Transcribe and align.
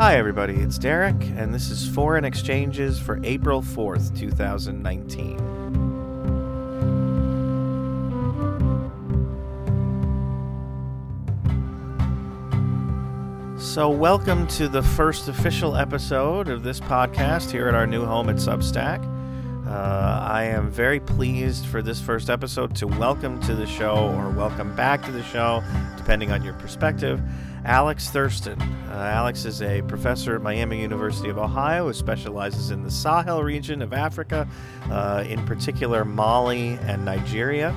Hi, 0.00 0.16
everybody. 0.16 0.54
It's 0.54 0.78
Derek, 0.78 1.22
and 1.36 1.52
this 1.52 1.68
is 1.68 1.86
Foreign 1.86 2.24
Exchanges 2.24 2.98
for 2.98 3.20
April 3.22 3.60
4th, 3.60 4.18
2019. 4.18 5.36
So, 13.58 13.90
welcome 13.90 14.46
to 14.46 14.68
the 14.68 14.82
first 14.82 15.28
official 15.28 15.76
episode 15.76 16.48
of 16.48 16.62
this 16.62 16.80
podcast 16.80 17.50
here 17.50 17.68
at 17.68 17.74
our 17.74 17.86
new 17.86 18.06
home 18.06 18.30
at 18.30 18.36
Substack. 18.36 19.04
Uh, 19.66 20.26
I 20.26 20.44
am 20.44 20.70
very 20.70 21.00
pleased 21.00 21.66
for 21.66 21.82
this 21.82 22.00
first 22.00 22.30
episode 22.30 22.74
to 22.76 22.86
welcome 22.86 23.38
to 23.42 23.54
the 23.54 23.66
show 23.66 24.14
or 24.16 24.30
welcome 24.30 24.74
back 24.74 25.04
to 25.04 25.12
the 25.12 25.22
show, 25.24 25.62
depending 25.98 26.32
on 26.32 26.42
your 26.42 26.54
perspective. 26.54 27.20
Alex 27.64 28.10
Thurston. 28.10 28.60
Uh, 28.60 29.10
Alex 29.14 29.44
is 29.44 29.62
a 29.62 29.82
professor 29.82 30.34
at 30.34 30.42
Miami 30.42 30.80
University 30.80 31.28
of 31.28 31.38
Ohio 31.38 31.86
who 31.86 31.92
specializes 31.92 32.70
in 32.70 32.82
the 32.82 32.90
Sahel 32.90 33.42
region 33.42 33.82
of 33.82 33.92
Africa, 33.92 34.48
uh, 34.90 35.24
in 35.28 35.44
particular 35.46 36.04
Mali 36.04 36.78
and 36.82 37.04
Nigeria. 37.04 37.74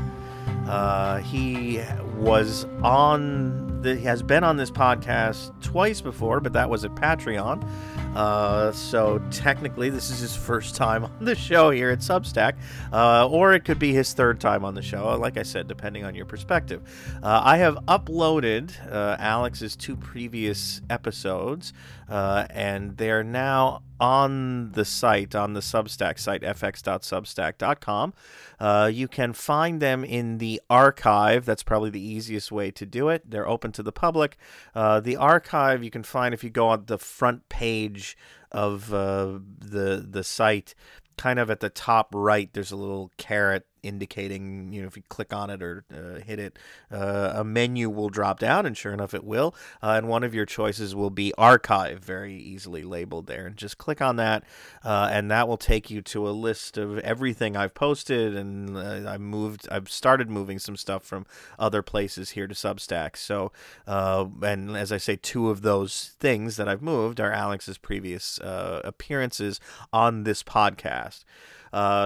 Uh, 0.68 1.18
he 1.20 1.82
was 2.18 2.66
on 2.82 3.82
the, 3.82 3.96
he 3.96 4.06
has 4.06 4.24
been 4.24 4.44
on 4.44 4.58
this 4.58 4.72
podcast 4.72 5.54
twice 5.62 6.02
before, 6.02 6.40
but 6.40 6.54
that 6.54 6.70
was 6.70 6.86
at 6.86 6.96
Patreon. 6.96 7.68
Uh, 8.16 8.72
so 8.72 9.20
technically, 9.32 9.90
this 9.90 10.10
is 10.10 10.20
his 10.20 10.36
first 10.36 10.76
time 10.76 11.06
on 11.06 11.26
the 11.26 11.36
show 11.36 11.72
here 11.72 11.90
at 11.90 12.00
Substack, 12.00 12.54
uh, 12.92 13.28
or 13.28 13.54
it 13.54 13.66
could 13.66 13.80
be 13.80 13.94
his 13.94 14.14
third 14.14 14.40
time 14.40 14.64
on 14.64 14.76
the 14.76 14.82
show. 14.82 15.18
Like 15.18 15.38
I 15.38 15.44
said, 15.44 15.68
depending 15.68 16.06
on 16.06 16.16
your 16.16 16.26
perspective. 16.26 16.82
Uh, 17.22 17.42
I 17.44 17.58
have 17.58 17.76
uploaded 17.88 18.72
uh, 18.92 19.18
Alex's 19.20 19.76
two 19.76 19.96
previous 19.96 20.82
episodes, 20.90 21.74
uh, 22.10 22.46
and 22.50 22.96
they're 22.98 23.24
now 23.24 23.82
on 24.04 24.72
the 24.74 24.84
site, 24.84 25.34
on 25.34 25.54
the 25.54 25.62
Substack 25.62 26.20
site, 26.20 26.42
fx.substack.com. 26.42 28.14
Uh, 28.60 28.92
you 28.94 29.08
can 29.08 29.32
find 29.32 29.82
them 29.82 30.04
in 30.04 30.40
the 30.40 30.62
archive. 30.70 31.46
That's 31.46 31.64
probably 31.64 31.90
the 31.90 32.06
easiest 32.06 32.52
way 32.52 32.70
to 32.72 32.86
do 32.86 33.08
it. 33.08 33.32
They're 33.32 33.48
open 33.48 33.72
to 33.72 33.82
the 33.82 33.94
public. 33.94 34.36
Uh, 34.76 35.00
the 35.00 35.16
archive 35.16 35.86
you 35.86 35.90
can 35.90 36.04
find 36.04 36.34
if 36.34 36.44
you 36.44 36.50
go 36.50 36.68
on 36.68 36.84
the 36.88 36.98
front 36.98 37.48
page 37.48 38.18
of 38.52 38.94
uh, 38.94 39.40
the 39.58 40.06
the 40.08 40.24
site 40.24 40.76
kind 41.18 41.40
of 41.40 41.50
at 41.50 41.60
the 41.60 41.70
top 41.70 42.10
right 42.14 42.52
there's 42.54 42.72
a 42.72 42.76
little 42.76 43.12
caret 43.18 43.66
indicating 43.84 44.72
you 44.72 44.82
know 44.82 44.88
if 44.88 44.96
you 44.96 45.04
click 45.10 45.34
on 45.34 45.50
it 45.50 45.62
or 45.62 45.84
uh, 45.94 46.20
hit 46.22 46.40
it 46.40 46.58
uh, 46.92 47.34
a 47.36 47.44
menu 47.44 47.90
will 47.90 48.10
drop 48.10 48.40
down 48.40 48.66
and 48.66 48.78
sure 48.78 48.94
enough 48.94 49.14
it 49.14 49.24
will 49.24 49.54
uh, 49.82 49.92
and 49.92 50.08
one 50.08 50.24
of 50.24 50.34
your 50.34 50.46
choices 50.46 50.96
will 50.96 51.10
be 51.10 51.34
archive 51.38 52.04
very 52.04 52.36
easily 52.36 52.84
labeled 52.84 53.28
there. 53.28 53.48
And 53.48 53.58
just 53.58 53.78
click 53.78 54.02
on 54.02 54.16
that 54.18 54.44
uh, 54.84 55.10
and 55.12 55.30
that 55.32 55.48
will 55.48 55.58
take 55.58 55.90
you 55.90 56.02
to 56.04 56.28
a 56.28 56.32
list 56.32 56.78
of 56.78 57.00
everything 57.00 57.58
I've 57.58 57.74
posted 57.74 58.36
and 58.36 58.78
uh, 58.78 59.10
I 59.10 59.18
moved 59.18 59.68
I've 59.72 59.90
started 59.90 60.30
moving 60.30 60.60
some 60.60 60.78
stuff 60.78 61.04
from 61.04 61.26
other 61.60 61.82
places 61.82 62.32
here 62.32 62.48
to 62.48 62.54
Substack. 62.54 63.18
So 63.18 63.52
uh, 63.88 64.26
and 64.42 64.78
as 64.78 64.92
I 64.92 64.98
say 64.98 65.16
two 65.16 65.50
of 65.50 65.62
those 65.62 66.16
things 66.20 66.58
that 66.58 66.68
I've 66.68 66.82
moved 66.82 67.20
are 67.20 67.32
Alex's 67.32 67.78
previous 67.78 68.40
appearances 68.42 69.60
on 69.92 70.24
this 70.24 70.44
podcast. 70.44 71.24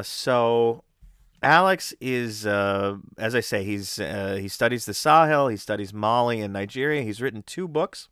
So 0.03 0.83
Alex 1.43 1.93
is, 2.01 2.45
uh, 2.45 2.97
as 3.17 3.35
I 3.35 3.41
say, 3.41 3.63
he's 3.63 3.99
uh, 3.99 4.37
he 4.39 4.47
studies 4.47 4.85
the 4.85 4.93
Sahel, 4.93 5.47
he 5.49 5.57
studies 5.57 5.93
Mali 5.93 6.41
and 6.41 6.53
Nigeria. 6.53 7.03
He's 7.03 7.21
written 7.21 7.43
two 7.43 7.67
books. 7.67 8.09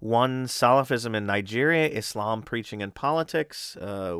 One, 0.00 0.46
Salafism 0.46 1.14
in 1.14 1.26
Nigeria, 1.26 1.88
Islam 1.88 2.42
Preaching 2.42 2.82
and 2.82 2.94
Politics, 2.94 3.76
uh, 3.76 4.18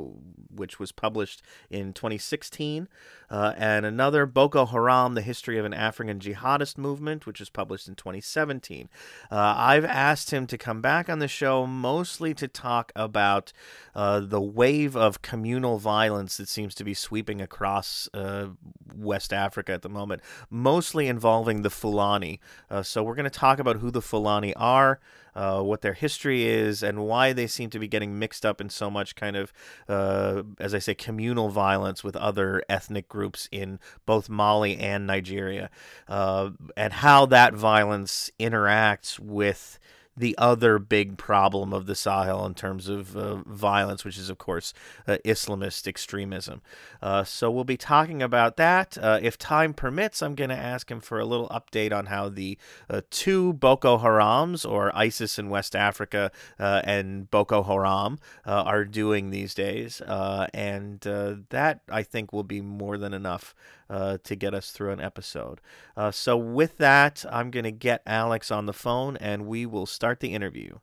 which 0.54 0.78
was 0.78 0.92
published 0.92 1.42
in 1.70 1.92
2016. 1.92 2.88
Uh, 3.30 3.52
and 3.56 3.84
another, 3.84 4.26
Boko 4.26 4.66
Haram, 4.66 5.14
The 5.14 5.22
History 5.22 5.58
of 5.58 5.64
an 5.64 5.74
African 5.74 6.20
Jihadist 6.20 6.78
Movement, 6.78 7.26
which 7.26 7.40
was 7.40 7.50
published 7.50 7.88
in 7.88 7.94
2017. 7.94 8.88
Uh, 9.30 9.54
I've 9.56 9.84
asked 9.84 10.30
him 10.30 10.46
to 10.46 10.58
come 10.58 10.80
back 10.80 11.08
on 11.08 11.18
the 11.18 11.28
show 11.28 11.66
mostly 11.66 12.34
to 12.34 12.46
talk 12.46 12.92
about 12.94 13.52
uh, 13.94 14.20
the 14.20 14.40
wave 14.40 14.96
of 14.96 15.22
communal 15.22 15.78
violence 15.78 16.36
that 16.36 16.48
seems 16.48 16.74
to 16.76 16.84
be 16.84 16.94
sweeping 16.94 17.40
across 17.40 18.08
uh, 18.14 18.48
West 18.94 19.32
Africa 19.32 19.72
at 19.72 19.82
the 19.82 19.88
moment, 19.88 20.22
mostly 20.50 21.08
involving 21.08 21.62
the 21.62 21.70
Fulani. 21.70 22.40
So 22.82 23.02
we're 23.02 23.14
going 23.14 23.24
to 23.24 23.30
talk 23.30 23.58
about 23.58 23.76
who 23.76 23.90
the 23.90 24.02
Fulani 24.02 24.54
are 24.54 25.00
uh, 25.34 25.62
what 25.64 25.80
their 25.80 25.94
history 25.94 26.44
is, 26.44 26.82
and 26.82 27.04
why 27.04 27.32
they 27.32 27.46
seem 27.46 27.70
to 27.70 27.78
be 27.78 27.88
getting 27.88 28.18
mixed 28.18 28.44
up 28.46 28.60
in 28.60 28.68
so 28.68 28.90
much 28.90 29.14
kind 29.14 29.36
of, 29.36 29.52
uh, 29.88 30.42
as 30.58 30.74
I 30.74 30.78
say, 30.78 30.94
communal 30.94 31.48
violence 31.48 32.04
with 32.04 32.16
other 32.16 32.62
ethnic 32.68 33.08
groups 33.08 33.48
in 33.50 33.78
both 34.06 34.28
Mali 34.28 34.76
and 34.76 35.06
Nigeria, 35.06 35.70
uh, 36.08 36.50
and 36.76 36.92
how 36.92 37.26
that 37.26 37.54
violence 37.54 38.30
interacts 38.38 39.18
with 39.18 39.78
the 40.16 40.34
other 40.38 40.78
big 40.78 41.18
problem 41.18 41.72
of 41.72 41.86
the 41.86 41.94
Sahel 41.94 42.46
in 42.46 42.54
terms 42.54 42.88
of 42.88 43.16
uh, 43.16 43.36
violence, 43.46 44.04
which 44.04 44.16
is, 44.18 44.30
of 44.30 44.38
course, 44.38 44.72
uh, 45.06 45.18
Islamist 45.24 45.86
extremism. 45.86 46.62
Uh, 47.02 47.24
so 47.24 47.50
we'll 47.50 47.64
be 47.64 47.76
talking 47.76 48.22
about 48.22 48.56
that. 48.56 48.96
Uh, 48.98 49.18
if 49.20 49.36
time 49.36 49.74
permits, 49.74 50.22
I'm 50.22 50.34
going 50.34 50.50
to 50.50 50.56
ask 50.56 50.90
him 50.90 51.00
for 51.00 51.18
a 51.18 51.24
little 51.24 51.48
update 51.48 51.92
on 51.92 52.06
how 52.06 52.28
the 52.28 52.56
uh, 52.88 53.00
two 53.10 53.54
Boko 53.54 53.98
Harams, 53.98 54.68
or 54.68 54.96
ISIS 54.96 55.38
in 55.38 55.50
West 55.50 55.74
Africa 55.74 56.30
uh, 56.58 56.82
and 56.84 57.30
Boko 57.30 57.62
Haram, 57.62 58.18
are 58.46 58.84
doing 58.84 59.30
these 59.30 59.54
days. 59.54 60.00
and 60.00 61.00
that, 61.00 61.80
I 61.88 62.02
think, 62.02 62.32
will 62.32 62.44
be 62.44 62.60
more 62.60 62.96
than 62.98 63.12
enough 63.12 63.54
uh, 63.90 64.18
to 64.24 64.34
get 64.34 64.54
us 64.54 64.70
through 64.70 64.92
an 64.92 65.00
episode. 65.00 65.60
Uh, 65.96 66.10
so, 66.10 66.36
with 66.36 66.78
that, 66.78 67.24
I'm 67.30 67.50
going 67.50 67.64
to 67.64 67.70
get 67.70 68.02
Alex 68.06 68.50
on 68.50 68.66
the 68.66 68.72
phone 68.72 69.16
and 69.18 69.46
we 69.46 69.66
will 69.66 69.86
start 69.86 70.03
the 70.20 70.34
interview. 70.34 70.78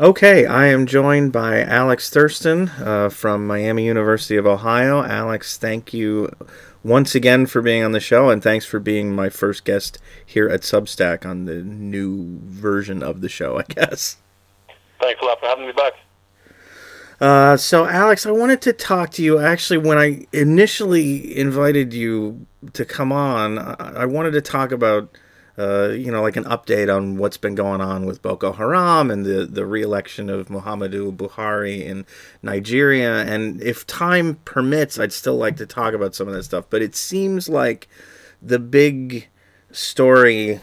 Okay, 0.00 0.46
I 0.46 0.66
am 0.66 0.86
joined 0.86 1.32
by 1.32 1.62
Alex 1.62 2.08
Thurston 2.08 2.70
uh, 2.78 3.10
from 3.10 3.46
Miami 3.46 3.84
University 3.84 4.36
of 4.36 4.46
Ohio. 4.46 5.02
Alex, 5.02 5.58
thank 5.58 5.92
you 5.92 6.30
once 6.82 7.14
again 7.14 7.46
for 7.46 7.60
being 7.62 7.84
on 7.84 7.92
the 7.92 8.00
show, 8.00 8.30
and 8.30 8.42
thanks 8.42 8.64
for 8.64 8.80
being 8.80 9.14
my 9.14 9.28
first 9.28 9.64
guest 9.64 9.98
here 10.24 10.48
at 10.48 10.62
Substack 10.62 11.26
on 11.26 11.44
the 11.44 11.62
new 11.62 12.40
version 12.42 13.02
of 13.02 13.20
the 13.20 13.28
show, 13.28 13.58
I 13.58 13.64
guess. 13.68 14.16
Thanks 15.00 15.20
a 15.20 15.24
lot 15.24 15.38
for 15.40 15.46
having 15.46 15.66
me 15.66 15.72
back. 15.72 15.92
Uh, 17.20 17.56
so, 17.56 17.86
Alex, 17.86 18.26
I 18.26 18.32
wanted 18.32 18.60
to 18.62 18.72
talk 18.72 19.10
to 19.10 19.22
you. 19.22 19.38
Actually, 19.38 19.78
when 19.78 19.98
I 19.98 20.26
initially 20.32 21.36
invited 21.38 21.92
you 21.92 22.46
to 22.72 22.84
come 22.84 23.12
on, 23.12 23.58
I, 23.58 23.74
I 24.02 24.06
wanted 24.06 24.32
to 24.32 24.40
talk 24.40 24.72
about, 24.72 25.16
uh, 25.58 25.88
you 25.88 26.10
know, 26.10 26.22
like 26.22 26.36
an 26.36 26.44
update 26.44 26.94
on 26.94 27.18
what's 27.18 27.36
been 27.36 27.54
going 27.54 27.80
on 27.80 28.06
with 28.06 28.22
Boko 28.22 28.52
Haram 28.52 29.10
and 29.10 29.24
the 29.24 29.46
the 29.46 29.66
reelection 29.66 30.30
of 30.30 30.48
Muhammadu 30.48 31.14
Buhari 31.14 31.84
in 31.84 32.06
Nigeria. 32.42 33.22
And 33.22 33.62
if 33.62 33.86
time 33.86 34.36
permits, 34.44 34.98
I'd 34.98 35.12
still 35.12 35.36
like 35.36 35.56
to 35.56 35.66
talk 35.66 35.94
about 35.94 36.14
some 36.14 36.28
of 36.28 36.34
that 36.34 36.44
stuff. 36.44 36.66
But 36.70 36.82
it 36.82 36.96
seems 36.96 37.48
like 37.48 37.88
the 38.40 38.58
big 38.58 39.28
story 39.70 40.60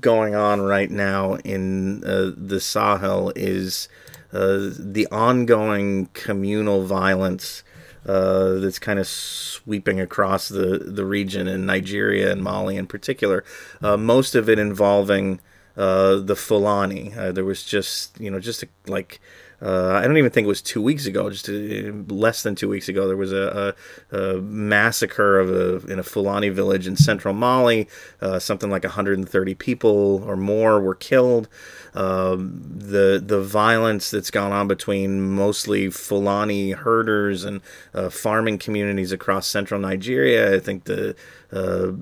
going 0.00 0.34
on 0.34 0.60
right 0.60 0.90
now 0.90 1.34
in 1.36 2.04
uh, 2.04 2.32
the 2.36 2.60
Sahel 2.60 3.32
is 3.36 3.88
uh, 4.32 4.70
the 4.78 5.06
ongoing 5.10 6.06
communal 6.12 6.84
violence 6.84 7.62
uh, 8.06 8.54
that's 8.54 8.78
kind 8.78 8.98
of 8.98 9.06
sweeping 9.06 10.00
across 10.00 10.48
the, 10.48 10.78
the 10.78 11.04
region 11.04 11.48
in 11.48 11.66
Nigeria 11.66 12.32
and 12.32 12.42
Mali 12.42 12.76
in 12.76 12.86
particular. 12.86 13.44
Uh, 13.82 13.96
most 13.96 14.34
of 14.34 14.48
it 14.48 14.58
involving 14.58 15.40
uh, 15.76 16.16
the 16.16 16.36
Fulani. 16.36 17.12
Uh, 17.14 17.32
there 17.32 17.44
was 17.44 17.62
just 17.62 18.18
you 18.20 18.30
know 18.30 18.40
just 18.40 18.62
a, 18.62 18.68
like 18.86 19.20
uh, 19.66 20.00
I 20.00 20.06
don't 20.06 20.16
even 20.16 20.30
think 20.30 20.44
it 20.44 20.48
was 20.48 20.62
two 20.62 20.80
weeks 20.80 21.06
ago, 21.06 21.28
just 21.28 21.48
uh, 21.48 22.14
less 22.14 22.44
than 22.44 22.54
two 22.54 22.68
weeks 22.68 22.88
ago, 22.88 23.08
there 23.08 23.16
was 23.16 23.32
a, 23.32 23.74
a, 24.12 24.16
a 24.16 24.40
massacre 24.40 25.40
of 25.40 25.50
a, 25.50 25.92
in 25.92 25.98
a 25.98 26.04
Fulani 26.04 26.50
village 26.50 26.86
in 26.86 26.96
central 26.96 27.34
Mali. 27.34 27.88
Uh, 28.20 28.38
something 28.38 28.70
like 28.70 28.84
130 28.84 29.54
people 29.56 30.22
or 30.24 30.36
more 30.36 30.80
were 30.80 30.94
killed. 30.94 31.48
Um, 31.94 32.62
the 32.76 33.20
the 33.24 33.40
violence 33.40 34.10
that's 34.10 34.30
gone 34.30 34.52
on 34.52 34.68
between 34.68 35.34
mostly 35.34 35.90
Fulani 35.90 36.72
herders 36.72 37.42
and 37.42 37.60
uh, 37.92 38.10
farming 38.10 38.58
communities 38.58 39.10
across 39.10 39.48
central 39.48 39.80
Nigeria. 39.80 40.54
I 40.54 40.60
think 40.60 40.84
the 40.84 41.16
uh, 41.52 41.92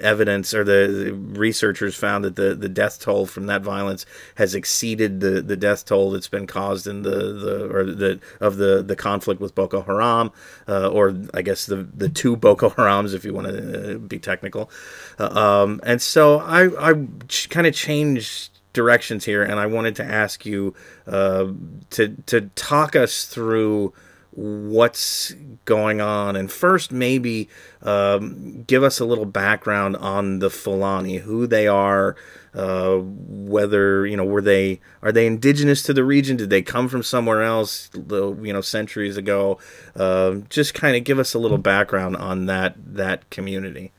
evidence 0.00 0.52
or 0.54 0.64
the, 0.64 1.12
researchers 1.14 1.94
found 1.94 2.24
that 2.24 2.36
the, 2.36 2.54
the 2.54 2.68
death 2.68 3.00
toll 3.00 3.26
from 3.26 3.46
that 3.46 3.62
violence 3.62 4.06
has 4.36 4.54
exceeded 4.54 5.20
the, 5.20 5.40
the 5.42 5.56
death 5.56 5.84
toll 5.84 6.10
that's 6.10 6.28
been 6.28 6.46
caused 6.46 6.86
in 6.86 7.02
the, 7.02 7.10
the 7.10 7.68
or 7.74 7.84
the 7.84 8.20
of 8.40 8.56
the, 8.56 8.82
the 8.82 8.96
conflict 8.96 9.40
with 9.40 9.54
Boko 9.54 9.82
Haram, 9.82 10.32
uh, 10.68 10.88
or 10.88 11.16
I 11.34 11.42
guess 11.42 11.66
the 11.66 11.86
the 11.94 12.08
two 12.08 12.36
Boko 12.36 12.70
Harams 12.70 13.14
if 13.14 13.24
you 13.24 13.34
want 13.34 13.48
to 13.48 13.94
uh, 13.94 13.98
be 13.98 14.18
technical. 14.18 14.70
Uh, 15.18 15.62
um, 15.62 15.80
and 15.82 16.00
so 16.00 16.38
I 16.40 16.90
I 16.90 17.06
kind 17.50 17.66
of 17.66 17.74
changed 17.74 18.50
directions 18.72 19.24
here, 19.24 19.42
and 19.42 19.58
I 19.58 19.66
wanted 19.66 19.96
to 19.96 20.04
ask 20.04 20.44
you 20.44 20.74
uh, 21.06 21.46
to 21.90 22.16
to 22.26 22.42
talk 22.54 22.94
us 22.94 23.24
through 23.24 23.92
what's 24.36 25.34
going 25.64 26.00
on. 26.00 26.36
And 26.36 26.52
first, 26.52 26.92
maybe 26.92 27.48
um, 27.82 28.62
give 28.64 28.82
us 28.82 29.00
a 29.00 29.04
little 29.04 29.24
background 29.24 29.96
on 29.96 30.40
the 30.40 30.50
Fulani, 30.50 31.18
who 31.18 31.46
they 31.46 31.66
are, 31.66 32.16
uh, 32.54 32.96
whether 32.98 34.06
you 34.06 34.16
know 34.16 34.24
were 34.24 34.42
they 34.42 34.80
are 35.02 35.12
they 35.12 35.26
indigenous 35.26 35.82
to 35.84 35.92
the 35.92 36.04
region? 36.04 36.36
Did 36.36 36.50
they 36.50 36.62
come 36.62 36.88
from 36.88 37.02
somewhere 37.02 37.42
else? 37.42 37.90
You 37.94 38.52
know, 38.52 38.60
centuries 38.60 39.16
ago. 39.16 39.58
Uh, 39.94 40.36
just 40.48 40.74
kind 40.74 40.96
of 40.96 41.04
give 41.04 41.18
us 41.18 41.34
a 41.34 41.38
little 41.38 41.58
background 41.58 42.16
on 42.16 42.46
that 42.46 42.74
that 42.78 43.28
community. 43.30 43.92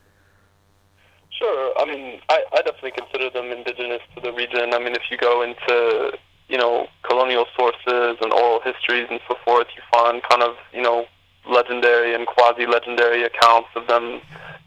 Sure. 1.30 1.72
I 1.78 1.84
mean, 1.84 2.20
I, 2.28 2.42
I 2.52 2.62
definitely 2.62 2.92
consider 2.98 3.30
them 3.30 3.52
indigenous 3.52 4.02
to 4.16 4.20
the 4.20 4.32
region. 4.32 4.74
I 4.74 4.78
mean, 4.80 4.94
if 4.94 5.02
you 5.10 5.16
go 5.16 5.42
into 5.42 6.18
you 6.48 6.56
know, 6.56 6.88
colonial 7.02 7.46
sources 7.56 8.16
and 8.20 8.32
oral 8.32 8.60
histories 8.60 9.06
and 9.10 9.20
so 9.28 9.36
forth, 9.44 9.66
you 9.76 9.82
find 9.92 10.22
kind 10.22 10.42
of, 10.42 10.56
you 10.72 10.82
know, 10.82 11.06
legendary 11.48 12.14
and 12.14 12.26
quasi-legendary 12.26 13.22
accounts 13.22 13.68
of 13.74 13.86
them 13.86 14.20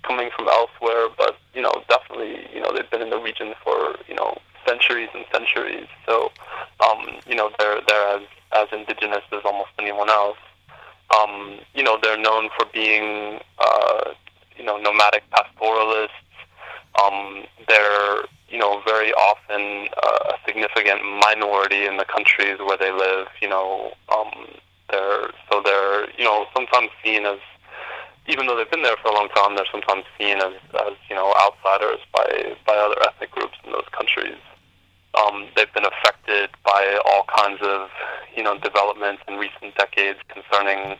coming 0.03 0.29
from 0.35 0.47
elsewhere. 0.47 1.07
But, 1.17 1.37
you 1.53 1.61
know, 1.61 1.83
definitely, 1.89 2.47
you 2.53 2.61
know, 2.61 2.71
they've 2.73 2.89
been 2.89 3.01
in 3.01 3.09
the 3.09 3.19
region 3.19 3.53
for, 3.63 3.95
you 4.07 4.15
know, 4.15 4.37
centuries 4.67 5.09
and 5.13 5.25
centuries. 5.33 5.87
So, 6.05 6.31
um, 6.87 7.07
you 7.27 7.35
know, 7.35 7.51
they're, 7.57 7.81
they're 7.87 8.17
as, 8.17 8.21
as 8.53 8.67
indigenous 8.71 9.23
as 9.31 9.41
almost 9.43 9.71
anyone 9.79 10.09
else. 10.09 10.37
Um, 11.19 11.59
you 11.73 11.83
know, 11.83 11.97
they're 12.01 12.17
known 12.17 12.49
for 12.57 12.65
being, 12.71 13.39
uh, 13.59 14.11
you 14.55 14.63
know, 14.63 14.77
nomadic 14.77 15.23
pastoralists. 15.31 16.15
Um, 16.99 17.45
they're 17.67 18.23
you 18.51 18.57
know, 18.57 18.81
very 18.85 19.13
often 19.13 19.87
uh, 20.03 20.33
a 20.33 20.37
significant 20.45 21.01
minority 21.23 21.85
in 21.85 21.95
the 21.97 22.05
countries 22.05 22.59
where 22.59 22.77
they 22.77 22.91
live. 22.91 23.27
You 23.41 23.47
know, 23.47 23.93
um, 24.13 24.31
they're 24.91 25.31
so 25.49 25.61
they're 25.63 26.09
you 26.17 26.25
know 26.25 26.45
sometimes 26.53 26.89
seen 27.03 27.25
as, 27.25 27.39
even 28.27 28.45
though 28.45 28.57
they've 28.57 28.69
been 28.69 28.83
there 28.83 28.97
for 29.01 29.09
a 29.09 29.13
long 29.13 29.29
time, 29.29 29.55
they're 29.55 29.71
sometimes 29.71 30.03
seen 30.19 30.37
as, 30.37 30.53
as 30.85 30.93
you 31.09 31.15
know 31.15 31.33
outsiders 31.39 31.99
by 32.13 32.55
by 32.67 32.75
other 32.75 33.01
ethnic 33.07 33.31
groups 33.31 33.55
in 33.65 33.71
those 33.71 33.87
countries. 33.91 34.37
Um, 35.15 35.47
they've 35.55 35.73
been 35.73 35.85
affected 35.85 36.49
by 36.63 36.99
all 37.05 37.23
kinds 37.33 37.59
of 37.61 37.89
you 38.35 38.43
know 38.43 38.59
developments 38.59 39.23
in 39.29 39.35
recent 39.35 39.75
decades 39.77 40.19
concerning 40.27 40.97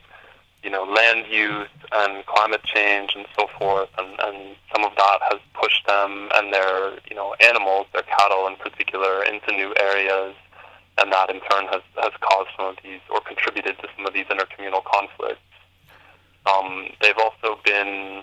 you 0.62 0.70
know, 0.70 0.84
land 0.84 1.26
use 1.28 1.68
and 1.92 2.24
climate 2.26 2.62
change 2.62 3.10
and 3.16 3.26
so 3.36 3.48
forth, 3.58 3.88
and, 3.98 4.08
and 4.20 4.56
some 4.72 4.84
of 4.84 4.92
that 4.96 5.18
has 5.30 5.40
pushed 5.60 5.86
them 5.86 6.28
and 6.34 6.52
their, 6.52 6.92
you 7.10 7.16
know, 7.16 7.34
animals, 7.44 7.86
their 7.92 8.02
cattle 8.02 8.46
in 8.46 8.56
particular, 8.56 9.24
into 9.24 9.50
new 9.52 9.74
areas, 9.80 10.34
and 10.98 11.12
that 11.12 11.30
in 11.30 11.40
turn 11.50 11.66
has, 11.66 11.82
has 11.96 12.12
caused 12.20 12.50
some 12.56 12.66
of 12.66 12.76
these 12.84 13.00
or 13.10 13.20
contributed 13.20 13.76
to 13.78 13.88
some 13.96 14.06
of 14.06 14.14
these 14.14 14.26
intercommunal 14.26 14.84
conflicts. 14.84 15.40
Um, 16.46 16.88
they've 17.00 17.18
also 17.18 17.58
been, 17.64 18.22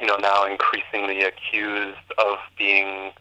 you 0.00 0.06
know, 0.06 0.16
now 0.16 0.44
increasingly 0.44 1.22
accused 1.22 2.12
of 2.18 2.38
being, 2.58 3.12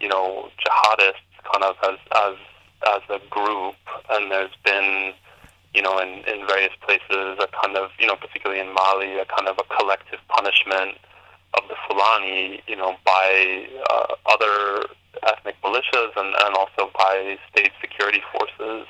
you 0.00 0.08
know, 0.08 0.50
jihadists 0.58 1.30
kind 1.52 1.64
of 1.64 1.76
as, 1.84 1.98
as, 2.16 2.36
as 2.88 3.02
a 3.08 3.20
group, 3.30 3.76
and 4.10 4.30
there's 4.32 4.56
been 4.64 5.12
you 5.74 5.82
know, 5.82 5.98
in, 5.98 6.24
in 6.28 6.46
various 6.46 6.72
places, 6.82 7.38
a 7.40 7.48
kind 7.62 7.76
of, 7.76 7.90
you 7.98 8.06
know, 8.06 8.16
particularly 8.16 8.60
in 8.60 8.72
Mali, 8.72 9.18
a 9.18 9.24
kind 9.24 9.48
of 9.48 9.58
a 9.58 9.64
collective 9.74 10.20
punishment 10.28 10.98
of 11.54 11.68
the 11.68 11.76
Fulani, 11.88 12.62
you 12.66 12.76
know, 12.76 12.96
by 13.04 13.66
uh, 13.90 14.14
other 14.26 14.86
ethnic 15.24 15.56
militias 15.62 16.12
and, 16.16 16.34
and 16.44 16.54
also 16.56 16.90
by 16.98 17.38
state 17.50 17.72
security 17.80 18.22
forces. 18.32 18.86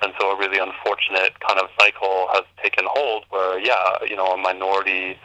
And 0.00 0.12
so 0.18 0.30
a 0.30 0.38
really 0.38 0.58
unfortunate 0.58 1.38
kind 1.40 1.58
of 1.58 1.68
cycle 1.80 2.28
has 2.32 2.44
taken 2.62 2.84
hold 2.86 3.24
where, 3.30 3.58
yeah, 3.58 3.98
you 4.06 4.16
know, 4.16 4.26
a 4.26 4.36
minority 4.36 5.18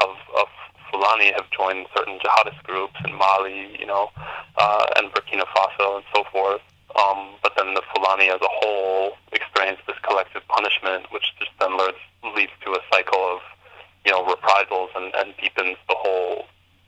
of, 0.00 0.10
of 0.38 0.48
Fulani 0.90 1.32
have 1.32 1.48
joined 1.50 1.86
certain 1.96 2.18
jihadist 2.18 2.62
groups 2.64 2.96
in 3.06 3.14
Mali, 3.14 3.76
you 3.78 3.86
know, 3.86 4.10
uh, 4.58 4.86
and 4.96 5.10
Burkina 5.12 5.44
Faso 5.54 5.96
and 5.96 6.04
so 6.14 6.24
forth. 6.30 6.60
Um, 6.96 7.36
but 7.42 7.52
then 7.56 7.74
the 7.74 7.82
Fulani 7.94 8.28
as 8.30 8.40
a 8.40 8.52
whole 8.60 9.12
experience 9.32 9.78
this 9.86 9.96
collective 10.02 10.42
punishment, 10.48 11.06
which 11.12 11.24
just 11.38 11.50
then 11.60 11.76
leads, 11.78 11.98
leads 12.36 12.52
to 12.64 12.72
a 12.72 12.80
cycle 12.92 13.18
of, 13.18 13.40
you 14.04 14.12
know, 14.12 14.24
reprisals 14.26 14.90
and, 14.96 15.14
and 15.14 15.34
deepens 15.40 15.76
the 15.88 15.94
whole 15.96 16.46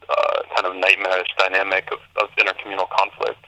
uh, 0.08 0.42
kind 0.54 0.66
of 0.66 0.76
nightmarish 0.76 1.28
dynamic 1.38 1.88
of, 1.92 1.98
of 2.22 2.28
intercommunal 2.36 2.88
conflict. 2.90 3.44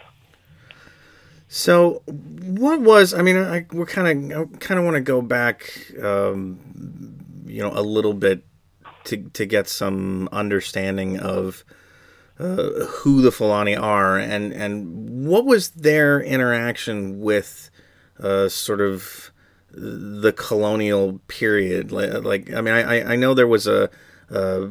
So, 1.49 2.03
what 2.07 2.81
was? 2.81 3.15
I 3.15 3.23
mean, 3.23 3.37
I, 3.37 3.67
we're 3.71 3.87
kind 3.87 4.33
of 4.33 4.59
kind 4.61 4.79
of 4.79 4.85
want 4.85 4.97
to 4.97 5.01
go 5.01 5.23
back, 5.23 5.71
um, 6.03 6.59
you 7.47 7.63
know, 7.63 7.71
a 7.73 7.83
little 7.83 8.15
bit 8.15 8.45
to 9.05 9.19
to 9.35 9.47
get 9.47 9.69
some 9.69 10.29
understanding 10.33 11.19
of 11.21 11.65
uh, 12.39 12.87
who 12.87 13.23
the 13.23 13.33
Fulani 13.33 13.77
are 13.77 14.19
and 14.19 14.53
and 14.53 15.27
what 15.27 15.45
was 15.45 15.71
their 15.71 16.21
interaction 16.21 17.21
with 17.21 17.71
uh, 18.21 18.49
sort 18.49 18.81
of 18.81 19.31
the 19.71 20.33
colonial 20.33 21.21
period. 21.27 21.91
Like, 21.91 22.53
I 22.53 22.61
mean, 22.61 22.75
I 22.75 23.13
I 23.13 23.17
know 23.17 23.35
there 23.35 23.47
was 23.47 23.67
a 23.67 23.91
uh, 24.31 24.67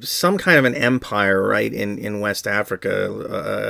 some 0.00 0.38
kind 0.38 0.58
of 0.58 0.64
an 0.64 0.74
empire, 0.74 1.42
right, 1.42 1.72
in, 1.72 1.98
in 1.98 2.20
West 2.20 2.46
Africa, 2.46 3.10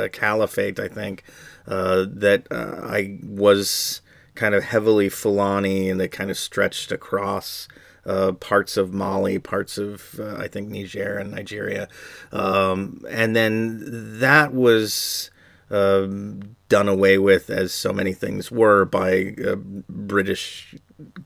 a 0.04 0.08
caliphate, 0.08 0.80
I 0.80 0.88
think, 0.88 1.22
uh, 1.66 2.06
that 2.08 2.46
uh, 2.50 2.80
I 2.82 3.18
was 3.22 4.02
kind 4.34 4.54
of 4.54 4.64
heavily 4.64 5.08
Fulani 5.08 5.90
and 5.90 6.00
that 6.00 6.10
kind 6.10 6.30
of 6.30 6.36
stretched 6.36 6.92
across 6.92 7.68
uh, 8.08 8.32
parts 8.32 8.76
of 8.76 8.92
Mali, 8.92 9.38
parts 9.38 9.78
of 9.78 10.18
uh, 10.18 10.36
I 10.36 10.48
think 10.48 10.68
Niger 10.68 11.18
and 11.18 11.30
Nigeria, 11.30 11.88
um, 12.32 13.02
and 13.08 13.36
then 13.36 14.18
that 14.20 14.52
was 14.52 15.30
um, 15.70 16.56
done 16.68 16.88
away 16.88 17.18
with, 17.18 17.50
as 17.50 17.72
so 17.72 17.92
many 17.92 18.12
things 18.12 18.50
were, 18.50 18.84
by 18.84 19.34
uh, 19.46 19.56
British 19.56 20.76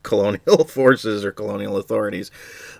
colonial 0.03 0.63
forces 0.67 1.25
or 1.25 1.31
colonial 1.31 1.77
authorities. 1.77 2.29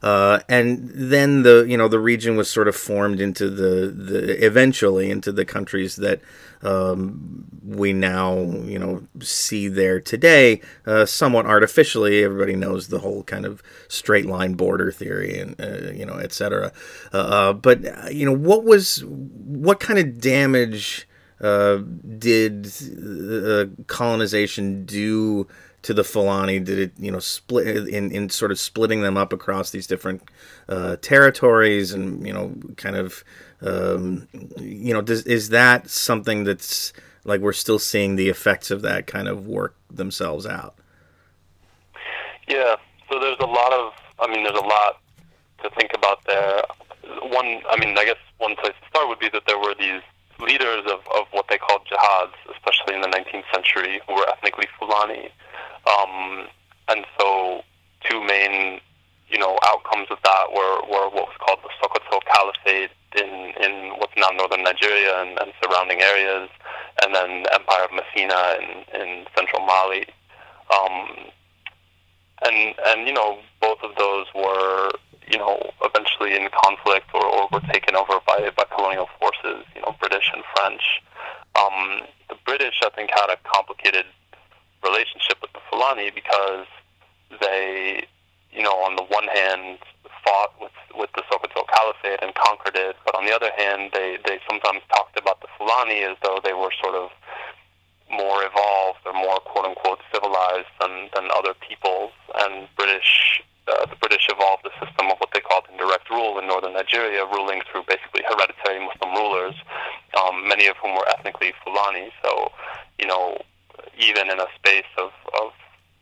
Uh, 0.01 0.39
and 0.49 0.91
then 0.93 1.43
the 1.43 1.65
you 1.67 1.77
know 1.77 1.87
the 1.87 1.99
region 1.99 2.35
was 2.35 2.49
sort 2.49 2.67
of 2.67 2.75
formed 2.75 3.19
into 3.19 3.49
the, 3.49 3.87
the 3.87 4.45
eventually 4.45 5.09
into 5.09 5.31
the 5.31 5.45
countries 5.45 5.95
that 5.95 6.21
um, 6.61 7.45
we 7.65 7.93
now 7.93 8.35
you 8.41 8.77
know 8.77 9.03
see 9.21 9.67
there 9.67 9.99
today, 9.99 10.61
uh, 10.85 11.05
somewhat 11.05 11.45
artificially. 11.45 12.23
Everybody 12.23 12.55
knows 12.55 12.89
the 12.89 12.99
whole 12.99 13.23
kind 13.23 13.45
of 13.45 13.63
straight 13.87 14.25
line 14.25 14.53
border 14.53 14.91
theory 14.91 15.39
and 15.39 15.59
uh, 15.59 15.91
you 15.91 16.05
know 16.05 16.15
etc. 16.15 16.71
Uh, 17.13 17.17
uh, 17.17 17.53
but 17.53 18.13
you 18.13 18.25
know 18.25 18.35
what 18.35 18.63
was 18.63 19.03
what 19.05 19.79
kind 19.79 19.99
of 19.99 20.19
damage 20.19 21.07
uh, 21.41 21.77
did 22.17 22.71
colonization 23.87 24.85
do? 24.85 25.47
to 25.83 25.93
the 25.93 26.03
Fulani? 26.03 26.59
Did 26.59 26.79
it, 26.79 26.93
you 26.97 27.11
know, 27.11 27.19
split 27.19 27.89
in, 27.89 28.11
in 28.11 28.29
sort 28.29 28.51
of 28.51 28.59
splitting 28.59 29.01
them 29.01 29.17
up 29.17 29.31
across 29.31 29.69
these 29.69 29.85
different 29.85 30.23
uh, 30.67 30.95
territories 31.01 31.93
and, 31.93 32.25
you 32.25 32.33
know, 32.33 32.55
kind 32.77 32.95
of, 32.95 33.23
um, 33.61 34.27
you 34.57 34.93
know, 34.93 35.01
does, 35.01 35.23
is 35.23 35.49
that 35.49 35.89
something 35.89 36.45
that's 36.45 36.93
like 37.25 37.41
we're 37.41 37.53
still 37.53 37.79
seeing 37.79 38.15
the 38.15 38.29
effects 38.29 38.71
of 38.71 38.81
that 38.81 39.07
kind 39.07 39.27
of 39.27 39.45
work 39.45 39.75
themselves 39.91 40.45
out? 40.45 40.75
Yeah. 42.47 42.75
So 43.11 43.19
there's 43.19 43.37
a 43.39 43.45
lot 43.45 43.73
of, 43.73 43.93
I 44.19 44.27
mean, 44.27 44.43
there's 44.43 44.57
a 44.57 44.65
lot 44.65 45.01
to 45.63 45.69
think 45.77 45.91
about 45.93 46.23
there. 46.25 46.61
One, 47.23 47.61
I 47.69 47.77
mean, 47.79 47.97
I 47.97 48.05
guess 48.05 48.17
one 48.37 48.55
place 48.55 48.73
to 48.81 48.87
start 48.89 49.07
would 49.09 49.19
be 49.19 49.29
that 49.29 49.43
there 49.47 49.59
were 49.59 49.75
these 49.77 50.01
leaders 50.39 50.83
of, 50.85 51.01
of 51.15 51.27
what 51.31 51.47
they 51.49 51.57
called 51.57 51.81
jihads, 51.87 52.37
especially 52.51 52.95
in 52.95 53.01
the 53.01 53.07
19th 53.07 53.45
century, 53.53 54.01
were 54.07 54.27
ethnically 54.29 54.67
Fulani. 54.79 55.29
Um, 55.85 56.47
and 56.89 57.05
so, 57.19 57.63
two 58.09 58.23
main, 58.23 58.79
you 59.29 59.39
know, 59.39 59.57
outcomes 59.63 60.07
of 60.11 60.17
that 60.23 60.51
were, 60.51 60.81
were 60.87 61.09
what 61.09 61.27
was 61.27 61.37
called 61.39 61.59
the 61.63 61.69
Sokoto 61.81 62.19
Caliphate 62.25 62.91
in, 63.15 63.53
in 63.63 63.91
what's 63.97 64.13
now 64.17 64.29
northern 64.35 64.63
Nigeria 64.63 65.21
and, 65.21 65.37
and 65.39 65.53
surrounding 65.63 66.01
areas, 66.01 66.49
and 67.03 67.13
then 67.13 67.43
the 67.43 67.53
Empire 67.53 67.85
of 67.85 67.91
Massina 67.91 68.59
in, 68.59 69.01
in 69.01 69.25
central 69.35 69.65
Mali. 69.65 70.05
Um, 70.71 71.31
and 72.45 72.75
and 72.87 73.07
you 73.07 73.13
know, 73.13 73.39
both 73.61 73.79
of 73.83 73.95
those 73.97 74.25
were 74.35 74.91
you 75.31 75.37
know 75.37 75.71
eventually 75.83 76.35
in 76.35 76.49
conflict 76.63 77.09
or, 77.13 77.25
or 77.25 77.47
were 77.51 77.61
taken 77.71 77.95
over 77.95 78.19
by 78.27 78.49
by 78.55 78.65
colonial 78.75 79.09
forces, 79.19 79.65
you 79.75 79.81
know, 79.81 79.95
British 79.99 80.29
and 80.33 80.43
French. 80.55 80.81
Um, 81.55 82.07
the 82.29 82.35
British, 82.45 82.81
I 82.83 82.89
think, 82.89 83.11
had 83.11 83.29
a 83.29 83.37
complicated 83.43 84.05
relationship 84.83 85.37
with 85.41 85.53
the 85.53 85.59
Fulani 85.69 86.11
because 86.11 86.65
they, 87.39 88.05
you 88.51 88.63
know, 88.63 88.75
on 88.83 88.95
the 88.95 89.03
one 89.03 89.27
hand 89.27 89.79
fought 90.23 90.53
with 90.59 90.71
with 90.95 91.09
the 91.15 91.23
Sokoto 91.29 91.65
Caliphate 91.67 92.19
and 92.21 92.33
conquered 92.35 92.75
it, 92.75 92.95
but 93.05 93.15
on 93.15 93.25
the 93.25 93.33
other 93.35 93.51
hand, 93.57 93.91
they 93.93 94.17
they 94.25 94.39
sometimes 94.49 94.81
talked 94.89 95.19
about 95.19 95.41
the 95.41 95.47
Fulani 95.57 96.03
as 96.03 96.17
though 96.23 96.39
they 96.43 96.53
were 96.53 96.71
sort 96.81 96.95
of, 96.95 97.09
more 98.15 98.43
evolved 98.45 99.01
or 99.05 99.13
more 99.13 99.39
quote 99.41 99.65
unquote 99.65 99.99
civilized 100.13 100.69
than, 100.79 101.09
than 101.15 101.29
other 101.33 101.53
peoples. 101.57 102.11
And 102.35 102.67
British, 102.77 103.41
uh, 103.67 103.85
the 103.85 103.97
British 103.97 104.27
evolved 104.29 104.65
a 104.65 104.73
system 104.85 105.09
of 105.09 105.17
what 105.17 105.29
they 105.33 105.41
called 105.41 105.65
indirect 105.71 106.09
rule 106.09 106.37
in 106.39 106.47
northern 106.47 106.73
Nigeria, 106.73 107.25
ruling 107.25 107.61
through 107.69 107.83
basically 107.87 108.21
hereditary 108.27 108.79
Muslim 108.79 109.13
rulers, 109.15 109.55
um, 110.19 110.47
many 110.47 110.67
of 110.67 110.77
whom 110.77 110.95
were 110.95 111.07
ethnically 111.09 111.53
Fulani. 111.63 112.11
So, 112.23 112.51
you 112.99 113.07
know, 113.07 113.41
even 113.97 114.29
in 114.29 114.39
a 114.39 114.47
space 114.55 114.89
of, 114.97 115.11
of 115.41 115.51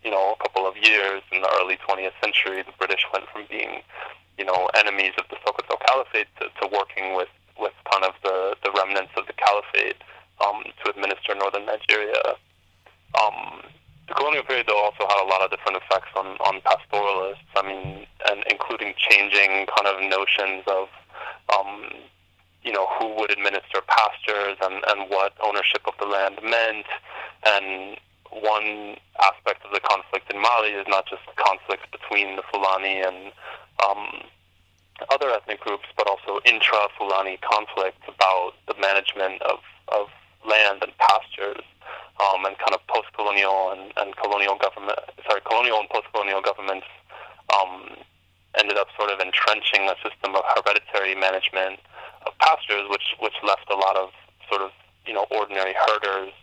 you 0.03 0.11
know, 0.11 0.35
a 0.35 0.39
couple 0.41 0.67
of 0.67 0.75
years 0.77 1.21
in 1.31 1.41
the 1.41 1.51
early 1.61 1.77
20th 1.87 2.15
century, 2.23 2.63
the 2.63 2.73
British 2.77 3.05
went 3.13 3.25
from 3.29 3.45
being, 3.49 3.81
you 4.37 4.45
know, 4.45 4.69
enemies 4.75 5.13
of 5.17 5.25
the 5.29 5.37
Sokoto 5.45 5.77
Caliphate 5.87 6.27
to, 6.39 6.49
to 6.61 6.67
working 6.67 7.15
with, 7.15 7.29
with 7.59 7.73
kind 7.91 8.03
of 8.03 8.13
the, 8.23 8.55
the 8.63 8.71
remnants 8.71 9.11
of 9.17 9.27
the 9.27 9.33
Caliphate 9.33 10.01
um, 10.43 10.63
to 10.83 10.89
administer 10.89 11.35
northern 11.35 11.65
Nigeria. 11.65 12.35
Um, 13.21 13.61
the 14.07 14.13
colonial 14.13 14.43
period, 14.43 14.65
though, 14.67 14.81
also 14.83 15.07
had 15.07 15.23
a 15.23 15.27
lot 15.27 15.41
of 15.41 15.51
different 15.51 15.77
effects 15.77 16.11
on, 16.15 16.35
on 16.43 16.61
pastoralists. 16.61 17.47
I 17.55 17.63
mean, 17.63 18.05
and 18.29 18.43
including 18.49 18.93
changing 18.97 19.67
kind 19.71 19.87
of 19.87 20.01
notions 20.03 20.63
of, 20.67 20.89
um, 21.55 21.87
you 22.63 22.71
know, 22.71 22.87
who 22.99 23.15
would 23.15 23.31
administer 23.31 23.79
pastures 23.87 24.57
and, 24.61 24.83
and 24.87 25.09
what 25.09 25.33
ownership 25.43 25.81
of 25.87 25.93
the 25.99 26.05
land 26.05 26.39
meant. 26.43 26.85
And 27.45 27.97
one 28.31 28.97
aspect 29.21 29.63
of 29.65 29.71
the 29.73 29.79
conflict 29.79 30.31
in 30.31 30.41
Mali 30.41 30.71
is 30.71 30.87
not 30.87 31.05
just 31.07 31.21
conflicts 31.35 31.87
between 31.91 32.35
the 32.35 32.43
Fulani 32.51 33.01
and 33.01 33.31
um, 33.85 34.23
other 35.09 35.29
ethnic 35.31 35.59
groups, 35.61 35.87
but 35.97 36.07
also 36.07 36.39
intra-Fulani 36.45 37.39
conflicts 37.41 38.03
about 38.07 38.53
the 38.67 38.75
management 38.79 39.41
of, 39.43 39.59
of 39.87 40.07
land 40.47 40.81
and 40.81 40.91
pastures, 40.97 41.63
um, 42.19 42.45
and 42.45 42.57
kind 42.57 42.73
of 42.73 42.81
post-colonial 42.87 43.71
and, 43.71 43.93
and 43.97 44.15
colonial 44.17 44.55
government, 44.57 44.97
sorry, 45.27 45.41
colonial 45.45 45.79
and 45.79 45.89
post-colonial 45.89 46.41
governments 46.41 46.87
um, 47.53 47.97
ended 48.59 48.77
up 48.77 48.87
sort 48.97 49.09
of 49.11 49.19
entrenching 49.19 49.87
a 49.87 49.95
system 50.03 50.35
of 50.35 50.43
hereditary 50.55 51.15
management 51.15 51.79
of 52.27 52.37
pastures, 52.39 52.85
which 52.89 53.15
which 53.19 53.35
left 53.43 53.65
a 53.71 53.75
lot 53.75 53.95
of 53.95 54.09
sort 54.49 54.61
of 54.61 54.71
you 55.05 55.13
know 55.13 55.25
ordinary 55.31 55.73
herders 55.73 56.33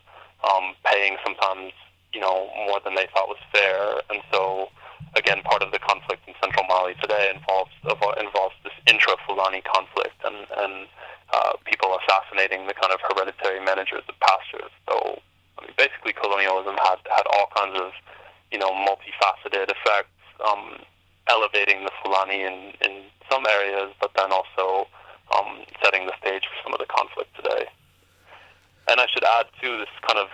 um, 0.42 0.74
paying 0.84 1.16
sometimes 1.24 1.72
you 2.12 2.20
know 2.20 2.48
more 2.66 2.80
than 2.84 2.94
they 2.94 3.06
thought 3.12 3.28
was 3.28 3.40
fair, 3.52 4.00
and 4.10 4.22
so 4.32 4.68
again, 5.16 5.42
part 5.42 5.62
of 5.62 5.72
the 5.72 5.78
conflict 5.78 6.26
in 6.26 6.34
central 6.42 6.64
Mali 6.66 6.94
today 7.00 7.30
involves 7.34 7.70
involves 8.20 8.54
this 8.64 8.74
intra-Fulani 8.86 9.62
conflict 9.62 10.16
and 10.24 10.46
and 10.56 10.88
uh, 11.32 11.52
people 11.64 11.96
assassinating 12.00 12.66
the 12.66 12.74
kind 12.74 12.92
of 12.92 13.00
hereditary 13.00 13.60
managers 13.60 14.02
of 14.08 14.14
pastures. 14.20 14.72
So 14.88 15.20
I 15.58 15.66
mean, 15.66 15.74
basically, 15.76 16.12
colonialism 16.12 16.76
had 16.76 16.98
had 17.04 17.26
all 17.26 17.48
kinds 17.56 17.78
of 17.80 17.92
you 18.50 18.58
know 18.58 18.70
multifaceted 18.70 19.70
effects, 19.70 20.16
um, 20.40 20.80
elevating 21.28 21.84
the 21.84 21.92
Fulani 22.02 22.42
in 22.42 22.72
in 22.80 23.02
some 23.30 23.44
areas, 23.46 23.92
but 24.00 24.10
then 24.16 24.32
also 24.32 24.88
um, 25.36 25.64
setting 25.84 26.06
the 26.06 26.16
stage 26.20 26.44
for 26.44 26.56
some 26.64 26.72
of 26.72 26.80
the 26.80 26.86
conflict 26.86 27.34
today. 27.36 27.66
And 28.88 29.00
I 29.00 29.06
should 29.12 29.24
add 29.24 29.46
too 29.60 29.76
this 29.76 29.92
kind 30.06 30.18
of 30.18 30.28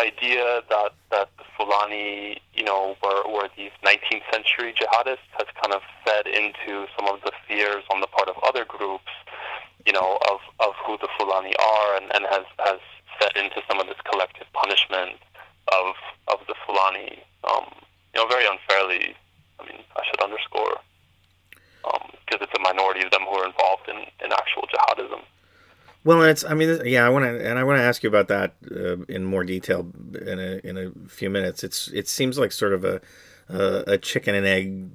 idea 0.00 0.62
that 0.68 0.92
that 1.10 1.28
the 1.38 1.44
Fulani, 1.56 2.40
you 2.54 2.64
know, 2.64 2.96
were, 3.02 3.22
were 3.30 3.48
these 3.56 3.70
19th 3.84 4.24
century 4.32 4.72
jihadists 4.72 5.28
has 5.38 5.46
kind 5.60 5.74
of 5.74 5.82
fed 6.04 6.26
into 6.26 6.86
some 6.96 7.06
of 7.12 7.20
the 7.22 7.32
fears 7.46 7.84
on 7.92 8.00
the 8.00 8.06
part 8.06 8.28
of 8.28 8.36
other 8.42 8.64
groups, 8.64 9.12
you 9.86 9.92
know, 9.92 10.18
of, 10.30 10.40
of 10.60 10.74
who 10.86 10.96
the 10.98 11.08
Fulani 11.18 11.54
are, 11.56 11.96
and, 11.96 12.10
and 12.14 12.26
has 12.30 12.44
has 12.58 12.80
fed 13.18 13.32
into 13.36 13.60
some 13.68 13.80
of 13.80 13.86
this 13.86 14.00
collective 14.10 14.46
punishment 14.52 15.18
of 15.72 15.94
of 16.28 16.38
the 16.46 16.54
Fulani, 16.66 17.22
um, 17.44 17.66
you 18.14 18.20
know, 18.20 18.28
very 18.28 18.46
unfairly. 18.46 19.14
I 19.58 19.66
mean, 19.66 19.82
I 19.96 20.02
should 20.08 20.20
underscore 20.22 20.80
because 21.82 22.40
um, 22.40 22.40
it's 22.40 22.52
a 22.56 22.60
minority 22.60 23.04
of 23.04 23.10
them 23.10 23.22
who 23.22 23.36
are 23.36 23.46
involved 23.46 23.88
in, 23.88 23.96
in 24.24 24.32
actual 24.32 24.62
jihadism. 24.72 25.22
Well, 26.04 26.22
it's. 26.22 26.44
I 26.44 26.54
mean, 26.54 26.80
yeah. 26.84 27.04
I 27.04 27.10
want 27.10 27.24
to, 27.24 27.46
and 27.46 27.58
I 27.58 27.64
want 27.64 27.78
to 27.78 27.82
ask 27.82 28.02
you 28.02 28.08
about 28.08 28.28
that 28.28 28.54
uh, 28.70 29.04
in 29.08 29.24
more 29.24 29.44
detail 29.44 29.86
in 30.20 30.38
a 30.38 30.60
in 30.64 30.78
a 30.78 31.08
few 31.08 31.28
minutes. 31.28 31.62
It's. 31.62 31.88
It 31.88 32.08
seems 32.08 32.38
like 32.38 32.52
sort 32.52 32.72
of 32.72 32.84
a 32.84 33.00
a, 33.50 33.84
a 33.86 33.98
chicken 33.98 34.34
and 34.34 34.46
egg 34.46 34.90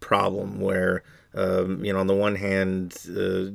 problem 0.00 0.60
where. 0.60 1.02
Um, 1.34 1.84
you 1.84 1.92
know, 1.92 2.00
on 2.00 2.06
the 2.06 2.14
one 2.14 2.36
hand, 2.36 2.96
uh, 3.16 3.50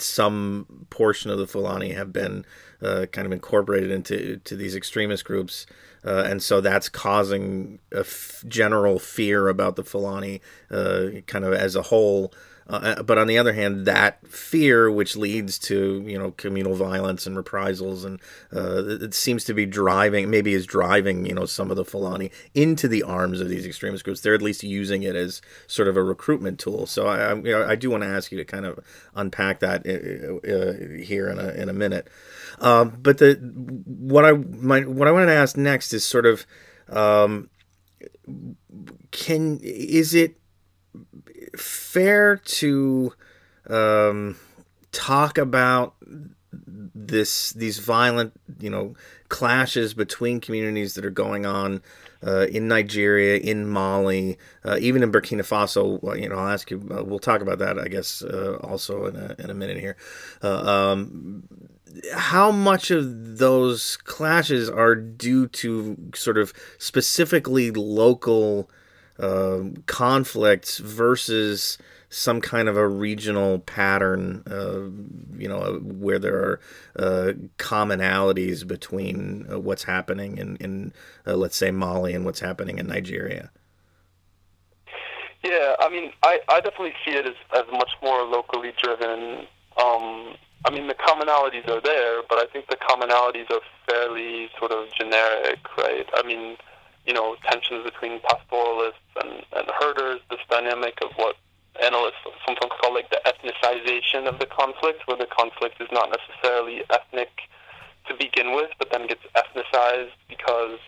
some 0.00 0.86
portion 0.90 1.30
of 1.30 1.38
the 1.38 1.46
Fulani 1.46 1.92
have 1.92 2.12
been 2.12 2.44
uh, 2.82 3.06
kind 3.12 3.26
of 3.26 3.32
incorporated 3.32 3.90
into 3.90 4.38
to 4.38 4.56
these 4.56 4.74
extremist 4.74 5.24
groups, 5.24 5.66
uh, 6.04 6.24
and 6.26 6.42
so 6.42 6.60
that's 6.60 6.88
causing 6.88 7.78
a 7.92 8.00
f- 8.00 8.42
general 8.48 8.98
fear 8.98 9.48
about 9.48 9.76
the 9.76 9.84
Fulani, 9.84 10.40
uh, 10.70 11.08
kind 11.26 11.44
of 11.44 11.52
as 11.52 11.76
a 11.76 11.82
whole. 11.82 12.32
Uh, 12.70 13.02
but 13.02 13.18
on 13.18 13.26
the 13.26 13.36
other 13.36 13.52
hand, 13.52 13.84
that 13.86 14.24
fear, 14.28 14.90
which 14.90 15.16
leads 15.16 15.58
to 15.58 16.04
you 16.06 16.16
know 16.16 16.30
communal 16.32 16.74
violence 16.74 17.26
and 17.26 17.36
reprisals, 17.36 18.04
and 18.04 18.20
uh, 18.54 18.84
it 18.86 19.12
seems 19.12 19.44
to 19.44 19.54
be 19.54 19.66
driving, 19.66 20.30
maybe 20.30 20.54
is 20.54 20.66
driving 20.66 21.26
you 21.26 21.34
know 21.34 21.46
some 21.46 21.70
of 21.70 21.76
the 21.76 21.84
Fulani 21.84 22.30
into 22.54 22.86
the 22.86 23.02
arms 23.02 23.40
of 23.40 23.48
these 23.48 23.66
extremist 23.66 24.04
groups. 24.04 24.20
They're 24.20 24.34
at 24.34 24.42
least 24.42 24.62
using 24.62 25.02
it 25.02 25.16
as 25.16 25.42
sort 25.66 25.88
of 25.88 25.96
a 25.96 26.02
recruitment 26.02 26.60
tool. 26.60 26.86
So 26.86 27.06
I, 27.06 27.32
I, 27.32 27.70
I 27.72 27.74
do 27.74 27.90
want 27.90 28.04
to 28.04 28.08
ask 28.08 28.30
you 28.30 28.38
to 28.38 28.44
kind 28.44 28.64
of 28.64 28.78
unpack 29.14 29.60
that 29.60 29.84
uh, 29.86 30.48
uh 30.48 31.02
here 31.02 31.28
in 31.28 31.38
a 31.38 31.48
in 31.50 31.68
a 31.68 31.74
minute. 31.74 32.08
Um, 32.60 32.96
but 33.02 33.18
the 33.18 33.34
what 33.84 34.24
I 34.24 34.32
my, 34.32 34.82
what 34.82 35.08
I 35.08 35.10
wanted 35.10 35.26
to 35.26 35.34
ask 35.34 35.56
next 35.56 35.92
is 35.92 36.06
sort 36.06 36.26
of 36.26 36.46
um, 36.88 37.50
can 39.10 39.58
is 39.62 40.14
it 40.14 40.39
fair 41.56 42.36
to 42.36 43.12
um, 43.68 44.36
talk 44.92 45.38
about 45.38 45.94
this 46.52 47.52
these 47.52 47.78
violent 47.78 48.32
you 48.58 48.70
know 48.70 48.94
clashes 49.28 49.94
between 49.94 50.40
communities 50.40 50.94
that 50.94 51.04
are 51.04 51.10
going 51.10 51.46
on 51.46 51.82
uh, 52.26 52.46
in 52.48 52.68
Nigeria, 52.68 53.38
in 53.38 53.66
Mali, 53.68 54.36
uh, 54.64 54.76
even 54.80 55.02
in 55.02 55.10
Burkina 55.10 55.42
Faso. 55.42 56.02
Well, 56.02 56.16
you 56.16 56.28
know, 56.28 56.36
I'll 56.36 56.48
ask 56.48 56.70
you. 56.70 56.86
Uh, 56.90 57.02
we'll 57.04 57.18
talk 57.18 57.40
about 57.40 57.58
that, 57.60 57.78
I 57.78 57.88
guess, 57.88 58.22
uh, 58.22 58.58
also 58.62 59.06
in 59.06 59.16
a, 59.16 59.36
in 59.38 59.50
a 59.50 59.54
minute 59.54 59.78
here. 59.78 59.96
Uh, 60.42 60.92
um, 60.98 61.44
how 62.14 62.50
much 62.50 62.90
of 62.90 63.38
those 63.38 63.96
clashes 63.96 64.68
are 64.68 64.94
due 64.94 65.46
to 65.48 66.10
sort 66.14 66.38
of 66.38 66.52
specifically 66.78 67.70
local 67.70 68.70
um, 69.20 69.82
conflicts 69.86 70.78
versus 70.78 71.78
some 72.08 72.40
kind 72.40 72.68
of 72.68 72.76
a 72.76 72.88
regional 72.88 73.60
pattern, 73.60 74.42
uh, 74.50 74.90
you 75.38 75.48
know, 75.48 75.80
where 75.82 76.18
there 76.18 76.36
are 76.36 76.60
uh, 76.98 77.32
commonalities 77.56 78.66
between 78.66 79.46
uh, 79.50 79.60
what's 79.60 79.84
happening 79.84 80.36
in, 80.38 80.56
in 80.56 80.92
uh, 81.26 81.36
let's 81.36 81.56
say, 81.56 81.70
Mali 81.70 82.12
and 82.12 82.24
what's 82.24 82.40
happening 82.40 82.78
in 82.78 82.88
Nigeria? 82.88 83.50
Yeah, 85.44 85.76
I 85.78 85.88
mean, 85.88 86.12
I, 86.22 86.40
I 86.48 86.60
definitely 86.60 86.94
see 87.04 87.12
it 87.12 87.26
as, 87.26 87.36
as 87.56 87.64
much 87.72 87.90
more 88.02 88.24
locally 88.24 88.72
driven. 88.82 89.46
Um, 89.82 90.34
I 90.64 90.70
mean, 90.70 90.88
the 90.88 90.94
commonalities 90.94 91.66
are 91.68 91.80
there, 91.80 92.22
but 92.28 92.38
I 92.38 92.46
think 92.52 92.66
the 92.68 92.76
commonalities 92.76 93.50
are 93.50 93.60
fairly 93.88 94.50
sort 94.58 94.72
of 94.72 94.92
generic, 94.92 95.60
right? 95.78 96.06
I 96.14 96.26
mean, 96.26 96.56
you 97.06 97.14
know, 97.14 97.36
tensions 97.42 97.84
between 97.84 98.20
pastoralists 98.20 99.00
and, 99.22 99.44
and 99.56 99.66
herders, 99.80 100.20
this 100.30 100.40
dynamic 100.48 100.98
of 101.02 101.10
what 101.16 101.36
analysts 101.82 102.20
sometimes 102.44 102.72
call 102.80 102.94
like 102.94 103.08
the 103.10 103.20
ethnicization 103.24 104.26
of 104.26 104.38
the 104.38 104.46
conflict, 104.46 105.06
where 105.06 105.16
the 105.16 105.26
conflict 105.26 105.80
is 105.80 105.88
not 105.92 106.10
necessarily 106.10 106.82
ethnic 106.90 107.30
to 108.08 108.14
begin 108.14 108.54
with, 108.54 108.70
but 108.78 108.90
then 108.90 109.06
gets 109.06 109.22
ethnicized 109.36 110.10
because 110.28 110.78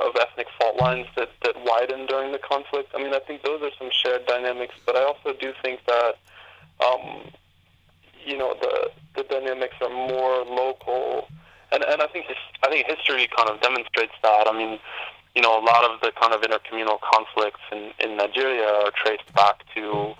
of 0.00 0.14
ethnic 0.20 0.46
fault 0.58 0.76
lines 0.76 1.06
that, 1.16 1.30
that 1.42 1.54
widen 1.64 2.06
during 2.06 2.32
the 2.32 2.38
conflict. 2.38 2.92
I 2.94 3.02
mean, 3.02 3.14
I 3.14 3.20
think 3.20 3.42
those 3.42 3.62
are 3.62 3.70
some 3.78 3.90
shared 3.90 4.26
dynamics, 4.26 4.74
but 4.84 4.96
I 4.96 5.04
also 5.04 5.32
do 5.38 5.52
think 5.62 5.80
that, 5.86 6.16
um, 6.84 7.30
you 8.24 8.36
know, 8.36 8.54
the, 8.60 8.90
the 9.16 9.22
dynamics 9.24 9.76
are 9.80 9.90
more 9.90 10.44
local. 10.44 11.28
And, 11.72 11.82
and 11.82 12.00
I 12.00 12.06
think 12.06 12.26
I 12.62 12.68
think 12.68 12.86
history 12.86 13.28
kind 13.36 13.48
of 13.48 13.60
demonstrates 13.60 14.12
that. 14.22 14.46
I 14.46 14.56
mean, 14.56 14.78
you 15.36 15.42
know, 15.42 15.60
a 15.60 15.62
lot 15.62 15.84
of 15.84 16.00
the 16.00 16.10
kind 16.18 16.32
of 16.32 16.40
intercommunal 16.40 16.98
conflicts 17.02 17.60
in, 17.70 17.92
in 18.00 18.16
Nigeria 18.16 18.66
are 18.66 18.90
traced 18.96 19.32
back 19.34 19.62
to, 19.74 20.14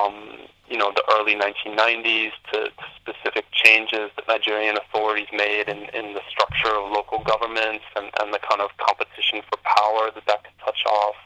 um, 0.00 0.38
you 0.68 0.78
know, 0.78 0.92
the 0.94 1.02
early 1.18 1.34
1990s 1.34 2.30
to, 2.52 2.70
to 2.70 2.84
specific 2.94 3.46
changes 3.50 4.12
that 4.14 4.28
Nigerian 4.28 4.76
authorities 4.76 5.26
made 5.32 5.68
in, 5.68 5.78
in 5.92 6.14
the 6.14 6.20
structure 6.30 6.70
of 6.70 6.92
local 6.92 7.18
governments 7.24 7.84
and, 7.96 8.10
and 8.22 8.32
the 8.32 8.38
kind 8.38 8.60
of 8.60 8.70
competition 8.76 9.42
for 9.50 9.58
power 9.64 10.12
that 10.14 10.24
that 10.28 10.44
could 10.44 10.58
touch 10.64 10.84
off. 10.86 11.16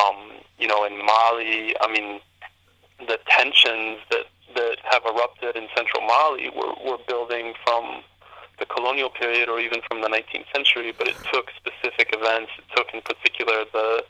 Um, 0.00 0.38
you 0.56 0.68
know, 0.68 0.84
in 0.84 1.04
Mali, 1.04 1.74
I 1.80 1.90
mean, 1.92 2.20
the 3.00 3.18
tensions 3.26 3.98
that, 4.12 4.26
that 4.54 4.76
have 4.88 5.02
erupted 5.04 5.56
in 5.56 5.66
central 5.74 6.06
Mali 6.06 6.48
were, 6.50 6.74
were 6.88 6.98
building 7.08 7.54
from 7.64 8.04
the 8.58 8.66
colonial 8.66 9.10
period 9.10 9.48
or 9.48 9.60
even 9.60 9.80
from 9.88 10.00
the 10.02 10.08
19th 10.08 10.46
century, 10.54 10.92
but 10.96 11.08
it 11.08 11.16
took 11.32 11.50
specific 11.56 12.14
events. 12.14 12.50
It 12.58 12.64
took, 12.76 12.92
in 12.92 13.00
particular, 13.02 13.64
the 13.72 14.04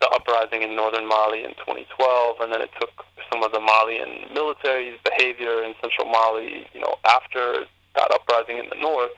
the 0.00 0.08
uprising 0.08 0.62
in 0.62 0.74
northern 0.74 1.06
Mali 1.06 1.44
in 1.44 1.54
2012, 1.54 2.40
and 2.40 2.52
then 2.52 2.60
it 2.60 2.70
took 2.80 2.90
some 3.32 3.42
of 3.42 3.52
the 3.52 3.60
Malian 3.60 4.26
military's 4.34 4.98
behavior 5.04 5.62
in 5.62 5.72
central 5.80 6.08
Mali, 6.10 6.66
you 6.74 6.80
know, 6.80 6.96
after 7.06 7.64
that 7.94 8.10
uprising 8.12 8.58
in 8.58 8.68
the 8.68 8.76
north. 8.76 9.12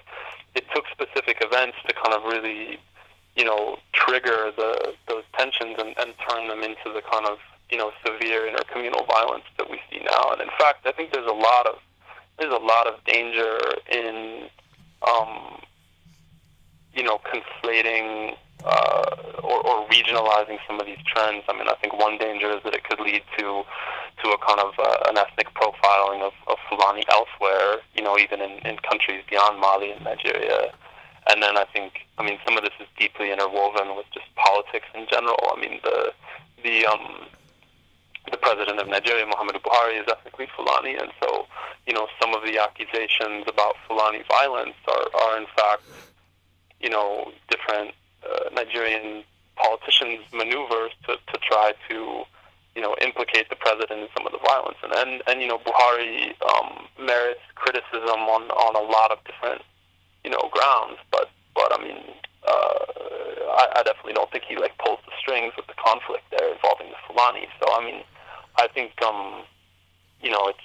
It 0.55 0.65
took 0.75 0.85
specific 0.93 1.39
events 1.41 1.77
to 1.89 1.95
kind 1.95 2.15
of 2.15 2.25
really, 2.25 2.79
you 3.37 3.45
know, 3.45 3.79
trigger 3.93 4.53
the 4.57 4.95
those 5.09 5.25
tensions 5.39 5.77
and, 5.79 5.95
and 5.99 6.15
turn 6.29 6.49
them 6.49 6.63
into 6.63 6.93
the 6.93 7.03
kind 7.11 7.27
of 7.27 7.39
you 7.71 7.79
know 7.79 7.91
severe 8.05 8.49
intercommunal 8.49 9.07
violence 9.07 9.45
that 9.59 9.69
we 9.71 9.81
see 9.91 10.01
now. 10.05 10.31
And 10.33 10.41
in 10.41 10.51
fact, 10.59 10.87
I 10.87 10.93
think 10.93 11.13
there's 11.13 11.27
a 11.27 11.35
lot 11.35 11.67
of 11.67 11.77
there's 12.39 12.53
a 12.53 12.65
lot 12.65 12.87
of 12.87 13.03
danger 13.05 13.59
in 13.91 14.49
um, 15.07 15.61
you 16.95 17.03
know 17.03 17.19
conflating 17.19 18.37
uh, 18.65 19.05
or, 19.43 19.67
or 19.67 19.89
regionalizing 19.89 20.59
some 20.67 20.81
of 20.81 20.87
these 20.87 20.99
trends. 21.07 21.45
I 21.49 21.53
mean, 21.53 21.69
I 21.69 21.75
think 21.81 21.99
one 21.99 22.19
danger 22.19 22.51
is 22.51 22.63
that 22.65 22.75
it 22.75 22.85
could 22.85 23.01
lead 23.01 23.23
to 23.39 23.63
to 24.23 24.31
a 24.31 24.39
kind 24.39 24.61
of 24.61 24.73
uh, 24.79 25.11
an 25.11 25.19
ethnic 25.19 25.53
profiling 25.55 26.23
of, 26.23 26.33
of 26.49 26.57
Fulani 26.69 27.05
elsewhere. 27.11 27.83
You 27.95 28.03
know, 28.03 28.19
even 28.19 28.41
in, 28.41 28.53
in 28.67 28.77
countries 28.79 29.23
beyond 29.29 29.61
Mali 29.61 29.93
and 29.93 30.05
Nigeria. 30.05 30.73
And 31.29 31.43
then 31.43 31.57
I 31.59 31.65
think, 31.65 32.07
I 32.19 32.23
mean, 32.23 32.39
some 32.47 32.57
of 32.57 32.63
this 32.63 32.73
is 32.79 32.87
deeply 32.97 33.33
interwoven 33.33 33.97
with 33.97 34.07
just 34.15 34.33
politics 34.37 34.87
in 34.95 35.07
general. 35.11 35.37
I 35.53 35.61
mean, 35.61 35.81
the 35.83 36.13
the 36.63 36.87
um, 36.87 37.27
the 38.31 38.37
president 38.39 38.81
of 38.81 38.89
Nigeria, 38.89 39.25
Muhammadu 39.27 39.61
Buhari, 39.63 40.01
is 40.01 40.07
ethnically 40.09 40.49
Fulani, 40.57 40.95
and 40.97 41.11
so 41.23 41.47
you 41.87 41.93
know 41.95 42.09
some 42.21 42.35
of 42.35 42.43
the 42.43 42.59
accusations 42.59 43.45
about 43.47 43.75
Fulani 43.87 44.23
violence 44.29 44.75
are, 44.89 45.07
are 45.21 45.39
in 45.39 45.47
fact 45.57 45.83
you 46.81 46.91
know 46.91 47.33
different 47.51 47.93
uh, 48.25 48.51
Nigerian 48.53 49.23
politicians' 49.57 50.25
maneuvers 50.33 50.93
to, 51.07 51.17
to 51.33 51.39
try 51.41 51.73
to 51.89 52.23
you 52.75 52.83
know 52.83 52.95
implicate 53.01 53.49
the 53.49 53.57
president 53.57 54.01
in 54.01 54.09
some 54.17 54.27
of 54.27 54.33
the 54.33 54.43
violence, 54.45 54.79
and 54.83 54.93
and, 54.93 55.23
and 55.27 55.41
you 55.41 55.49
know 55.49 55.59
Buhari 55.59 56.35
um, 56.43 56.87
merits 57.01 57.41
criticism 57.55 58.21
on 58.29 58.51
on 58.51 58.75
a 58.77 58.85
lot 58.91 59.11
of 59.13 59.19
different 59.25 59.63
you 60.25 60.31
know 60.31 60.51
grounds, 60.53 60.99
but 61.11 61.31
but 61.55 61.79
I 61.79 61.83
mean. 61.83 61.99
Uh, 62.47 62.87
I, 63.57 63.81
I 63.81 63.83
definitely 63.83 64.13
don't 64.13 64.31
think 64.31 64.45
he 64.45 64.57
like 64.57 64.77
pulls 64.79 65.01
the 65.07 65.13
strings 65.19 65.53
with 65.57 65.67
the 65.67 65.75
conflict 65.75 66.23
there 66.31 66.53
involving 66.53 66.91
the 66.93 67.01
Fulani. 67.09 67.49
So 67.59 67.67
I 67.73 67.85
mean, 67.85 68.05
I 68.59 68.69
think 68.69 68.93
um, 69.03 69.43
you 70.21 70.31
know 70.31 70.49
it's 70.49 70.59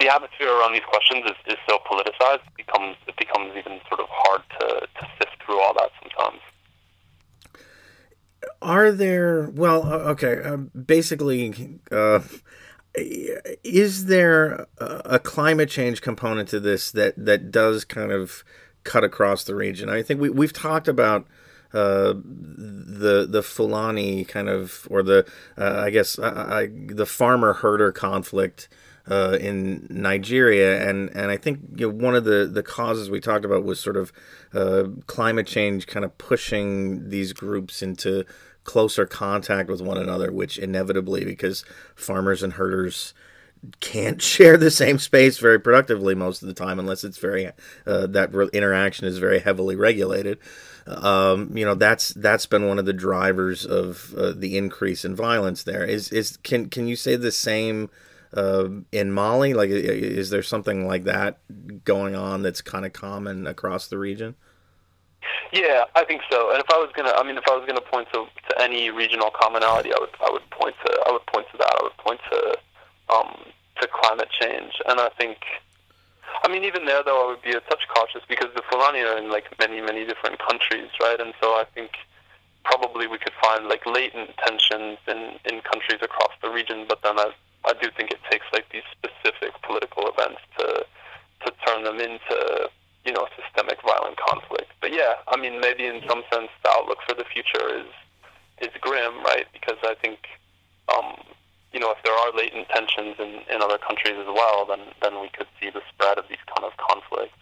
the 0.00 0.12
atmosphere 0.12 0.48
around 0.48 0.72
these 0.72 0.82
questions 0.88 1.24
is, 1.24 1.54
is 1.54 1.58
so 1.68 1.78
politicized 1.90 2.46
it 2.46 2.56
becomes 2.56 2.96
it 3.06 3.16
becomes 3.16 3.52
even 3.56 3.80
sort 3.88 4.00
of 4.00 4.06
hard 4.10 4.42
to, 4.58 4.66
to 4.80 5.08
sift 5.18 5.42
through 5.44 5.60
all 5.60 5.74
that 5.74 5.90
sometimes. 6.02 6.40
Are 8.60 8.92
there 8.92 9.50
well 9.50 9.90
okay 9.92 10.42
uh, 10.42 10.56
basically 10.56 11.80
uh, 11.90 12.20
is 12.94 14.06
there 14.06 14.66
a, 14.78 15.00
a 15.04 15.18
climate 15.18 15.68
change 15.68 16.00
component 16.00 16.48
to 16.50 16.60
this 16.60 16.90
that 16.92 17.14
that 17.16 17.50
does 17.50 17.84
kind 17.84 18.12
of 18.12 18.44
cut 18.84 19.04
across 19.04 19.44
the 19.44 19.54
region? 19.54 19.88
I 19.88 20.02
think 20.02 20.20
we 20.20 20.30
we've 20.30 20.52
talked 20.52 20.88
about 20.88 21.26
uh, 21.74 22.14
the 22.14 23.26
the 23.28 23.42
Fulani 23.42 24.24
kind 24.24 24.48
of 24.48 24.86
or 24.90 25.02
the 25.02 25.26
uh, 25.58 25.82
I 25.84 25.90
guess 25.90 26.18
I, 26.18 26.68
the 26.72 27.06
farmer 27.06 27.54
herder 27.54 27.92
conflict 27.92 28.68
uh, 29.10 29.36
in 29.40 29.86
Nigeria, 29.90 30.88
and 30.88 31.10
and 31.10 31.30
I 31.30 31.36
think 31.36 31.60
you 31.76 31.90
know, 31.90 31.94
one 31.94 32.14
of 32.14 32.24
the 32.24 32.46
the 32.46 32.62
causes 32.62 33.10
we 33.10 33.20
talked 33.20 33.44
about 33.44 33.64
was 33.64 33.80
sort 33.80 33.96
of 33.96 34.12
uh, 34.54 34.84
climate 35.06 35.46
change 35.46 35.86
kind 35.86 36.04
of 36.04 36.16
pushing 36.16 37.10
these 37.10 37.32
groups 37.32 37.82
into 37.82 38.24
closer 38.64 39.04
contact 39.04 39.68
with 39.68 39.82
one 39.82 39.98
another, 39.98 40.32
which 40.32 40.58
inevitably 40.58 41.24
because 41.24 41.64
farmers 41.94 42.42
and 42.42 42.54
herders 42.54 43.12
can't 43.80 44.22
share 44.32 44.56
the 44.56 44.70
same 44.70 44.98
space 44.98 45.38
very 45.38 45.60
productively 45.60 46.14
most 46.14 46.42
of 46.42 46.48
the 46.48 46.54
time 46.54 46.78
unless 46.78 47.04
it's 47.04 47.18
very 47.18 47.46
uh, 47.86 48.06
that 48.06 48.32
interaction 48.52 49.06
is 49.06 49.18
very 49.18 49.40
heavily 49.40 49.76
regulated 49.76 50.38
um, 50.86 51.56
you 51.56 51.64
know 51.64 51.74
that's 51.74 52.10
that's 52.10 52.46
been 52.46 52.66
one 52.68 52.78
of 52.78 52.84
the 52.84 52.92
drivers 52.92 53.64
of 53.64 54.14
uh, 54.16 54.32
the 54.32 54.56
increase 54.56 55.04
in 55.04 55.16
violence 55.16 55.62
there. 55.62 55.84
Is 55.84 56.10
is 56.12 56.36
can 56.38 56.68
can 56.68 56.86
you 56.86 56.96
say 56.96 57.16
the 57.16 57.32
same 57.32 57.90
uh, 58.34 58.68
in 58.92 59.12
Mali? 59.12 59.54
Like, 59.54 59.70
is 59.70 60.30
there 60.30 60.42
something 60.42 60.86
like 60.86 61.04
that 61.04 61.38
going 61.84 62.14
on 62.14 62.42
that's 62.42 62.60
kind 62.60 62.84
of 62.84 62.92
common 62.92 63.46
across 63.46 63.86
the 63.86 63.98
region? 63.98 64.34
Yeah, 65.52 65.84
I 65.94 66.04
think 66.04 66.22
so. 66.30 66.50
And 66.50 66.60
if 66.60 66.66
I 66.70 66.76
was 66.76 66.90
gonna, 66.96 67.12
I 67.16 67.22
mean, 67.22 67.38
if 67.38 67.44
I 67.48 67.56
was 67.56 67.64
gonna 67.66 67.80
point 67.80 68.08
to, 68.12 68.26
to 68.50 68.60
any 68.60 68.90
regional 68.90 69.30
commonality, 69.30 69.92
I 69.92 69.98
would 70.00 70.10
I 70.20 70.30
would 70.30 70.48
point 70.50 70.74
to 70.84 70.92
I 71.06 71.12
would 71.12 71.24
point 71.26 71.46
to 71.52 71.58
that. 71.58 71.76
I 71.80 71.82
would 71.82 71.96
point 71.96 72.20
to 72.30 72.58
um, 73.14 73.36
to 73.80 73.88
climate 73.88 74.28
change, 74.40 74.72
and 74.86 75.00
I 75.00 75.08
think 75.10 75.38
I 76.44 76.48
mean, 76.48 76.64
even 76.64 76.84
there 76.84 77.02
though, 77.02 77.24
I 77.24 77.26
would 77.30 77.42
be 77.42 77.52
a 77.52 77.60
touch 77.60 77.86
cautious 77.94 78.22
because 78.28 78.52
the 78.54 78.62
Fulani 78.70 79.00
are 79.00 79.18
in 79.18 79.30
like 79.30 79.46
many, 79.58 79.80
many 79.80 80.04
different 80.04 80.38
countries, 80.38 80.88
right? 81.00 81.20
And 81.20 81.32
so 81.40 81.56
I 81.56 81.64
think 81.74 81.92
probably 82.64 83.06
we 83.06 83.18
could 83.18 83.32
find 83.42 83.66
like 83.68 83.84
latent 83.86 84.30
tensions 84.38 84.98
in 85.06 85.38
in 85.44 85.60
countries 85.62 86.00
across 86.02 86.32
the 86.42 86.50
region. 86.50 86.86
But 86.88 87.02
then 87.02 87.18
I 87.18 87.32
I 87.64 87.72
do 87.80 87.88
think 87.96 88.10
it 88.10 88.20
takes 88.30 88.46
like 88.52 88.68
these 88.70 88.86
specific 88.92 89.52
political 89.62 90.08
events 90.08 90.40
to 90.58 90.84
to 91.46 91.52
turn 91.66 91.84
them 91.84 92.00
into 92.00 92.70
you 93.04 93.12
know 93.12 93.26
systemic 93.36 93.80
violent 93.82 94.16
conflict. 94.16 94.72
But 94.80 94.92
yeah, 94.92 95.14
I 95.28 95.36
mean, 95.36 95.60
maybe 95.60 95.86
in 95.86 96.02
some 96.08 96.22
sense 96.32 96.50
the 96.62 96.70
outlook 96.70 96.98
for 97.08 97.14
the 97.14 97.24
future 97.24 97.68
is 97.72 97.88
is 98.60 98.72
grim, 98.80 99.22
right? 99.24 99.46
Because 99.52 99.78
I 99.82 99.94
think 99.94 100.18
um, 100.92 101.16
you 101.74 101.80
know, 101.80 101.90
if 101.90 101.98
there 102.04 102.14
are 102.14 102.30
latent 102.32 102.68
tensions 102.68 103.16
in, 103.18 103.42
in 103.52 103.60
other 103.60 103.78
countries 103.78 104.14
as 104.16 104.30
well, 104.30 104.64
then 104.64 104.78
then 105.02 105.20
we 105.20 105.28
could 105.28 105.48
see 105.60 105.70
the 105.70 105.82
spread 105.92 106.16
of 106.18 106.24
these 106.28 106.42
kind 106.46 106.64
of 106.64 106.72
conflicts. 106.78 107.34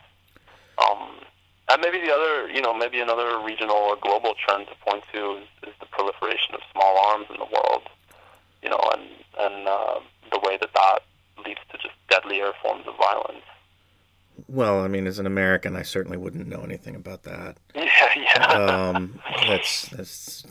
Um, 0.81 1.21
and 1.69 1.81
maybe 1.83 2.01
the 2.01 2.13
other, 2.13 2.49
you 2.51 2.61
know, 2.61 2.73
maybe 2.73 3.01
another 3.01 3.39
regional 3.39 3.77
or 3.77 3.97
global 3.97 4.35
trend 4.35 4.67
to 4.69 4.75
point 4.85 5.05
to 5.13 5.37
is, 5.37 5.49
is 5.69 5.75
the 5.81 5.87
proliferation 5.87 6.55
of 6.55 6.61
small 6.73 6.97
arms 7.13 7.27
in 7.29 7.37
the 7.37 7.45
world. 7.45 7.85
You 8.63 8.71
know, 8.71 8.81
and 8.97 9.05
and 9.39 9.69
uh, 9.69 10.01
the 10.33 10.41
way 10.41 10.57
that 10.57 10.73
that 10.75 11.01
leads 11.45 11.61
to 11.71 11.77
just 11.79 11.95
deadlier 12.09 12.53
forms 12.63 12.87
of 12.89 12.97
violence. 12.97 13.45
Well, 14.49 14.81
I 14.81 14.89
mean, 14.89 15.07
as 15.07 15.19
an 15.19 15.27
American, 15.27 15.77
I 15.77 15.83
certainly 15.83 16.17
wouldn't 16.17 16.49
know 16.49 16.63
anything 16.63 16.97
about 16.97 17.23
that. 17.25 17.57
Yeah, 17.75 18.09
yeah. 18.17 18.91
um, 18.95 19.21
that's 19.47 19.89
that's. 19.89 20.45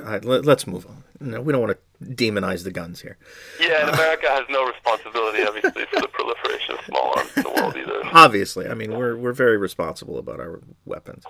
Right, 0.00 0.24
let, 0.24 0.46
us 0.48 0.66
move 0.66 0.86
on. 0.86 1.04
No, 1.20 1.40
we 1.40 1.52
don't 1.52 1.60
want 1.60 1.78
to 2.00 2.06
demonize 2.06 2.64
the 2.64 2.70
guns 2.70 3.02
here. 3.02 3.18
Yeah, 3.60 3.86
and 3.86 3.90
America 3.90 4.26
has 4.28 4.44
no 4.48 4.66
responsibility, 4.66 5.42
obviously, 5.42 5.84
for 5.92 6.00
the 6.00 6.08
proliferation 6.08 6.76
of 6.76 6.84
small 6.86 7.12
arms 7.16 7.30
in 7.36 7.42
the 7.42 7.50
world 7.50 7.76
either. 7.76 8.00
Obviously, 8.12 8.68
I 8.68 8.74
mean, 8.74 8.96
we're 8.96 9.16
we're 9.16 9.32
very 9.32 9.58
responsible 9.58 10.18
about 10.18 10.40
our 10.40 10.60
weapons. 10.86 11.24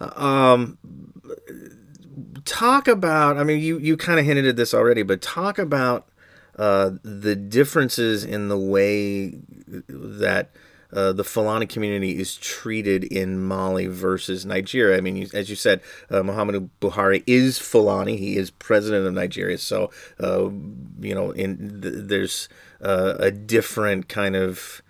Um, 0.00 0.78
talk 2.44 2.88
about. 2.88 3.36
I 3.36 3.44
mean, 3.44 3.60
you 3.60 3.78
you 3.78 3.96
kind 3.96 4.18
of 4.18 4.26
hinted 4.26 4.46
at 4.46 4.56
this 4.56 4.74
already, 4.74 5.02
but 5.02 5.22
talk 5.22 5.58
about 5.58 6.08
uh, 6.56 6.92
the 7.02 7.36
differences 7.36 8.24
in 8.24 8.48
the 8.48 8.58
way 8.58 9.38
that 9.66 10.50
uh, 10.92 11.12
the 11.12 11.24
Fulani 11.24 11.66
community 11.66 12.18
is 12.18 12.36
treated 12.36 13.04
in 13.04 13.42
Mali 13.42 13.86
versus 13.86 14.44
Nigeria. 14.44 14.96
I 14.96 15.00
mean, 15.00 15.16
you, 15.16 15.28
as 15.32 15.48
you 15.48 15.56
said, 15.56 15.80
uh, 16.10 16.22
Muhammadu 16.22 16.68
Buhari 16.80 17.22
is 17.26 17.58
Fulani. 17.58 18.16
He 18.16 18.36
is 18.36 18.50
president 18.50 19.06
of 19.06 19.14
Nigeria. 19.14 19.58
So, 19.58 19.90
uh, 20.22 20.50
you 21.00 21.14
know, 21.14 21.30
in 21.30 21.80
th- 21.80 21.94
there's 22.06 22.48
uh, 22.82 23.14
a 23.18 23.30
different 23.30 24.08
kind 24.08 24.34
of 24.34 24.82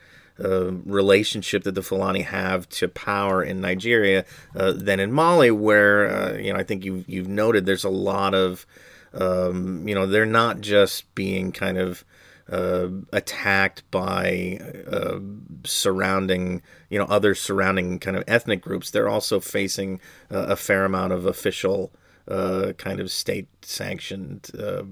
uh, 0.43 0.73
relationship 0.87 1.65
that 1.65 1.75
the 1.75 1.83
Fulani 1.83 2.23
have 2.23 2.69
to 2.71 2.89
power 2.89 3.43
in 3.43 3.61
Nigeria 3.61 4.25
uh, 4.57 4.73
than 4.73 4.99
in 5.01 5.13
Mali, 5.13 5.51
where 5.51 6.41
you 6.41 6.53
know 6.53 6.59
I 6.59 6.63
think 6.63 6.85
you 6.85 7.05
you've 7.07 7.29
noted 7.29 7.67
there's 7.67 7.85
a 7.85 7.91
lot 7.91 8.35
of 8.35 8.65
um, 9.13 9.87
you 9.87 9.95
know 9.95 10.07
they're 10.07 10.25
not 10.25 10.63
just 10.63 11.15
being 11.15 11.53
kind 11.53 11.77
of 11.77 12.05
uh, 12.51 12.89
attacked 13.13 13.89
by 13.91 14.59
uh, 14.91 15.21
surrounding, 15.65 16.63
you 16.89 16.99
know, 16.99 17.05
other 17.05 17.35
surrounding 17.35 17.99
kind 17.99 18.17
of 18.17 18.25
ethnic 18.27 18.61
groups, 18.61 18.91
they're 18.91 19.09
also 19.09 19.41
facing 19.41 20.01
uh, 20.31 20.47
a 20.49 20.57
fair 20.57 20.85
amount 20.85 21.13
of 21.13 21.27
official 21.27 21.93
uh, 22.29 22.73
kind 22.79 23.01
of 23.01 23.11
state 23.11 23.49
sanctioned 23.63 24.51
uh, 24.59 24.83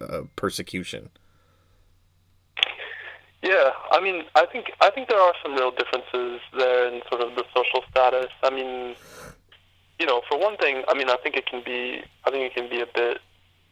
uh, 0.00 0.22
persecution. 0.36 1.10
Yeah, 3.42 3.70
I 3.90 4.00
mean, 4.00 4.22
I 4.36 4.46
think 4.46 4.66
I 4.80 4.90
think 4.90 5.08
there 5.08 5.18
are 5.18 5.34
some 5.42 5.54
real 5.54 5.72
differences 5.72 6.40
there 6.56 6.86
in 6.86 7.02
sort 7.10 7.22
of 7.22 7.34
the 7.34 7.44
social 7.54 7.82
status. 7.90 8.30
I 8.44 8.50
mean, 8.50 8.94
you 9.98 10.06
know, 10.06 10.22
for 10.30 10.38
one 10.38 10.56
thing, 10.58 10.84
I 10.86 10.94
mean, 10.94 11.10
I 11.10 11.16
think 11.16 11.36
it 11.36 11.46
can 11.46 11.62
be 11.64 12.02
I 12.24 12.30
think 12.30 12.44
it 12.44 12.54
can 12.54 12.70
be 12.70 12.80
a 12.80 12.86
bit 12.86 13.18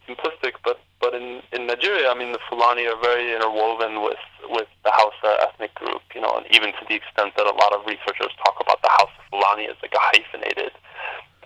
simplistic, 0.07 0.53
but 0.63 0.79
but 0.99 1.13
in 1.13 1.41
in 1.51 1.67
Nigeria, 1.67 2.09
I 2.09 2.15
mean, 2.15 2.31
the 2.31 2.43
Fulani 2.49 2.85
are 2.87 2.99
very 3.01 3.33
interwoven 3.33 4.01
with 4.01 4.21
with 4.49 4.67
the 4.83 4.91
Hausa 4.93 5.47
ethnic 5.47 5.73
group, 5.75 6.01
you 6.15 6.21
know, 6.21 6.33
and 6.37 6.45
even 6.51 6.71
to 6.73 6.83
the 6.87 6.95
extent 6.95 7.35
that 7.37 7.45
a 7.45 7.55
lot 7.55 7.73
of 7.73 7.85
researchers 7.85 8.31
talk 8.43 8.57
about 8.59 8.81
the 8.81 8.89
Hausa 8.91 9.21
Fulani 9.29 9.67
as 9.67 9.77
like 9.81 9.93
a 9.93 10.03
hyphenated 10.13 10.71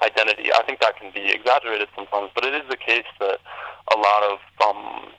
identity. 0.03 0.51
I 0.51 0.63
think 0.63 0.79
that 0.79 0.97
can 0.97 1.11
be 1.11 1.31
exaggerated 1.31 1.87
sometimes, 1.95 2.31
but 2.35 2.43
it 2.45 2.53
is 2.53 2.67
the 2.69 2.77
case 2.77 3.07
that 3.19 3.39
a 3.93 3.97
lot 3.97 4.21
of 4.23 4.39
um, 4.63 5.11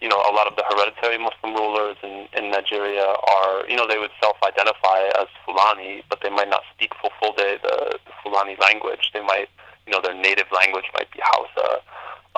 you 0.00 0.08
know, 0.08 0.22
a 0.30 0.32
lot 0.32 0.46
of 0.46 0.54
the 0.54 0.62
hereditary 0.62 1.18
Muslim 1.18 1.54
rulers 1.58 1.96
in, 2.04 2.28
in 2.38 2.52
Nigeria 2.52 3.02
are, 3.02 3.66
you 3.68 3.74
know, 3.74 3.86
they 3.86 3.98
would 3.98 4.14
self-identify 4.22 5.10
as 5.18 5.26
Fulani, 5.44 6.04
but 6.08 6.20
they 6.22 6.30
might 6.30 6.48
not 6.48 6.62
speak 6.74 6.92
day 7.38 7.56
the, 7.62 7.98
the 8.04 8.12
Fulani 8.22 8.56
language. 8.60 9.10
They 9.14 9.22
might, 9.22 9.48
you 9.86 9.92
know, 9.92 10.00
their 10.02 10.14
native 10.14 10.50
language 10.52 10.84
might 10.94 11.10
be 11.12 11.20
Hausa. 11.22 11.80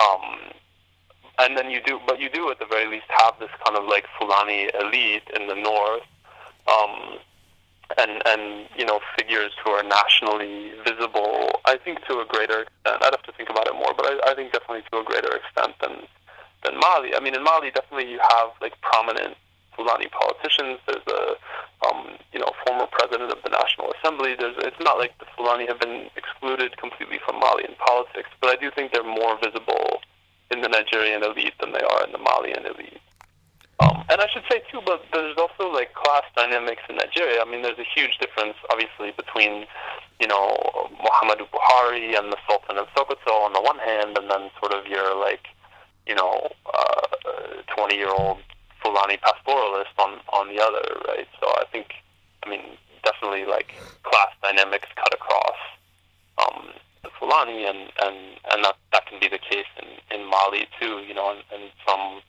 Um, 0.01 0.53
and 1.39 1.57
then 1.57 1.69
you 1.71 1.81
do, 1.85 1.99
but 2.05 2.19
you 2.19 2.29
do 2.29 2.49
at 2.51 2.59
the 2.59 2.65
very 2.65 2.87
least 2.87 3.05
have 3.09 3.33
this 3.39 3.49
kind 3.65 3.77
of 3.77 3.87
like 3.87 4.05
Fulani 4.19 4.69
elite 4.79 5.23
in 5.35 5.47
the 5.47 5.55
north, 5.55 6.03
um, 6.67 7.17
and 7.97 8.21
and 8.25 8.67
you 8.77 8.85
know 8.85 8.99
figures 9.17 9.51
who 9.63 9.71
are 9.71 9.83
nationally 9.83 10.71
visible. 10.85 11.59
I 11.65 11.77
think 11.77 12.05
to 12.05 12.19
a 12.19 12.25
greater 12.25 12.61
extent. 12.61 13.03
I'd 13.03 13.13
have 13.13 13.23
to 13.23 13.31
think 13.33 13.49
about 13.49 13.67
it 13.67 13.73
more, 13.73 13.93
but 13.95 14.05
I, 14.05 14.31
I 14.31 14.35
think 14.35 14.51
definitely 14.51 14.83
to 14.91 14.99
a 14.99 15.03
greater 15.03 15.35
extent 15.35 15.75
than 15.81 16.07
than 16.63 16.79
Mali. 16.79 17.15
I 17.15 17.19
mean, 17.19 17.35
in 17.35 17.43
Mali, 17.43 17.71
definitely 17.71 18.11
you 18.11 18.19
have 18.19 18.49
like 18.61 18.79
prominent 18.81 19.35
Fulani 19.75 20.07
politicians. 20.07 20.79
There's 20.85 21.07
a 21.07 21.35
um, 21.87 22.17
you 22.33 22.39
know 22.39 22.51
former 22.65 22.87
president 22.91 23.31
of 23.31 23.39
the 23.43 23.49
National 23.49 23.93
Assembly. 23.97 24.35
There's 24.37 24.55
it's 24.59 24.79
not 24.79 24.97
like 24.97 25.17
the 25.19 25.25
Fulani 25.35 25.67
have 25.67 25.79
been 25.79 26.09
excluded 26.15 26.77
completely 26.77 27.19
from 27.25 27.39
Malian 27.39 27.75
politics, 27.79 28.29
but 28.39 28.49
I 28.49 28.55
do 28.55 28.71
think 28.71 28.93
they're 28.93 29.03
more 29.03 29.37
visible 29.41 30.01
in 30.51 30.61
the 30.61 30.69
Nigerian 30.69 31.23
elite 31.23 31.53
than 31.59 31.71
they 31.71 31.81
are 31.81 32.03
in 32.05 32.11
the 32.11 32.19
Malian 32.19 32.65
elite. 32.65 33.01
Um, 33.79 34.03
and 34.09 34.21
I 34.21 34.27
should 34.27 34.43
say 34.51 34.61
too, 34.71 34.81
but 34.85 35.01
there's 35.11 35.37
also 35.37 35.71
like 35.71 35.93
class 35.93 36.23
dynamics 36.35 36.83
in 36.89 36.97
Nigeria. 36.97 37.41
I 37.41 37.49
mean, 37.49 37.63
there's 37.63 37.79
a 37.79 37.87
huge 37.95 38.17
difference, 38.19 38.55
obviously, 38.69 39.11
between 39.17 39.65
you 40.19 40.27
know 40.27 40.57
Muhammadu 41.01 41.49
Buhari 41.49 42.17
and 42.17 42.31
the 42.31 42.37
Sultan 42.47 42.77
of 42.77 42.87
Sokoto 42.93 43.45
on 43.45 43.53
the 43.53 43.61
one 43.61 43.79
hand, 43.79 44.17
and 44.17 44.29
then 44.29 44.51
sort 44.61 44.73
of 44.73 44.85
your 44.85 45.17
like 45.17 45.47
you 46.07 46.15
know, 46.15 46.49
twenty 47.75 47.95
uh, 47.95 47.97
year 47.97 48.09
old 48.09 48.39
Fulani 48.81 49.17
pastoralist 49.17 49.95
on 49.97 50.19
on 50.33 50.47
the 50.47 50.61
other, 50.61 50.83
right? 51.07 51.27
So 51.39 51.47
I 51.47 51.65
think, 51.71 51.93
I 52.45 52.49
mean, 52.49 52.61
definitely 53.03 53.45
like 53.45 53.73
class 54.03 54.31
dynamics 54.41 54.87
cut 54.95 55.13
across 55.13 55.59
um, 56.37 56.69
the 57.03 57.09
Fulani, 57.19 57.65
and 57.65 57.91
and 58.01 58.17
and 58.51 58.65
that 58.65 58.75
that 58.91 59.05
can 59.05 59.19
be 59.19 59.27
the 59.27 59.39
case 59.39 59.69
in 59.81 60.19
in 60.19 60.25
Mali 60.25 60.67
too, 60.79 60.99
you 61.07 61.13
know, 61.13 61.31
and, 61.31 61.43
and 61.53 61.71
some 61.87 62.21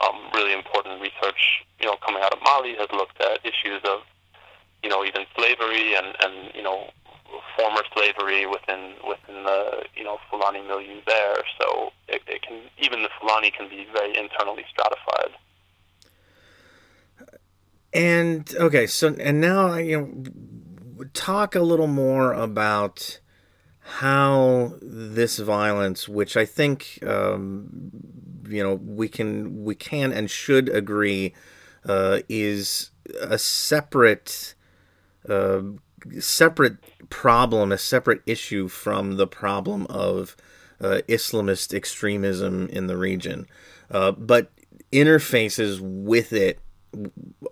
um, 0.00 0.30
really 0.34 0.52
important 0.52 1.00
research, 1.00 1.64
you 1.80 1.86
know, 1.86 1.96
coming 2.04 2.22
out 2.22 2.32
of 2.32 2.40
Mali 2.42 2.74
has 2.76 2.88
looked 2.92 3.20
at 3.20 3.40
issues 3.44 3.80
of, 3.84 4.00
you 4.82 4.90
know, 4.90 5.04
even 5.04 5.24
slavery 5.36 5.94
and 5.94 6.14
and 6.22 6.54
you 6.54 6.62
know 6.62 6.90
former 7.56 7.82
slavery 7.94 8.46
within 8.46 8.94
within 9.06 9.44
the 9.44 9.84
you 9.96 10.04
know 10.04 10.18
Fulani 10.30 10.62
milieu 10.62 11.00
there. 11.06 11.42
So 11.60 11.92
it, 12.08 12.22
it 12.26 12.42
can 12.42 12.60
even 12.78 13.02
the 13.02 13.10
Fulani 13.20 13.50
can 13.50 13.68
be 13.68 13.86
very 13.92 14.16
internally 14.16 14.64
stratified. 14.70 15.34
And 17.96 18.54
okay, 18.56 18.86
so 18.86 19.16
and 19.18 19.40
now 19.40 19.76
you 19.76 19.98
know 19.98 21.04
talk 21.14 21.54
a 21.54 21.62
little 21.62 21.86
more 21.86 22.34
about 22.34 23.20
how 23.80 24.74
this 24.82 25.38
violence, 25.38 26.06
which 26.06 26.36
I 26.36 26.44
think 26.44 26.98
um, 27.06 27.90
you 28.46 28.62
know 28.62 28.74
we 28.74 29.08
can 29.08 29.64
we 29.64 29.74
can 29.74 30.12
and 30.12 30.30
should 30.30 30.68
agree 30.68 31.32
uh, 31.86 32.18
is 32.28 32.90
a 33.18 33.38
separate 33.38 34.54
uh, 35.26 35.62
separate 36.20 36.76
problem, 37.08 37.72
a 37.72 37.78
separate 37.78 38.20
issue 38.26 38.68
from 38.68 39.16
the 39.16 39.26
problem 39.26 39.86
of 39.86 40.36
uh, 40.82 41.00
Islamist 41.08 41.72
extremism 41.72 42.68
in 42.68 42.88
the 42.88 42.96
region, 42.98 43.46
uh, 43.90 44.12
but 44.12 44.52
interfaces 44.92 45.80
with 45.80 46.34
it 46.34 46.60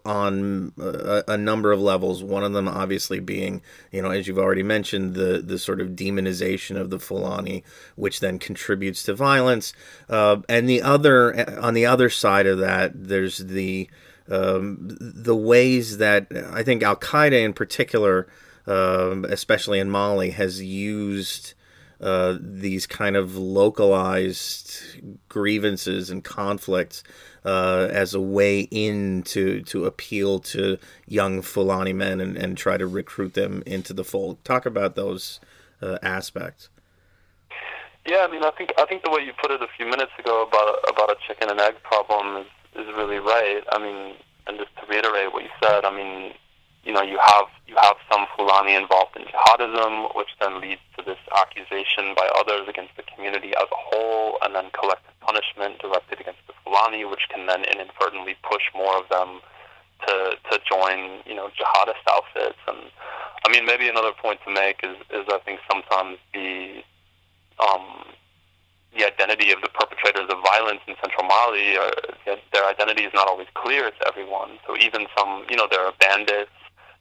on 0.05 0.73
a, 0.79 1.25
a, 1.29 1.37
number 1.37 1.71
of 1.73 1.81
levels. 1.81 2.23
One 2.23 2.45
of 2.45 2.53
them, 2.53 2.67
obviously, 2.67 3.21
being 3.21 3.63
you 3.93 4.01
know, 4.01 4.11
as 4.11 4.27
you've 4.27 4.39
already 4.39 4.63
mentioned, 4.63 5.15
the 5.15 5.43
the 5.45 5.59
sort 5.59 5.81
of 5.81 5.91
demonization 5.91 6.77
of 6.77 6.91
the 6.91 6.99
Fulani, 6.99 7.65
which 7.97 8.21
then 8.21 8.39
contributes 8.39 9.03
to 9.05 9.15
violence. 9.15 9.73
Uh, 10.09 10.39
and 10.49 10.69
the 10.69 10.83
other, 10.83 11.59
on 11.61 11.75
the 11.75 11.87
other 11.87 12.09
side 12.09 12.47
of 12.47 12.59
that, 12.59 12.93
there's 12.95 13.39
the 13.39 13.89
um, 14.31 14.79
the 14.81 15.37
ways 15.37 15.99
that 15.99 16.29
I 16.53 16.63
think 16.63 16.83
Al 16.83 16.97
Qaeda 16.97 17.45
in 17.45 17.53
particular 17.53 18.27
um, 18.67 19.25
especially 19.29 19.79
in 19.79 19.91
Mali, 19.91 20.31
has 20.31 20.63
used 20.63 21.55
uh, 22.01 22.37
these 22.41 22.87
kind 22.87 23.17
of 23.17 23.37
localized 23.37 24.81
grievances 25.29 26.11
and 26.11 26.25
conflicts 26.25 27.03
uh, 27.45 27.89
as 27.91 28.15
a 28.15 28.21
way 28.21 28.61
in 28.71 29.23
to, 29.23 29.63
to 29.63 29.85
appeal 29.85 30.39
to 30.41 30.79
young 31.07 31.43
Fulani 31.43 31.93
men 31.93 32.21
and, 32.21 32.37
and 32.37 32.57
try 32.57 32.77
to 32.77 32.87
recruit 32.87 33.35
them 33.35 33.63
into 33.67 33.93
the 33.93 34.05
fold. 34.05 34.43
Talk 34.45 34.67
about 34.67 34.95
those 34.97 35.41
uh, 35.83 35.99
aspects. 36.03 36.69
Yeah, 38.07 38.27
I 38.29 38.31
mean, 38.31 38.45
I 38.45 38.51
think 38.51 38.71
I 38.77 38.85
think 38.85 39.03
the 39.03 39.11
way 39.11 39.23
you 39.23 39.33
put 39.41 39.51
it 39.51 39.63
a 39.63 39.69
few 39.79 39.87
minutes 39.87 40.13
ago 40.19 40.43
about 40.47 40.77
about 40.91 41.11
a 41.11 41.17
chicken 41.27 41.49
and 41.49 41.59
egg 41.59 41.75
problem 41.83 42.37
is, 42.37 42.47
is 42.77 42.95
really 42.97 43.17
right. 43.17 43.63
I 43.73 43.79
mean, 43.79 44.15
and 44.47 44.59
just 44.59 44.77
to 44.77 44.87
reiterate 44.87 45.33
what 45.33 45.43
you 45.43 45.49
said, 45.63 45.87
I 45.87 45.91
mean, 45.91 46.35
you 46.85 46.93
know, 46.93 47.03
you 47.03 47.19
have 47.19 47.49
you 47.67 47.75
have 47.81 47.97
some 48.13 48.27
Fulani 48.37 48.75
involved 48.75 49.17
in 49.17 49.25
jihadism, 49.25 50.15
which 50.15 50.29
then 50.41 50.61
leads 50.61 50.81
to 50.97 51.05
this 51.05 51.19
accusation 51.37 52.15
by 52.15 52.29
others 52.39 52.69
against 52.69 52.97
the 52.97 53.03
community 53.03 53.53
as 53.57 53.69
a 53.73 53.77
whole, 53.77 54.39
and 54.43 54.55
then 54.55 54.71
collective 54.79 55.19
punishment 55.21 55.79
directed 55.81 56.21
against 56.21 56.45
the 56.47 56.53
Fulani, 56.65 57.05
which 57.05 57.27
can 57.33 57.47
then 57.47 57.65
inadvertently 57.65 58.37
push 58.43 58.63
more 58.75 58.97
of 58.99 59.09
them 59.09 59.41
to 60.07 60.37
to 60.51 60.61
join, 60.69 61.25
you 61.25 61.35
know, 61.35 61.49
jihadist 61.57 62.05
outfits. 62.11 62.61
And 62.69 62.79
I 63.47 63.51
mean, 63.51 63.65
maybe 63.65 63.89
another 63.89 64.13
point 64.13 64.41
to 64.47 64.53
make 64.53 64.81
is 64.85 64.97
is 65.11 65.25
I 65.29 65.39
think 65.45 65.61
sometimes 65.71 66.19
the 66.35 66.85
um, 67.65 68.13
the 68.97 69.07
identity 69.07 69.51
of 69.53 69.61
the 69.63 69.69
perpetrators 69.69 70.29
of 70.31 70.39
violence 70.45 70.81
in 70.87 70.95
central 71.03 71.27
Mali, 71.27 71.77
are, 71.77 71.91
their 72.53 72.65
identity 72.67 73.03
is 73.03 73.13
not 73.15 73.27
always 73.27 73.49
clear 73.55 73.91
to 73.91 74.03
everyone. 74.07 74.59
So 74.67 74.77
even 74.77 75.07
some, 75.19 75.45
you 75.51 75.57
know, 75.57 75.67
there 75.69 75.81
are 75.81 75.93
bandits 75.99 76.51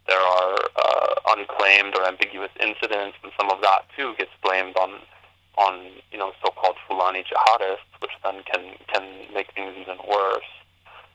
there 0.07 0.19
are 0.19 0.55
uh, 0.75 1.13
unclaimed 1.35 1.95
or 1.95 2.05
ambiguous 2.05 2.51
incidents, 2.59 3.17
and 3.23 3.31
some 3.39 3.49
of 3.49 3.61
that 3.61 3.85
too 3.95 4.13
gets 4.17 4.31
blamed 4.43 4.75
on 4.77 4.99
on 5.57 5.91
you 6.11 6.17
know 6.17 6.31
so-called 6.43 6.75
Fulani 6.87 7.23
jihadists, 7.23 7.93
which 7.99 8.11
then 8.23 8.43
can 8.43 8.75
can 8.93 9.33
make 9.33 9.51
things 9.53 9.73
even 9.79 9.97
worse. 10.07 10.49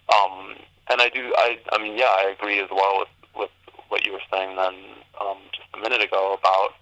Um, 0.08 0.56
and 0.90 1.02
I 1.02 1.10
do, 1.10 1.32
I, 1.36 1.58
I 1.70 1.82
mean, 1.82 1.98
yeah, 1.98 2.08
I 2.08 2.34
agree 2.36 2.60
as 2.60 2.70
well 2.70 3.00
with 3.00 3.08
with 3.36 3.50
what 3.88 4.06
you 4.06 4.12
were 4.12 4.24
saying 4.32 4.56
then 4.56 4.74
um, 5.20 5.38
just 5.52 5.68
a 5.74 5.78
minute 5.78 6.02
ago 6.02 6.38
about 6.38 6.72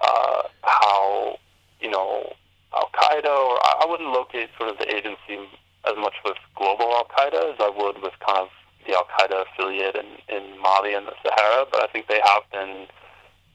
uh, 0.00 0.42
how 0.62 1.38
you 1.80 1.90
know 1.90 2.32
Al 2.74 2.90
Qaeda, 2.94 3.26
or 3.26 3.58
I 3.64 3.86
wouldn't 3.88 4.10
locate 4.10 4.50
sort 4.58 4.70
of 4.70 4.78
the 4.78 4.94
agency 4.94 5.48
as 5.88 5.96
much 5.96 6.14
with 6.24 6.36
global 6.54 6.92
Al 6.92 7.06
Qaeda 7.06 7.54
as 7.54 7.56
I 7.60 7.70
would 7.70 8.02
with 8.02 8.12
kind 8.24 8.38
of 8.38 8.48
the 8.86 8.94
Al 8.94 9.06
Qaeda 9.18 9.44
affiliate 9.46 9.96
in, 9.96 10.06
in 10.34 10.60
Mali 10.60 10.94
and 10.94 11.06
the 11.06 11.14
Sahara, 11.22 11.66
but 11.70 11.82
I 11.82 11.86
think 11.88 12.08
they 12.08 12.20
have 12.24 12.42
been, 12.52 12.86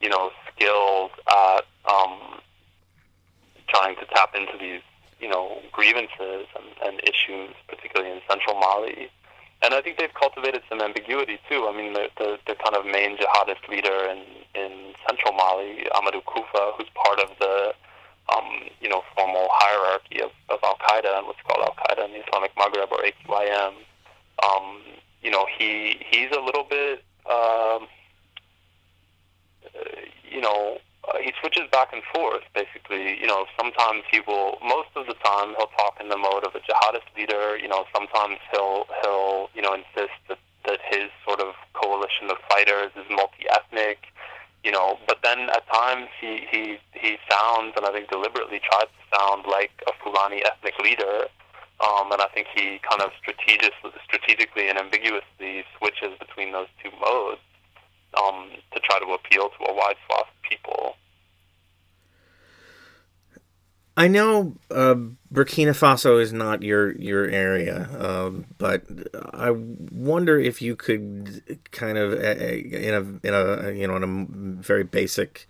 you 0.02 0.10
know, 0.10 0.32
skilled 0.52 1.12
at 1.30 1.66
um, 1.90 2.40
trying 3.68 3.96
to 3.96 4.06
tap 4.14 4.36
into 4.36 4.58
these, 4.60 4.82
you 5.20 5.30
know, 5.30 5.60
grievances 5.72 6.48
and, 6.56 6.70
and 6.86 7.02
issues, 7.04 7.56
particularly 7.68 8.12
in 8.12 8.22
central 8.30 8.60
Mali. 8.60 9.10
And 9.64 9.74
I 9.74 9.82
think 9.82 9.98
they've 9.98 10.14
cultivated 10.14 10.64
some 10.70 10.82
ambiguity 10.82 11.40
too. 11.48 11.68
I 11.70 11.78
mean, 11.78 11.94
the, 11.94 12.10
the, 12.18 12.38
the 12.48 12.56
kind 12.56 12.76
of 12.76 12.86
main 12.86 13.18
jihadist 13.18 13.68
leader 13.70 14.10
in, 14.10 14.24
in 14.56 14.94
central 15.08 15.34
Mali, 15.34 15.86
Amadou 15.94 16.24
Koufa, 16.24 16.74
who's 16.78 16.90
part 16.96 17.20
of 17.20 17.30
the 17.40 17.74
um, 18.36 18.70
you 18.80 18.90
know, 18.90 19.04
formal 19.16 19.48
hierarchy 19.52 20.22
of, 20.22 20.32
of 20.50 20.60
Al 20.64 20.78
Qaeda 20.78 21.18
and 21.18 21.28
what's 21.28 21.42
called 21.48 21.62
Al 21.62 21.76
Qaeda 21.76 22.06
in 22.06 22.14
the 22.14 22.24
Islamic 22.26 22.56
Maghreb 22.56 22.92
or 22.92 23.04
AQIM. 23.04 23.74
Um, 24.42 24.82
you 25.22 25.32
know, 25.32 25.46
he 25.58 25.98
he's 26.10 26.32
a 26.32 26.40
little 26.40 26.66
bit, 26.70 27.04
um, 27.30 27.88
you 30.30 30.42
know, 30.42 30.80
uh, 31.08 31.18
he 31.22 31.32
switches 31.40 31.64
back 31.72 31.94
and 31.94 32.04
forth. 32.14 32.44
Basically, 32.54 33.20
you 33.20 33.28
know, 33.28 33.46
sometimes 33.58 34.04
he 34.12 34.20
will. 34.28 34.58
Most 34.64 34.90
of 34.96 35.08
the 35.08 35.16
time, 35.26 35.54
he'll 35.58 35.74
talk 35.78 35.98
in 36.00 36.10
the 36.10 36.18
mode 36.18 36.44
of 36.44 36.56
a 36.56 36.60
jihadist 36.60 37.10
leader. 37.18 37.58
You 37.58 37.68
know, 37.68 37.86
sometimes 37.96 38.38
he'll 38.52 38.86
he'll 39.02 39.50
you 39.54 39.62
know 39.62 39.74
insist 39.74 40.18
that 40.30 40.40
that 40.66 40.80
his 40.90 41.10
sort 41.26 41.40
of 41.40 41.54
coalition 41.74 42.30
of 42.30 42.38
fighters 42.50 42.92
is 42.96 43.06
multi-ethnic. 43.10 43.98
You 44.64 44.72
know, 44.72 45.00
but 45.08 45.18
then 45.24 45.50
at 45.50 45.66
times 45.74 46.08
he 46.20 46.46
he 46.52 46.78
he 46.94 47.18
sounds, 47.30 47.74
and 47.76 47.86
I 47.86 47.92
think 47.92 48.10
deliberately 48.10 48.60
tries 48.60 48.90
to 48.90 49.18
sound 49.18 49.46
like 49.50 49.72
a 49.88 49.92
Fulani 50.04 50.44
ethnic 50.46 50.78
leader. 50.80 51.28
Um, 51.82 52.12
and 52.12 52.22
I 52.22 52.28
think 52.34 52.48
he 52.56 52.80
kind 52.88 53.02
of 53.02 53.12
strategically, 53.18 54.70
and 54.70 54.78
ambiguously 54.78 55.64
switches 55.78 56.18
between 56.20 56.52
those 56.52 56.68
two 56.84 56.92
modes 57.00 57.42
um, 58.18 58.50
to 58.74 58.80
try 58.80 59.00
to 59.00 59.14
appeal 59.14 59.50
to 59.50 59.72
a 59.72 59.74
wide 59.74 59.96
swath 60.06 60.28
of 60.28 60.50
people. 60.50 60.96
I 63.98 64.08
know 64.08 64.56
uh, 64.70 64.96
Burkina 65.34 65.72
Faso 65.72 66.22
is 66.22 66.32
not 66.32 66.64
your 66.64 66.94
your 66.94 67.26
area, 67.26 67.90
um, 68.00 68.46
but 68.58 68.86
I 69.34 69.52
wonder 69.52 70.40
if 70.40 70.62
you 70.62 70.76
could 70.76 71.60
kind 71.72 71.98
of 71.98 72.14
in 72.14 72.94
a 72.94 73.28
in 73.28 73.34
a 73.34 73.72
you 73.72 73.88
know 73.88 73.96
on 73.96 74.04
a 74.04 74.62
very 74.62 74.84
basic 74.84 75.48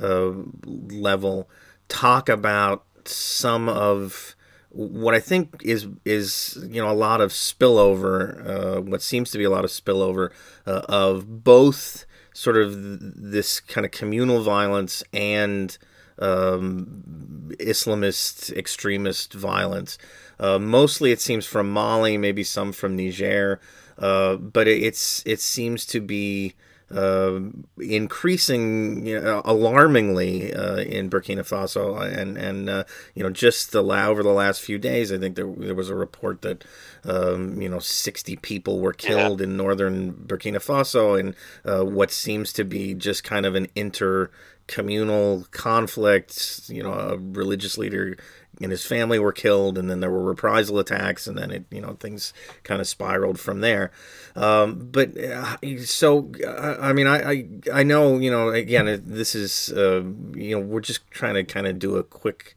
uh, 0.00 0.32
level 0.66 1.48
talk 1.88 2.28
about 2.28 2.84
some 3.04 3.68
of 3.70 4.36
what 4.78 5.12
I 5.12 5.18
think 5.18 5.60
is 5.64 5.88
is 6.04 6.56
you 6.70 6.80
know 6.80 6.88
a 6.88 6.94
lot 6.94 7.20
of 7.20 7.32
spillover, 7.32 8.48
uh, 8.48 8.80
what 8.80 9.02
seems 9.02 9.32
to 9.32 9.38
be 9.38 9.42
a 9.42 9.50
lot 9.50 9.64
of 9.64 9.70
spillover 9.72 10.30
uh, 10.66 10.82
of 10.88 11.42
both 11.42 12.06
sort 12.32 12.56
of 12.56 12.76
this 12.76 13.58
kind 13.58 13.84
of 13.84 13.90
communal 13.90 14.40
violence 14.40 15.02
and 15.12 15.76
um, 16.20 17.50
Islamist 17.58 18.56
extremist 18.56 19.34
violence. 19.34 19.98
Uh, 20.38 20.60
mostly, 20.60 21.10
it 21.10 21.20
seems 21.20 21.44
from 21.44 21.68
Mali, 21.68 22.16
maybe 22.16 22.44
some 22.44 22.70
from 22.70 22.94
Niger, 22.94 23.60
uh, 23.98 24.36
but 24.36 24.68
it, 24.68 24.80
it's 24.80 25.24
it 25.26 25.40
seems 25.40 25.86
to 25.86 26.00
be 26.00 26.54
uh, 26.90 27.40
increasing 27.78 29.06
you 29.06 29.20
know, 29.20 29.42
alarmingly 29.44 30.54
uh, 30.54 30.78
in 30.78 31.10
Burkina 31.10 31.40
Faso, 31.40 32.00
and 32.00 32.36
and 32.38 32.70
uh, 32.70 32.84
you 33.14 33.22
know 33.22 33.30
just 33.30 33.72
the 33.72 33.82
over 33.82 34.22
the 34.22 34.30
last 34.30 34.60
few 34.62 34.78
days, 34.78 35.12
I 35.12 35.18
think 35.18 35.36
there 35.36 35.52
there 35.56 35.74
was 35.74 35.90
a 35.90 35.94
report 35.94 36.42
that 36.42 36.64
um, 37.04 37.60
you 37.60 37.68
know 37.68 37.78
sixty 37.78 38.36
people 38.36 38.80
were 38.80 38.92
killed 38.92 39.40
yeah. 39.40 39.44
in 39.44 39.56
northern 39.56 40.12
Burkina 40.12 40.56
Faso, 40.56 41.18
and 41.18 41.34
uh, 41.64 41.84
what 41.84 42.10
seems 42.10 42.52
to 42.54 42.64
be 42.64 42.94
just 42.94 43.22
kind 43.22 43.44
of 43.44 43.54
an 43.54 43.68
inter 43.74 44.30
communal 44.66 45.46
conflict. 45.50 46.62
You 46.68 46.84
know, 46.84 46.92
a 46.92 47.18
religious 47.18 47.76
leader 47.76 48.16
and 48.60 48.70
his 48.70 48.84
family 48.84 49.18
were 49.18 49.32
killed, 49.32 49.78
and 49.78 49.88
then 49.88 50.00
there 50.00 50.10
were 50.10 50.24
reprisal 50.24 50.78
attacks, 50.78 51.26
and 51.26 51.38
then 51.38 51.50
it, 51.50 51.64
you 51.70 51.80
know, 51.80 51.96
things 52.00 52.32
kind 52.62 52.80
of 52.80 52.88
spiraled 52.88 53.38
from 53.38 53.60
there. 53.60 53.90
Um, 54.34 54.88
but 54.90 55.16
uh, 55.16 55.56
so, 55.84 56.30
I, 56.46 56.88
I 56.88 56.92
mean, 56.92 57.06
I, 57.06 57.30
I, 57.30 57.48
I 57.72 57.82
know, 57.82 58.18
you 58.18 58.30
know, 58.30 58.50
again, 58.50 59.02
this 59.06 59.34
is, 59.34 59.72
uh, 59.72 60.02
you 60.34 60.56
know, 60.56 60.60
we're 60.60 60.80
just 60.80 61.08
trying 61.10 61.34
to 61.34 61.44
kind 61.44 61.66
of 61.66 61.78
do 61.78 61.96
a 61.96 62.02
quick 62.02 62.56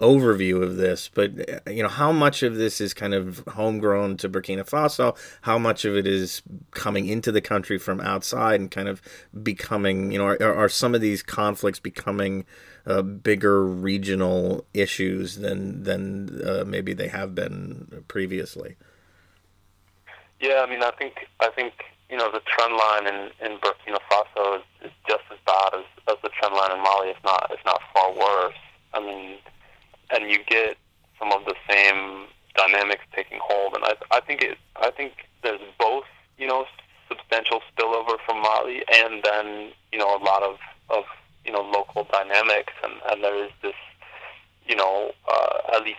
overview 0.00 0.62
of 0.62 0.76
this, 0.76 1.10
but 1.12 1.30
uh, 1.48 1.70
you 1.70 1.82
know 1.82 1.88
how 1.88 2.10
much 2.10 2.42
of 2.42 2.56
this 2.56 2.80
is 2.80 2.94
kind 2.94 3.14
of 3.14 3.44
homegrown 3.48 4.16
to 4.18 4.28
Burkina 4.28 4.68
Faso, 4.68 5.16
how 5.42 5.58
much 5.58 5.84
of 5.84 5.94
it 5.94 6.06
is 6.06 6.42
coming 6.70 7.06
into 7.06 7.30
the 7.30 7.40
country 7.40 7.78
from 7.78 8.00
outside 8.00 8.60
and 8.60 8.70
kind 8.70 8.88
of 8.88 9.02
becoming, 9.42 10.10
you 10.10 10.18
know, 10.18 10.26
are, 10.26 10.54
are 10.54 10.68
some 10.68 10.94
of 10.94 11.00
these 11.00 11.22
conflicts 11.22 11.78
becoming 11.78 12.46
uh, 12.86 13.02
bigger 13.02 13.64
regional 13.64 14.64
issues 14.72 15.36
than 15.36 15.82
than 15.82 16.40
uh, 16.46 16.64
maybe 16.66 16.94
they 16.94 17.08
have 17.08 17.34
been 17.34 18.04
previously? 18.08 18.76
Yeah, 20.40 20.64
I 20.66 20.70
mean, 20.70 20.82
I 20.82 20.90
think 20.92 21.28
I 21.40 21.50
think 21.50 21.74
you 22.08 22.16
know 22.16 22.30
the 22.32 22.40
trend 22.46 22.74
line 22.74 23.06
in, 23.06 23.30
in 23.44 23.58
Burkina 23.58 23.98
Faso 24.10 24.56
is, 24.56 24.64
is 24.86 24.92
just 25.06 25.24
as 25.30 25.38
bad 25.46 25.74
as, 25.74 25.84
as 26.08 26.16
the 26.22 26.30
trend 26.40 26.54
line 26.54 26.72
in 26.72 26.82
Mali, 26.82 27.10
if 27.10 27.22
not 27.22 27.50
if 27.50 27.60
not 27.66 27.80
far 27.92 28.12
worse. 28.12 28.54
I 28.92 29.00
mean, 29.00 29.36
and 30.12 30.30
you 30.30 30.38
get 30.46 30.76
some 31.18 31.32
of 31.32 31.44
the 31.44 31.54
same 31.68 32.26
dynamics 32.56 33.02
taking 33.14 33.38
hold. 33.42 33.74
And 33.74 33.84
I, 33.84 33.94
I 34.10 34.20
think 34.20 34.42
it, 34.42 34.58
I 34.76 34.90
think 34.90 35.12
there's 35.42 35.60
both, 35.78 36.04
you 36.38 36.46
know, 36.46 36.66
substantial 37.08 37.60
spillover 37.70 38.16
from 38.24 38.40
Mali, 38.42 38.82
and 38.92 39.22
then 39.22 39.72
you 39.92 39.98
know 39.98 40.16
a 40.16 40.22
lot 40.22 40.42
of 40.42 40.56
of 40.88 41.04
you 41.44 41.52
know 41.52 41.60
local 41.60 42.06
dynamics, 42.12 42.72
and 42.82 42.94
and 43.10 43.22
there 43.22 43.44
is 43.44 43.50
this, 43.62 43.74
you 44.66 44.76
know, 44.76 45.12
uh, 45.28 45.76
at 45.76 45.82
least 45.82 45.98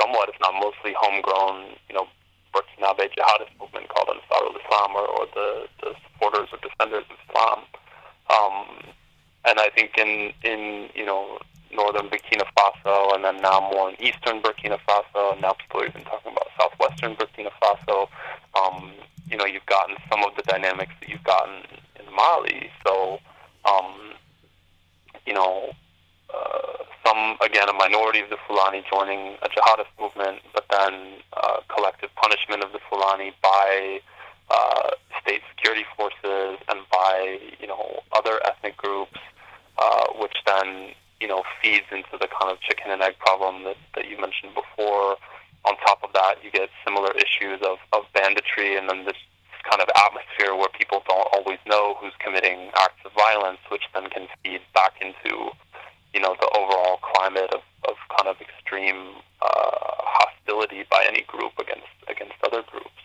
somewhat, 0.00 0.28
if 0.28 0.36
not 0.40 0.54
mostly, 0.54 0.94
homegrown, 0.98 1.76
you 1.88 1.94
know, 1.94 2.06
Burkinabe 2.54 3.10
jihadist 3.14 3.52
movement 3.60 3.88
called 3.88 4.08
Ansar 4.08 4.44
al-Islam, 4.44 4.96
or, 4.96 5.06
or 5.06 5.26
the 5.34 5.68
the 5.82 5.94
supporters 6.04 6.48
or 6.52 6.58
defenders 6.58 7.04
of 7.10 7.16
Islam. 7.28 7.60
Um, 8.30 8.94
and 9.44 9.60
I 9.60 9.68
think 9.70 9.96
in 9.98 10.32
in 10.44 10.88
you 10.94 11.04
know 11.04 11.38
northern 11.78 12.10
Burkina 12.10 12.44
Faso, 12.56 13.14
and 13.14 13.24
then 13.24 13.40
now 13.40 13.60
more 13.72 13.88
in 13.90 13.96
eastern 14.02 14.42
Burkina 14.42 14.78
Faso, 14.86 15.32
and 15.32 15.40
now 15.40 15.52
people 15.52 15.80
are 15.80 15.86
even 15.86 16.02
talking 16.02 16.32
about 16.32 16.48
southwestern 16.58 17.14
Burkina 17.14 17.50
Faso. 17.62 18.08
Um, 18.58 18.92
you 19.30 19.36
know, 19.36 19.46
you've 19.46 19.66
gotten 19.66 19.96
some 20.10 20.24
of 20.24 20.34
the 20.36 20.42
dynamics 20.42 20.92
that 21.00 21.08
you've 21.08 21.24
gotten 21.24 21.62
in 22.00 22.12
Mali. 22.12 22.70
So, 22.84 23.20
um, 23.64 24.14
you 25.24 25.34
know, 25.34 25.70
uh, 26.34 26.84
some 27.06 27.36
again 27.40 27.68
a 27.68 27.72
minority 27.72 28.20
of 28.20 28.30
the 28.30 28.38
Fulani 28.46 28.82
joining 28.90 29.36
a 29.42 29.48
jihadist 29.48 29.92
movement, 30.00 30.40
but 30.52 30.64
then 30.70 31.22
uh, 31.32 31.60
collective 31.68 32.10
punishment 32.16 32.64
of 32.64 32.72
the 32.72 32.80
Fulani 32.90 33.32
by 33.42 34.00
uh, 34.50 34.90
state 35.22 35.42
security 35.54 35.84
forces 35.96 36.58
and 36.68 36.80
by 36.90 37.38
you 37.60 37.66
know 37.66 38.02
other 38.16 38.40
ethnic 38.44 38.76
groups, 38.76 39.18
uh, 39.78 40.06
which 40.20 40.34
then 40.44 40.92
you 41.20 41.26
know, 41.26 41.42
feeds 41.62 41.86
into 41.90 42.14
the 42.20 42.28
kind 42.28 42.50
of 42.52 42.60
chicken 42.60 42.90
and 42.90 43.02
egg 43.02 43.18
problem 43.18 43.64
that, 43.64 43.76
that 43.94 44.08
you 44.08 44.20
mentioned 44.20 44.54
before. 44.54 45.16
On 45.64 45.76
top 45.84 46.02
of 46.04 46.12
that, 46.14 46.36
you 46.42 46.50
get 46.50 46.70
similar 46.86 47.10
issues 47.18 47.60
of, 47.62 47.78
of 47.92 48.04
banditry 48.14 48.76
and 48.78 48.88
then 48.88 49.04
this 49.04 49.18
kind 49.68 49.82
of 49.82 49.88
atmosphere 49.96 50.54
where 50.54 50.70
people 50.72 51.02
don't 51.08 51.28
always 51.34 51.58
know 51.66 51.96
who's 52.00 52.14
committing 52.18 52.70
acts 52.76 53.02
of 53.04 53.12
violence, 53.12 53.58
which 53.70 53.82
then 53.92 54.08
can 54.10 54.28
feed 54.42 54.60
back 54.74 54.94
into, 55.00 55.50
you 56.14 56.20
know, 56.20 56.36
the 56.40 56.48
overall 56.56 56.98
climate 57.02 57.50
of, 57.52 57.60
of 57.88 57.96
kind 58.16 58.28
of 58.30 58.40
extreme 58.40 59.18
uh, 59.42 59.98
hostility 60.48 60.84
by 60.90 61.04
any 61.06 61.22
group 61.22 61.52
against 61.58 61.90
against 62.08 62.34
other 62.46 62.62
groups. 62.62 63.02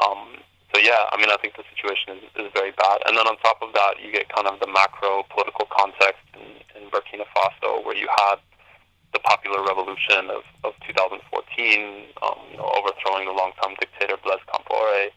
Um, 0.00 0.40
so 0.72 0.80
yeah, 0.80 1.04
I 1.12 1.20
mean, 1.20 1.28
I 1.28 1.36
think 1.36 1.56
the 1.60 1.68
situation 1.68 2.16
is, 2.16 2.48
is 2.48 2.48
very 2.56 2.72
bad. 2.72 3.04
And 3.04 3.12
then 3.16 3.28
on 3.28 3.36
top 3.44 3.60
of 3.60 3.76
that, 3.76 4.00
you 4.00 4.08
get 4.08 4.32
kind 4.32 4.48
of 4.48 4.56
the 4.58 4.66
macro 4.72 5.20
political 5.28 5.68
context 5.68 6.24
in, 6.32 6.64
in 6.72 6.88
Burkina 6.88 7.28
Faso, 7.36 7.84
where 7.84 7.96
you 7.96 8.08
had 8.08 8.40
the 9.12 9.20
popular 9.20 9.60
revolution 9.60 10.32
of, 10.32 10.40
of 10.64 10.72
2014, 10.88 11.20
um, 12.24 12.40
you 12.50 12.56
know, 12.56 12.72
overthrowing 12.72 13.28
the 13.28 13.36
long-term 13.36 13.76
dictator 13.76 14.16
Blaise 14.24 14.40
Compaoré, 14.48 15.12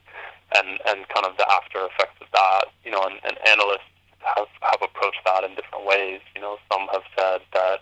and 0.59 0.75
and 0.91 1.07
kind 1.07 1.23
of 1.23 1.39
the 1.39 1.47
after 1.47 1.87
effects 1.87 2.19
of 2.19 2.27
that. 2.35 2.67
You 2.83 2.91
know, 2.91 3.07
and, 3.07 3.15
and 3.23 3.39
analysts 3.47 3.87
have 4.19 4.51
have 4.59 4.83
approached 4.83 5.23
that 5.23 5.47
in 5.47 5.55
different 5.55 5.87
ways. 5.87 6.19
You 6.35 6.43
know, 6.43 6.59
some 6.67 6.91
have 6.91 7.07
said 7.15 7.39
that 7.55 7.79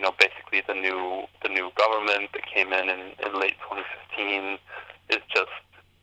you 0.00 0.02
know 0.02 0.16
basically 0.16 0.64
the 0.64 0.80
new 0.80 1.28
the 1.44 1.52
new 1.52 1.68
government 1.76 2.32
that 2.32 2.48
came 2.48 2.72
in 2.72 2.88
in, 2.88 3.12
in 3.20 3.36
late 3.36 3.60
2015 3.68 4.56
is 5.12 5.20
just 5.28 5.52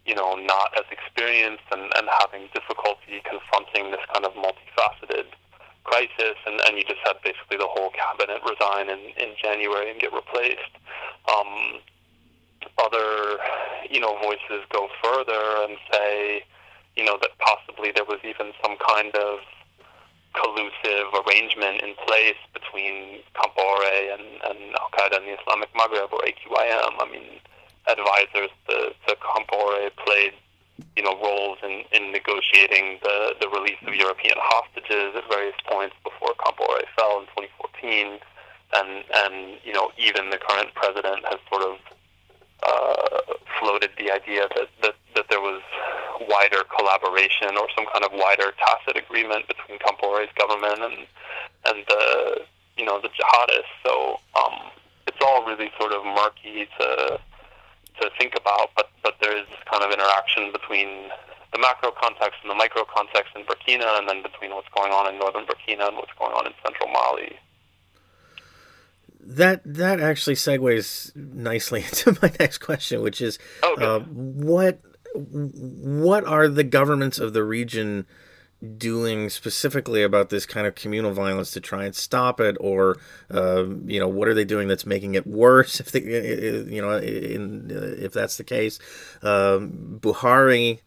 you 0.10 0.16
know, 0.16 0.34
not 0.34 0.74
as 0.74 0.90
experienced 0.90 1.70
and, 1.72 1.86
and 1.94 2.10
having 2.18 2.50
difficulty 2.58 3.22
confronting 3.30 3.94
this 3.94 4.02
kind 4.10 4.26
of 4.26 4.34
multifaceted 4.34 5.30
crisis, 5.84 6.34
and, 6.50 6.58
and 6.66 6.82
you 6.82 6.84
just 6.84 7.02
had 7.06 7.22
basically 7.22 7.62
the 7.62 7.70
whole 7.70 7.94
cabinet 7.94 8.42
resign 8.42 8.90
in, 8.90 9.14
in 9.22 9.38
January 9.38 9.92
and 9.92 10.02
get 10.02 10.10
replaced. 10.10 10.74
Um, 11.30 11.78
other, 12.82 13.38
you 13.86 14.02
know, 14.02 14.18
voices 14.26 14.66
go 14.74 14.90
further 14.98 15.70
and 15.70 15.78
say, 15.94 16.42
you 16.98 17.06
know, 17.06 17.18
that 17.22 17.38
possibly 17.38 17.92
there 17.94 18.06
was 18.10 18.18
even 18.26 18.52
some 18.66 18.82
kind 18.82 19.14
of 19.14 19.46
collusive 20.34 21.14
arrangement 21.22 21.86
in 21.86 21.94
place 22.08 22.42
between 22.54 23.22
Compaoré 23.38 24.14
and, 24.18 24.26
and 24.42 24.74
Al 24.74 24.90
Qaeda 24.90 25.22
in 25.22 25.26
the 25.30 25.38
Islamic 25.38 25.70
Maghreb 25.78 26.12
or 26.12 26.22
AQIM. 26.26 26.98
I 26.98 27.08
mean, 27.12 27.40
advisors 27.90 28.52
to, 28.68 28.94
to 29.08 29.16
Compaoré 29.18 29.90
played 30.06 30.34
you 30.96 31.04
know 31.04 31.16
roles 31.22 31.58
in, 31.64 31.84
in 31.92 32.12
negotiating 32.12 33.00
the, 33.04 33.36
the 33.42 33.50
release 33.50 33.80
of 33.86 33.96
European 33.96 34.36
hostages 34.38 35.16
at 35.16 35.24
various 35.30 35.56
points 35.68 35.96
before 36.04 36.34
Compaoré 36.40 36.84
fell 36.96 37.20
in 37.20 37.26
2014, 37.36 38.20
and 38.76 39.04
and 39.26 39.58
you 39.64 39.74
know 39.74 39.92
even 39.98 40.30
the 40.30 40.38
current 40.38 40.74
president 40.76 41.26
has 41.26 41.40
sort 41.52 41.64
of 41.64 41.78
uh, 42.64 43.34
floated 43.60 43.90
the 43.98 44.12
idea 44.12 44.48
that, 44.56 44.68
that 44.82 44.96
that 45.16 45.26
there 45.30 45.42
was 45.42 45.62
wider 46.28 46.64
collaboration 46.76 47.56
or 47.58 47.68
some 47.76 47.86
kind 47.92 48.04
of 48.04 48.12
wider 48.14 48.52
tacit 48.60 48.98
agreement 48.98 49.48
between 49.48 49.80
Compaoré's 49.80 50.32
government 50.36 50.80
and 50.80 50.98
and 51.68 51.86
the 51.88 52.42
you 52.78 52.86
know 52.86 53.00
the 53.02 53.10
jihadists. 53.10 53.76
So 53.86 54.20
um, 54.36 54.72
it's 55.08 55.18
all 55.22 55.46
really 55.46 55.72
sort 55.80 55.92
of 55.92 56.06
murky 56.06 56.68
to 56.80 57.20
to 58.02 58.10
think 58.20 58.34
about, 58.36 58.70
but 58.76 58.90
but 59.04 59.16
there 59.22 59.36
is 59.38 59.46
this 59.50 59.60
kind 59.72 59.84
of 59.84 59.92
interaction 59.92 60.52
between 60.52 61.10
the 61.54 61.60
macro 61.60 61.92
context 61.92 62.40
and 62.42 62.50
the 62.52 62.56
micro 62.56 62.84
context 62.86 63.34
in 63.36 63.44
Burkina, 63.44 63.98
and 64.00 64.08
then 64.08 64.22
between 64.22 64.52
what's 64.52 64.70
going 64.76 64.92
on 64.92 65.12
in 65.12 65.20
northern 65.20 65.46
Burkina 65.46 65.88
and 65.88 65.98
what's 65.98 66.14
going 66.18 66.32
on 66.34 66.46
in 66.48 66.54
central 66.64 66.90
Mali. 66.90 67.38
that 69.22 69.62
that 69.66 70.00
actually 70.00 70.36
segues 70.36 71.16
nicely 71.16 71.82
into 71.88 72.18
my 72.22 72.32
next 72.40 72.60
question, 72.60 73.02
which 73.02 73.22
is 73.22 73.38
Okay. 73.64 73.84
uh, 73.86 74.00
what 74.00 74.80
what 75.16 76.24
are 76.24 76.48
the 76.48 76.64
governments 76.64 77.18
of 77.20 77.34
the 77.34 77.44
region 77.44 78.06
doing 78.78 79.30
specifically 79.30 80.04
about 80.04 80.30
this 80.30 80.46
kind 80.46 80.68
of 80.68 80.76
communal 80.76 81.12
violence 81.14 81.52
to 81.52 81.62
try 81.62 81.86
and 81.86 81.96
stop 81.96 82.40
it, 82.40 82.58
or 82.60 82.98
um, 83.32 83.84
you 83.88 84.00
know, 84.00 84.08
what 84.08 84.28
are 84.28 84.34
they 84.34 84.46
doing 84.46 84.68
that's 84.68 84.86
making 84.86 85.16
it 85.16 85.26
worse? 85.26 85.80
If 85.90 85.92
they, 85.92 86.02
you 86.02 86.82
know, 86.82 86.98
in, 86.98 87.70
if 88.00 88.12
that's 88.14 88.38
the 88.38 88.44
case, 88.44 88.80
um, 89.22 90.00
Buhari 90.02 90.80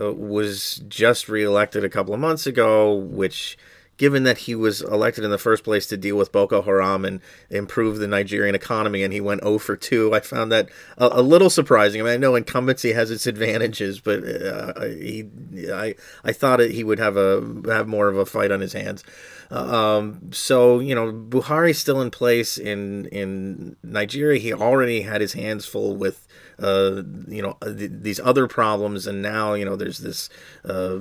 uh, 0.00 0.12
was 0.12 0.82
just 0.88 1.28
reelected 1.28 1.84
a 1.84 1.88
couple 1.88 2.14
of 2.14 2.20
months 2.20 2.46
ago, 2.46 2.94
which 2.94 3.56
given 4.00 4.22
that 4.22 4.38
he 4.38 4.54
was 4.54 4.80
elected 4.80 5.24
in 5.24 5.30
the 5.30 5.36
first 5.36 5.62
place 5.62 5.86
to 5.86 5.94
deal 5.94 6.16
with 6.16 6.32
Boko 6.32 6.62
Haram 6.62 7.04
and 7.04 7.20
improve 7.50 7.98
the 7.98 8.06
Nigerian 8.06 8.54
economy, 8.54 9.02
and 9.02 9.12
he 9.12 9.20
went 9.20 9.42
0 9.42 9.58
for 9.58 9.76
2, 9.76 10.14
I 10.14 10.20
found 10.20 10.50
that 10.50 10.70
a, 10.96 11.10
a 11.12 11.22
little 11.22 11.50
surprising. 11.50 12.00
I 12.00 12.04
mean, 12.04 12.14
I 12.14 12.16
know 12.16 12.34
incumbency 12.34 12.94
has 12.94 13.10
its 13.10 13.26
advantages, 13.26 14.00
but 14.00 14.24
uh, 14.24 14.84
he, 14.86 15.28
I, 15.70 15.96
I 16.24 16.32
thought 16.32 16.60
he 16.60 16.82
would 16.82 16.98
have 16.98 17.18
a 17.18 17.44
have 17.66 17.88
more 17.88 18.08
of 18.08 18.16
a 18.16 18.24
fight 18.24 18.50
on 18.50 18.60
his 18.60 18.72
hands. 18.72 19.04
Um, 19.50 20.30
so 20.32 20.78
you 20.78 20.94
know, 20.94 21.12
Buhari's 21.12 21.78
still 21.78 22.00
in 22.00 22.10
place 22.10 22.56
in 22.56 23.04
in 23.06 23.76
Nigeria. 23.82 24.40
He 24.40 24.54
already 24.54 25.02
had 25.02 25.20
his 25.20 25.34
hands 25.34 25.66
full 25.66 25.94
with 25.94 26.26
uh, 26.60 27.02
you 27.28 27.42
know 27.42 27.56
th- 27.62 27.90
these 27.92 28.20
other 28.20 28.46
problems, 28.46 29.06
and 29.06 29.22
now 29.22 29.54
you 29.54 29.64
know 29.64 29.76
there's 29.76 29.98
this 29.98 30.28
uh, 30.64 30.98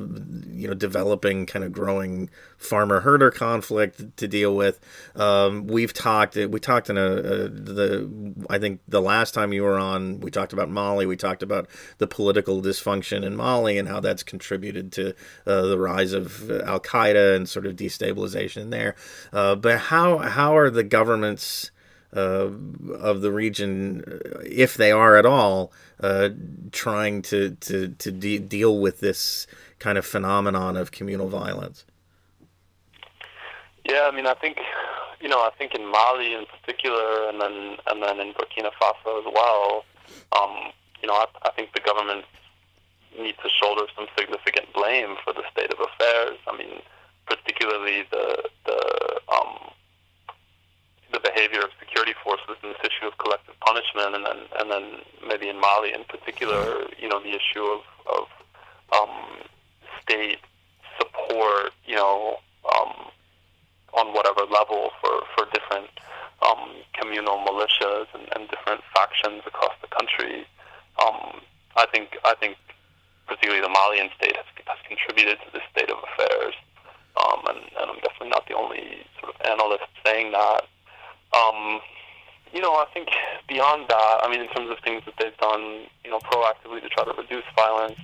you 0.50 0.68
know 0.68 0.74
developing 0.74 1.46
kind 1.46 1.66
of 1.66 1.72
growing 1.72 2.30
farmer 2.58 3.02
herder 3.02 3.32
conflict 3.32 4.18
to 4.18 4.28
deal 4.28 4.56
with. 4.56 4.80
Um, 5.16 5.68
we've 5.68 5.94
talked 5.94 6.36
we 6.36 6.60
talked 6.60 6.90
in 6.90 6.98
a, 6.98 7.12
a 7.12 7.50
the 7.50 8.46
I 8.50 8.58
think 8.58 8.82
the 8.88 9.02
last 9.02 9.34
time 9.34 9.54
you 9.54 9.64
were 9.64 9.78
on 9.80 10.20
we 10.20 10.32
talked 10.32 10.54
about 10.54 10.70
Mali. 10.70 11.06
We 11.06 11.18
talked 11.18 11.44
about 11.44 11.70
the 11.98 12.08
political 12.08 12.62
dysfunction 12.62 13.24
in 13.24 13.36
Mali 13.36 13.78
and 13.78 13.88
how 13.88 14.00
that's 14.00 14.24
contributed 14.24 14.92
to 14.94 15.14
uh, 15.46 15.62
the 15.62 15.78
rise 15.78 16.14
of 16.14 16.50
Al 16.50 16.80
Qaeda 16.80 17.36
and 17.36 17.48
sort 17.48 17.66
of 17.66 17.76
destabilization 17.76 18.72
there. 18.72 18.96
Uh, 19.34 19.56
but 19.56 19.78
how 19.80 20.20
how 20.20 20.58
are 20.58 20.70
the 20.70 20.84
governments 20.84 21.72
uh, 22.16 22.50
of 23.00 23.22
the 23.22 23.32
region, 23.32 24.04
if 24.44 24.76
they 24.76 24.92
are 24.92 25.18
at 25.18 25.26
all, 25.26 25.72
uh, 26.00 26.30
trying 26.72 27.22
to 27.24 27.52
to 27.62 27.90
to 27.90 28.12
de- 28.12 28.40
deal 28.40 28.80
with 28.80 29.00
this 29.00 29.48
kind 29.80 29.98
of 29.98 30.06
phenomenon 30.06 30.76
of 30.76 30.92
communal 30.92 31.30
violence? 31.30 31.86
Yeah, 33.86 34.10
I 34.12 34.16
mean, 34.16 34.28
I 34.28 34.34
think 34.36 34.58
you 35.22 35.28
know, 35.28 35.40
I 35.40 35.52
think 35.58 35.76
in 35.76 35.86
Mali 35.86 36.34
in 36.34 36.46
particular, 36.46 37.30
and 37.30 37.42
then 37.42 37.78
and 37.88 38.02
then 38.02 38.20
in 38.20 38.34
Burkina 38.34 38.72
Faso 38.82 39.20
as 39.20 39.34
well. 39.34 39.86
Um, 40.40 40.72
you 41.02 41.08
know, 41.08 41.14
I, 41.14 41.26
I 41.44 41.52
think 41.52 41.74
the 41.74 41.82
government 41.82 42.26
needs 43.18 43.38
to 43.44 43.50
shoulder 43.50 43.84
some 43.96 44.08
significant 44.18 44.72
blame 44.74 45.16
for 45.24 45.34
the 45.34 45.44
state 45.52 45.72
of 45.74 45.80
affairs. 45.80 46.38
I 46.48 46.58
mean, 46.58 46.82
particularly 47.26 48.04
the 48.12 48.50
the 48.66 49.20
um, 49.34 49.72
the 51.12 51.20
behavior 51.20 51.62
of 51.62 51.72
security 51.80 52.14
forces 52.24 52.56
and 52.62 52.72
this 52.74 52.82
issue 52.84 53.08
of 53.08 53.18
collective 53.18 53.56
punishment, 53.62 54.16
and 54.16 54.26
then 54.26 54.40
and 54.60 54.72
then 54.72 54.86
maybe 55.28 55.50
in 55.50 55.60
Mali 55.60 55.94
in 55.94 56.04
particular, 56.06 56.86
you 57.00 57.08
know, 57.08 57.20
the 57.20 57.34
issue 57.34 57.64
of 57.64 57.82
of 58.08 58.28
um, 58.94 59.16
state 60.02 60.40
support, 60.98 61.72
you 61.86 61.96
know, 61.96 62.38
um, 62.76 63.10
on 63.94 64.14
whatever 64.14 64.42
level 64.52 64.92
for 65.02 65.24
for 65.36 65.46
different 65.54 65.90
um, 66.46 66.70
communal 66.94 67.38
militias 67.40 68.08
and, 68.14 68.28
and 68.36 68.50
different 68.50 68.82
factions 68.96 69.42
across 69.46 69.74
the 69.82 69.88
country. 69.88 70.46
Um, 71.02 71.42
I 71.76 71.86
think 71.92 72.18
I 72.26 72.36
think 72.36 72.58
particularly 73.28 73.62
the 73.62 73.70
Malian 73.70 74.10
state 74.18 74.36
has, 74.36 74.46
has 74.66 74.80
contributed 74.88 75.38
to 75.46 75.54
this 75.54 75.62
state 75.72 75.90
of 75.90 75.98
affairs, 76.02 76.56
um, 77.18 77.46
and, 77.48 77.60
and 77.78 77.86
I'm 77.92 78.00
definitely 78.02 78.30
not 78.30 78.48
the 78.48 78.56
only 78.56 79.06
sort 79.20 79.34
of 79.34 79.42
analyst 79.46 79.86
saying 80.06 80.32
that. 80.32 80.66
Um, 81.36 81.80
you 82.54 82.62
know, 82.62 82.74
I 82.74 82.86
think 82.94 83.10
beyond 83.48 83.86
that, 83.90 84.20
I 84.24 84.30
mean, 84.30 84.42
in 84.42 84.48
terms 84.50 84.70
of 84.72 84.78
things 84.84 85.04
that 85.06 85.14
they've 85.20 85.38
done, 85.38 85.86
you 86.04 86.10
know, 86.10 86.20
proactively 86.20 86.82
to 86.82 86.90
try 86.90 87.06
to 87.06 87.14
reduce 87.14 87.46
violence, 87.56 88.00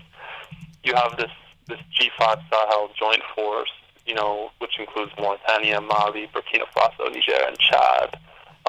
you 0.83 0.93
have 0.93 1.17
this 1.17 1.31
this 1.67 1.79
G5 1.97 2.43
Sahel 2.51 2.91
joint 2.97 3.23
force, 3.35 3.73
you 4.05 4.13
know, 4.13 4.51
which 4.59 4.77
includes 4.77 5.11
Mauritania, 5.17 5.81
Mali, 5.81 6.29
Burkina 6.29 6.65
Faso, 6.75 7.09
Niger, 7.11 7.41
and 7.47 7.57
Chad. 7.57 8.19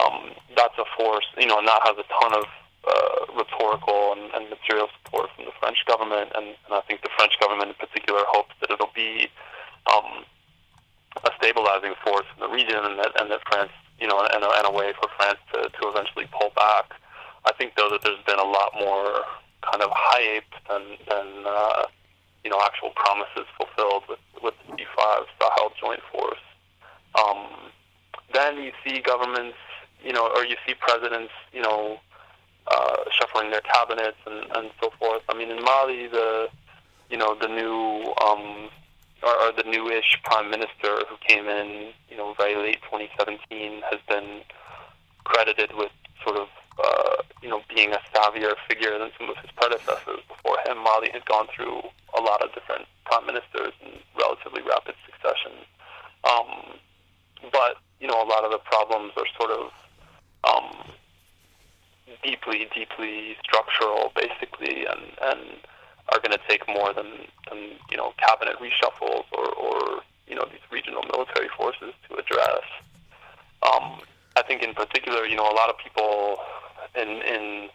Um, 0.01 0.33
that's 0.57 0.77
a 0.79 0.85
force, 0.97 1.27
you 1.37 1.47
know, 1.47 1.59
and 1.59 1.69
that 1.69 1.81
has 1.85 1.97
a 1.99 2.05
ton 2.09 2.33
of 2.41 2.45
uh, 2.89 3.33
rhetorical 3.37 4.15
and, 4.17 4.33
and 4.33 4.49
material 4.49 4.89
support 5.03 5.29
from 5.37 5.45
the 5.45 5.53
French 5.61 5.85
government, 5.87 6.33
and, 6.37 6.47
and 6.47 6.73
I 6.73 6.81
think 6.89 7.03
the 7.03 7.11
French 7.17 7.39
government 7.41 7.69
in 7.71 7.75
particular 7.75 8.23
hopes 8.29 8.55
that 8.61 8.71
it'll 8.71 8.95
be 8.95 9.29
um, 9.93 10.25
a 11.25 11.31
stabilizing 11.37 11.95
force 12.05 12.27
in 12.37 12.41
the 12.41 12.49
region, 12.49 12.79
and 12.79 12.99
that 12.99 13.13
and 13.21 13.31
that 13.31 13.41
France, 13.51 13.73
you 14.01 14.07
know, 14.07 14.21
and 14.33 14.45
a, 14.45 14.51
and 14.59 14.67
a 14.67 14.71
way 14.71 14.93
for 15.01 15.09
France 15.17 15.39
to, 15.53 15.69
to 15.69 15.89
eventually 15.89 16.27
pull 16.33 16.51
back. 16.55 16.93
I 17.45 17.53
think 17.53 17.73
though 17.77 17.89
that 17.91 18.03
there's 18.03 18.23
been 18.27 18.39
a 18.39 18.45
lot 18.45 18.73
more 18.79 19.23
kind 19.63 19.83
of 19.83 19.91
hype 19.93 20.53
than 20.69 20.83
than 21.09 21.45
uh, 21.47 21.87
you 22.45 22.51
know 22.51 22.61
actual 22.65 22.91
promises 22.91 23.47
fulfilled 23.57 24.05
with 24.09 24.19
with 24.43 24.55
the 24.67 24.73
G5 24.77 25.27
Sahel 25.41 25.73
Joint 25.81 26.01
Force. 26.13 26.45
Um, 27.17 27.71
then 28.35 28.63
you 28.63 28.73
see 28.85 29.01
governments, 29.01 29.57
you 30.05 30.13
know, 30.13 30.29
or 30.29 30.45
you 30.45 30.57
see 30.67 30.75
presidents, 30.75 31.33
you 31.53 31.63
know, 31.63 31.99
uh, 32.67 32.97
shuffling 33.11 33.51
their 33.51 33.63
cabinets 33.63 34.19
and, 34.27 34.45
and 34.57 34.71
so 34.83 34.91
forth. 34.99 35.23
I 35.29 35.35
mean, 35.35 35.51
in 35.51 35.63
Mali, 35.63 36.09
the 36.09 36.49
you 37.11 37.17
know 37.17 37.37
the 37.41 37.49
new 37.49 38.13
um, 38.25 38.69
or, 39.23 39.53
the 39.57 39.65
newish 39.65 40.19
prime 40.25 40.51
minister 40.51 41.03
who 41.09 41.17
came 41.27 41.49
in, 41.49 41.93
you 42.11 42.17
know, 42.17 42.35
very 42.39 42.57
late 42.57 42.81
2017, 42.83 43.83
has 43.91 44.01
been 44.09 44.43
credited 45.25 45.71
with 45.77 45.91
sort 46.25 46.37
of 46.39 46.49
uh, 46.83 47.23
you 47.43 47.49
know 47.49 47.61
being 47.75 47.93
a 47.93 48.01
savvier 48.15 48.53
figure 48.69 48.99
than 48.99 49.11
some 49.19 49.31
of 49.31 49.37
his 49.39 49.51
predecessors 49.57 50.21
before 50.29 50.59
him. 50.67 50.79
Mali 50.79 51.11
had 51.13 51.25
gone 51.25 51.47
through 51.55 51.81
a 52.17 52.21
lot 52.21 52.43
of 52.43 52.53
different 52.55 52.87
prime 53.05 53.27
ministers 53.27 53.73
in 53.83 53.93
relatively 54.19 54.63
rapid 54.63 54.95
succession, 55.05 55.53
um, 56.25 56.79
but 57.53 57.77
you 58.01 58.07
know 58.07 58.23
a 58.23 58.29
lot 58.29 58.45
of 58.45 58.51
the 58.51 58.59
problems 58.59 59.13
are 59.17 59.27
sort 59.39 59.51
of 59.51 59.71
um, 60.45 60.93
deeply, 62.23 62.69
deeply 62.75 63.37
structural, 63.43 64.13
basically, 64.15 64.87
and 64.87 65.03
and 65.23 65.41
are 66.13 66.21
going 66.21 66.33
to 66.33 66.41
take 66.49 66.67
more 66.69 66.93
than, 66.93 67.07
than 67.51 67.59
you 67.91 67.97
know 67.97 68.13
cabinet 68.19 68.57
reshuffles 68.59 69.25
or, 69.33 69.49
or 69.55 70.01
you 70.27 70.35
know 70.35 70.45
these 70.51 70.65
regional 70.71 71.03
military 71.13 71.49
forces 71.57 71.93
to 72.09 72.17
address. 72.17 72.65
Um, 73.63 74.01
I 74.37 74.43
think 74.43 74.63
in 74.63 74.75
particular, 74.75 75.25
you 75.25 75.37
know, 75.37 75.49
a 75.49 75.57
lot 75.57 75.71
of 75.71 75.77
people 75.79 76.39
in 76.95 77.09
in 77.09 77.69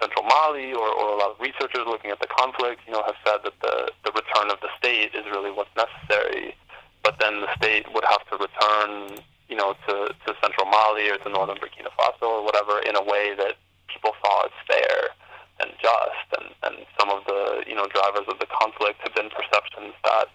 central 0.00 0.24
Mali 0.24 0.72
or, 0.72 0.88
or 0.88 1.12
a 1.12 1.18
lot 1.18 1.30
of 1.32 1.40
researchers 1.40 1.84
looking 1.86 2.10
at 2.10 2.20
the 2.20 2.26
conflict, 2.26 2.80
you 2.86 2.92
know, 2.92 3.02
have 3.04 3.16
said 3.26 3.38
that 3.44 3.54
the 3.60 3.90
the 4.04 4.12
return 4.12 4.50
of 4.50 4.60
the 4.60 4.68
state 4.78 5.14
is 5.14 5.26
really 5.26 5.50
what's 5.50 5.74
necessary. 5.76 6.54
But 7.02 7.16
then 7.18 7.40
the 7.40 7.52
state 7.56 7.86
would 7.94 8.04
have 8.04 8.24
to 8.28 8.36
return, 8.36 9.24
you 9.48 9.56
know, 9.56 9.74
to, 9.88 10.12
to 10.12 10.34
central 10.42 10.66
Mali 10.66 11.10
or 11.10 11.16
to 11.16 11.28
northern 11.30 11.56
Burkina 11.56 11.88
Faso 11.96 12.28
or 12.28 12.44
whatever 12.44 12.78
in 12.80 12.94
a 12.94 13.02
way 13.02 13.34
that 13.36 13.56
people 13.88 14.12
saw 14.22 14.44
as 14.44 14.52
fair 14.68 15.08
and 15.60 15.70
just. 15.80 16.28
And, 16.38 16.54
and 16.70 16.86
some 16.98 17.10
of 17.10 17.24
the, 17.26 17.64
you 17.66 17.74
know, 17.74 17.86
drivers 17.90 18.26
of 18.28 18.38
the 18.38 18.46
conflict 18.46 19.02
have 19.02 19.14
been 19.14 19.30
perceptions 19.30 19.94
that, 20.04 20.26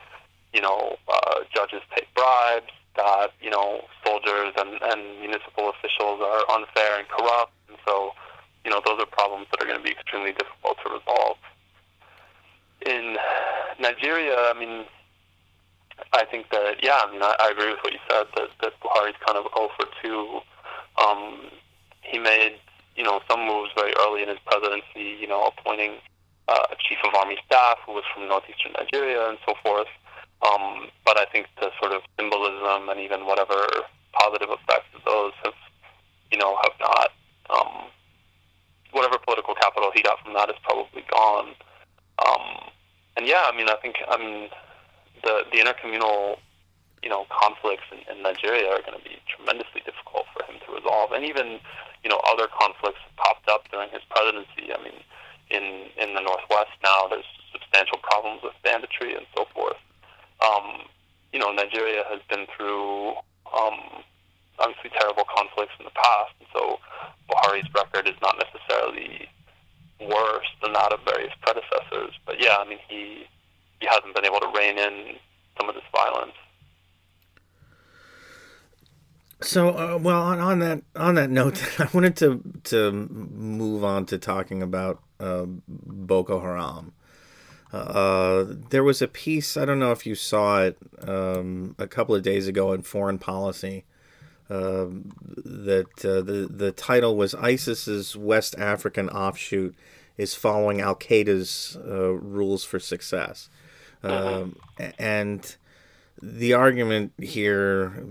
you 0.53 0.61
know, 0.61 0.97
uh, 1.07 1.47
judges 1.53 1.81
take 1.95 2.11
bribes, 2.13 2.71
that, 2.95 3.31
you 3.41 3.49
know, 3.49 3.83
soldiers 4.05 4.53
and, 4.57 4.79
and 4.83 5.19
municipal 5.19 5.71
officials 5.71 6.19
are 6.19 6.43
unfair 6.51 6.99
and 6.99 7.07
corrupt. 7.07 7.51
And 7.69 7.77
so, 7.87 8.11
you 8.63 8.71
know, 8.71 8.81
those 8.85 8.99
are 8.99 9.07
problems 9.07 9.47
that 9.51 9.61
are 9.63 9.65
going 9.65 9.77
to 9.79 9.83
be 9.83 9.91
extremely 9.91 10.31
difficult 10.31 10.77
to 10.83 10.89
resolve. 10.91 11.37
In 12.85 13.17
Nigeria, 13.79 14.35
I 14.35 14.53
mean, 14.59 14.85
I 16.13 16.25
think 16.25 16.49
that 16.51 16.83
yeah, 16.83 16.99
I 17.03 17.11
mean 17.11 17.21
I, 17.21 17.35
I 17.39 17.51
agree 17.51 17.71
with 17.71 17.79
what 17.83 17.93
you 17.93 17.99
said 18.09 18.27
that 18.35 18.49
that 18.61 18.73
Buhari's 18.81 19.15
kind 19.25 19.37
of 19.37 19.45
0 19.55 19.69
for 19.77 19.87
2. 20.03 20.39
Um, 21.03 21.39
he 22.01 22.19
made 22.19 22.59
you 22.95 23.03
know 23.03 23.21
some 23.29 23.45
moves 23.45 23.71
very 23.75 23.93
early 23.99 24.23
in 24.23 24.29
his 24.29 24.39
presidency, 24.45 25.17
you 25.19 25.27
know 25.27 25.45
appointing 25.45 25.95
a 26.47 26.75
chief 26.77 26.97
of 27.05 27.13
army 27.15 27.37
staff 27.45 27.77
who 27.85 27.93
was 27.93 28.03
from 28.13 28.27
northeastern 28.27 28.73
Nigeria 28.73 29.29
and 29.29 29.37
so 29.45 29.55
forth. 29.63 29.87
Um, 30.41 30.89
but 31.05 31.17
I 31.17 31.25
think 31.31 31.47
the 31.59 31.71
sort 31.81 31.91
of 31.93 32.01
symbolism 32.19 32.89
and 32.89 32.99
even 32.99 33.25
whatever 33.25 33.55
positive 34.13 34.49
effects 34.49 34.91
of 34.93 35.01
those 35.05 35.33
have 35.43 35.57
you 36.31 36.37
know 36.37 36.57
have 36.63 36.75
not 36.79 37.09
um, 37.49 37.89
whatever 38.91 39.17
political 39.17 39.55
capital 39.55 39.91
he 39.93 40.01
got 40.01 40.19
from 40.23 40.33
that 40.33 40.49
is 40.49 40.55
probably 40.63 41.03
gone. 41.09 41.55
Um, 42.25 42.69
and 43.17 43.27
yeah, 43.27 43.49
I 43.51 43.55
mean 43.55 43.69
I 43.69 43.75
think 43.81 43.95
I 44.07 44.17
mean 44.17 44.49
the 45.23 45.43
the 45.51 45.59
intercommunal 45.59 46.37
you 47.05 47.13
know, 47.13 47.29
conflicts 47.29 47.85
in, 47.93 48.01
in 48.09 48.23
Nigeria 48.25 48.65
are 48.73 48.81
going 48.81 48.97
to 48.97 49.05
be 49.05 49.21
tremendously 49.29 49.85
difficult 49.85 50.25
for 50.33 50.41
him 50.49 50.57
to 50.65 50.73
resolve, 50.73 51.13
and 51.13 51.23
even, 51.23 51.61
you 52.01 52.09
know, 52.09 52.19
other 52.25 52.49
conflicts 52.49 52.99
popped 53.15 53.47
up 53.47 53.69
during 53.69 53.93
his 53.93 54.01
presidency. 54.09 54.73
I 54.73 54.81
mean, 54.81 54.97
in 55.49 55.89
in 55.97 56.15
the 56.15 56.21
northwest 56.21 56.75
now, 56.83 57.07
there's 57.09 57.25
substantial 57.51 57.97
problems 58.01 58.41
with 58.43 58.53
banditry 58.63 59.15
and 59.15 59.25
so 59.35 59.45
forth. 59.53 59.77
Um, 60.43 60.87
you 61.31 61.39
know, 61.39 61.51
Nigeria 61.51 62.03
has 62.09 62.19
been 62.29 62.47
through 62.55 63.11
um, 63.51 64.03
obviously 64.59 64.91
terrible 64.97 65.23
conflicts 65.25 65.73
in 65.79 65.85
the 65.85 65.95
past, 65.95 66.33
and 66.39 66.47
so 66.53 66.79
Buhari's 67.29 67.67
record 67.73 68.07
is 68.07 68.15
not 68.21 68.35
necessarily 68.39 69.27
worse 69.99 70.47
than 70.61 70.73
that 70.73 70.93
of 70.93 70.99
various 71.05 71.33
predecessors. 71.41 72.13
But 72.25 72.41
yeah, 72.41 72.57
I 72.59 72.67
mean, 72.67 72.79
he 72.89 73.25
he 73.79 73.87
hasn't 73.87 74.15
been 74.15 74.25
able 74.25 74.39
to 74.39 74.51
rein 74.55 74.77
in 74.77 75.15
some 75.57 75.69
of 75.69 75.75
this 75.75 75.83
violence. 75.91 76.33
So, 79.41 79.69
uh, 79.69 79.99
well, 80.01 80.21
on, 80.21 80.39
on, 80.39 80.59
that 80.59 80.81
on 80.95 81.15
that 81.15 81.29
note, 81.29 81.61
I 81.79 81.89
wanted 81.93 82.15
to 82.17 82.41
to 82.65 82.91
move 82.91 83.83
on 83.83 84.05
to 84.07 84.17
talking 84.17 84.61
about 84.61 85.01
uh, 85.19 85.45
Boko 85.67 86.39
Haram. 86.39 86.93
Uh, 87.73 88.45
there 88.69 88.83
was 88.83 89.01
a 89.01 89.07
piece 89.07 89.57
I 89.57 89.65
don't 89.65 89.79
know 89.79 89.91
if 89.91 90.05
you 90.05 90.15
saw 90.15 90.61
it 90.61 90.77
um, 91.05 91.75
a 91.77 91.87
couple 91.87 92.15
of 92.15 92.23
days 92.23 92.47
ago 92.47 92.71
in 92.73 92.83
Foreign 92.83 93.19
Policy. 93.19 93.85
Um, 94.47 95.11
that 95.43 96.05
uh, 96.05 96.21
the 96.21 96.47
the 96.49 96.71
title 96.71 97.17
was 97.17 97.33
ISIS's 97.33 98.15
West 98.15 98.55
African 98.59 99.09
offshoot 99.09 99.75
is 100.17 100.35
following 100.35 100.81
Al 100.81 100.95
Qaeda's 100.95 101.77
uh, 101.83 102.11
rules 102.11 102.63
for 102.63 102.79
success, 102.79 103.49
um, 104.03 104.55
and 104.99 105.55
the 106.21 106.53
argument 106.53 107.13
here 107.19 108.05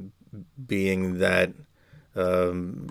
being 0.67 1.19
that 1.19 1.53
um, 2.17 2.87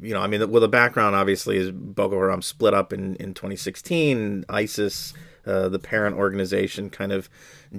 you 0.00 0.14
know, 0.14 0.20
I 0.20 0.26
mean, 0.26 0.50
well, 0.50 0.60
the 0.60 0.68
background 0.68 1.14
obviously 1.14 1.56
is 1.56 1.70
Boko 1.70 2.16
Haram 2.16 2.42
split 2.42 2.74
up 2.74 2.92
in, 2.92 3.16
in 3.16 3.34
2016. 3.34 4.44
ISIS, 4.48 5.14
uh, 5.46 5.68
the 5.68 5.78
parent 5.78 6.16
organization, 6.16 6.90
kind 6.90 7.12
of 7.12 7.28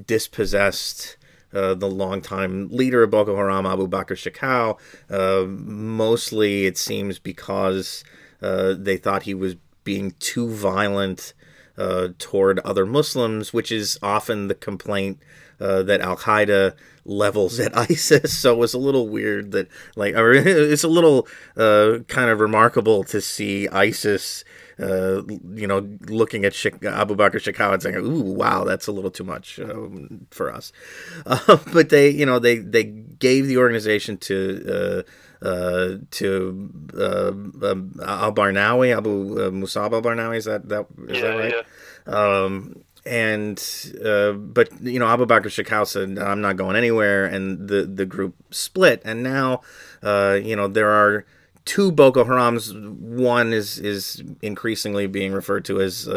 dispossessed 0.06 1.18
uh, 1.54 1.74
the 1.74 1.90
longtime 1.90 2.70
leader 2.70 3.04
of 3.04 3.12
Boko 3.12 3.36
Haram, 3.36 3.66
Abu 3.66 3.88
Bakr 3.88 4.16
Shekau. 4.16 4.78
Uh, 5.10 5.46
mostly, 5.48 6.66
it 6.66 6.78
seems 6.78 7.20
because 7.20 8.04
uh, 8.42 8.76
they 8.78 8.98
thought 8.98 9.24
he 9.24 9.34
was 9.34 9.56
being 9.84 10.12
too 10.20 10.50
violent 10.50 11.34
uh, 11.78 12.10
toward 12.20 12.60
other 12.60 12.86
Muslims, 12.86 13.54
which 13.54 13.72
is 13.72 13.98
often 14.04 14.50
the 14.50 14.56
complaint 14.56 15.20
uh, 15.60 15.82
that 15.84 16.02
Al 16.02 16.18
Qaeda 16.18 16.76
levels 17.10 17.60
at 17.60 17.78
ISIS. 17.90 18.38
So 18.38 18.54
it 18.54 18.58
was 18.58 18.74
a 18.74 18.80
little 18.80 19.10
weird 19.10 19.52
that, 19.52 19.68
like, 19.96 20.14
it's 20.18 20.84
a 20.84 20.88
little 20.88 21.28
uh, 21.58 22.00
kind 22.08 22.30
of 22.30 22.40
remarkable 22.40 23.04
to 23.06 23.20
see 23.20 23.68
ISIS. 23.68 24.44
Uh, 24.80 25.24
you 25.56 25.68
know, 25.68 25.86
looking 26.08 26.46
at 26.46 26.54
Abu 26.66 27.14
Bakr 27.14 27.34
Shekau 27.34 27.74
and 27.74 27.84
saying, 27.84 27.98
"Ooh, 27.98 28.32
wow, 28.32 28.64
that's 28.64 28.88
a 28.88 28.94
little 28.94 29.12
too 29.12 29.26
much 29.26 29.60
um, 29.60 30.26
for 30.32 30.50
us." 30.54 30.72
Uh, 31.26 31.58
but 31.74 31.90
they, 31.90 32.10
you 32.10 32.26
know, 32.26 32.40
they 32.40 32.60
they 32.60 32.86
gave 32.86 33.46
the 33.48 33.58
organization 33.58 34.18
to 34.18 35.04
uh, 35.44 35.46
uh, 35.46 35.98
to 36.12 36.70
uh, 36.98 37.32
um, 37.32 37.94
Al 38.02 38.34
Barnawi, 38.34 38.96
Abu 38.96 39.40
uh, 39.40 39.50
Musab 39.52 39.94
Al 39.94 40.02
Barnawi. 40.02 40.38
Is 40.38 40.46
that 40.46 40.70
that 40.70 40.86
is 41.08 41.18
yeah, 41.18 41.22
that 41.24 41.38
right? 41.38 41.54
Yeah. 41.54 41.64
Um, 42.10 42.84
and 43.06 43.60
uh, 44.04 44.34
but 44.34 44.70
you 44.82 45.00
know 45.00 45.08
Abu 45.08 45.26
Bakr 45.26 45.46
Shekau 45.46 45.88
said 45.88 46.18
I'm 46.18 46.42
not 46.42 46.58
going 46.58 46.76
anywhere, 46.76 47.26
and 47.26 47.68
the 47.68 47.84
the 47.84 48.06
group 48.06 48.36
split, 48.52 49.02
and 49.06 49.24
now 49.24 49.62
uh, 50.04 50.40
you 50.42 50.56
know 50.56 50.68
there 50.68 50.90
are 50.90 51.26
two 51.70 51.92
Boko 51.92 52.24
Harams. 52.24 52.74
One 52.98 53.54
is 53.54 53.78
is 53.78 54.24
increasingly 54.42 55.06
being 55.06 55.34
referred 55.34 55.66
to 55.66 55.80
as 55.80 56.08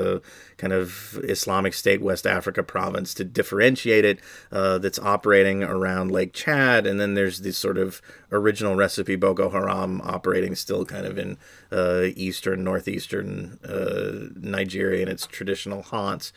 kind 0.56 0.72
of 0.72 1.20
Islamic 1.24 1.74
State 1.74 2.00
West 2.00 2.26
Africa 2.26 2.62
province 2.62 3.12
to 3.14 3.24
differentiate 3.24 4.06
it. 4.06 4.20
Uh, 4.50 4.78
that's 4.78 4.98
operating 4.98 5.62
around 5.62 6.10
Lake 6.10 6.32
Chad, 6.32 6.86
and 6.86 6.98
then 6.98 7.12
there's 7.12 7.40
this 7.40 7.58
sort 7.58 7.76
of 7.76 8.00
original 8.30 8.76
recipe 8.76 9.14
Boko 9.14 9.50
Haram 9.50 10.00
operating 10.02 10.54
still 10.54 10.86
kind 10.86 11.04
of 11.04 11.18
in 11.18 11.36
uh, 11.70 12.04
eastern, 12.16 12.64
northeastern 12.64 13.58
uh, 13.62 14.30
Nigeria 14.40 15.02
and 15.02 15.10
its 15.10 15.26
traditional 15.26 15.82
haunts. 15.82 16.32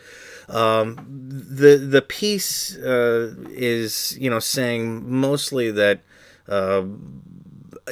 Um, 0.50 0.98
the 1.08 1.78
the 1.78 2.02
piece 2.02 2.76
uh, 2.78 3.36
is 3.52 4.18
you 4.20 4.30
know 4.30 4.40
saying 4.40 5.10
mostly 5.10 5.72
that 5.72 6.02
uh, 6.50 6.84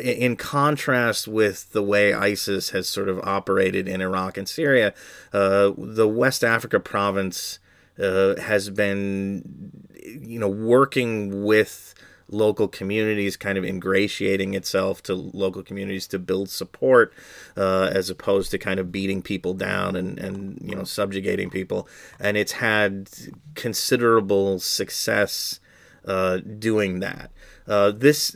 in 0.02 0.36
contrast 0.36 1.28
with 1.28 1.72
the 1.72 1.84
way 1.84 2.14
ISIS 2.14 2.72
has 2.72 2.88
sort 2.88 3.10
of 3.10 3.20
operated 3.20 3.88
in 3.88 4.02
Iraq 4.02 4.38
and 4.38 4.48
Syria, 4.48 4.94
uh, 5.32 5.72
the 5.78 6.08
West 6.08 6.44
Africa 6.44 6.80
province 6.80 7.60
uh, 8.00 8.39
has 8.39 8.70
been, 8.70 9.72
you 10.04 10.39
know, 10.39 10.50
working 10.50 11.44
with 11.44 11.94
local 12.30 12.68
communities, 12.68 13.38
kind 13.38 13.58
of 13.58 13.64
ingratiating 13.64 14.54
itself 14.54 15.04
to 15.04 15.14
local 15.14 15.64
communities 15.64 16.08
to 16.08 16.20
build 16.20 16.50
support, 16.50 17.14
uh, 17.56 17.89
as 17.94 18.10
opposed 18.10 18.52
to 18.52 18.58
kind 18.58 18.80
of 18.80 18.91
beating 18.91 19.22
people 19.22 19.54
down 19.54 19.96
and, 19.96 20.18
and 20.20 20.60
you 20.62 20.76
know 20.76 20.84
subjugating 20.84 21.50
people. 21.50 21.88
And 22.20 22.36
it's 22.36 22.54
had 22.54 23.10
considerable 23.56 24.60
success 24.60 25.60
uh, 26.06 26.38
doing 26.38 27.00
that. 27.00 27.32
Uh, 27.68 27.91
this, 27.91 28.36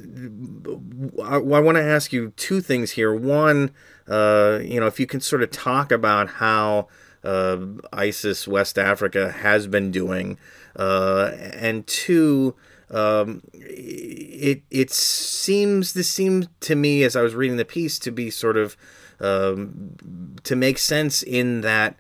I, 1.24 1.36
I 1.36 1.60
want 1.60 1.78
to 1.78 1.84
ask 1.84 2.14
you 2.14 2.32
two 2.38 2.62
things 2.62 2.92
here. 2.92 3.14
One, 3.14 3.72
uh, 4.08 4.60
you 4.64 4.80
know, 4.80 4.88
if 4.88 5.00
you 5.00 5.08
can 5.08 5.20
sort 5.20 5.44
of 5.44 5.52
talk 5.52 5.92
about 5.92 6.30
how 6.30 6.88
uh, 7.24 7.58
ISIS 7.92 8.48
West 8.48 8.78
Africa 8.78 9.32
has 9.32 9.68
been 9.68 9.92
doing, 9.92 10.38
uh, 10.76 11.32
and 11.54 11.86
two, 11.88 12.56
um, 12.90 13.42
it 13.54 14.64
it 14.72 14.92
seems 14.92 15.94
this 15.94 16.10
seemed 16.10 16.48
to 16.62 16.76
me 16.76 17.04
as 17.04 17.16
I 17.16 17.22
was 17.22 17.36
reading 17.36 17.58
the 17.58 17.66
piece 17.66 18.00
to 18.00 18.12
be 18.12 18.30
sort 18.30 18.56
of 18.56 18.78
um, 19.20 20.38
to 20.44 20.56
make 20.56 20.78
sense 20.78 21.22
in 21.22 21.62
that 21.62 21.98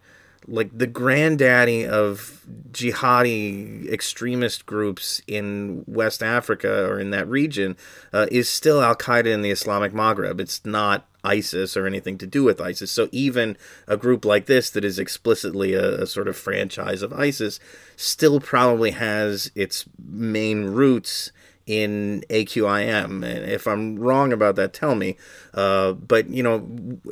like 0.47 0.75
the 0.75 0.87
granddaddy 0.87 1.85
of 1.85 2.45
jihadi 2.71 3.91
extremist 3.91 4.65
groups 4.65 5.21
in 5.27 5.83
West 5.87 6.23
Africa 6.23 6.85
or 6.85 6.99
in 6.99 7.09
that 7.11 7.27
region 7.27 7.75
uh, 8.13 8.27
is 8.31 8.49
still 8.49 8.81
Al 8.81 8.95
Qaeda 8.95 9.27
in 9.27 9.41
the 9.41 9.51
Islamic 9.51 9.91
Maghreb. 9.91 10.39
It's 10.39 10.65
not 10.65 11.05
ISIS 11.23 11.75
or 11.75 11.85
anything 11.85 12.17
to 12.19 12.27
do 12.27 12.43
with 12.43 12.61
ISIS. 12.61 12.91
So 12.91 13.09
even 13.11 13.57
a 13.87 13.97
group 13.97 14.23
like 14.23 14.45
this 14.45 14.69
that 14.69 14.85
is 14.85 14.97
explicitly 14.97 15.73
a, 15.73 16.03
a 16.03 16.07
sort 16.07 16.29
of 16.29 16.37
franchise 16.37 17.01
of 17.01 17.11
ISIS 17.11 17.59
still 17.97 18.39
probably 18.39 18.91
has 18.91 19.51
its 19.53 19.85
main 19.99 20.65
roots 20.65 21.31
in 21.67 22.23
AQIM. 22.29 23.23
If 23.23 23.67
I'm 23.67 23.99
wrong 23.99 24.33
about 24.33 24.55
that, 24.55 24.73
tell 24.73 24.95
me. 24.95 25.17
Uh, 25.53 25.91
but 25.91 26.29
you 26.29 26.41
know, 26.41 26.65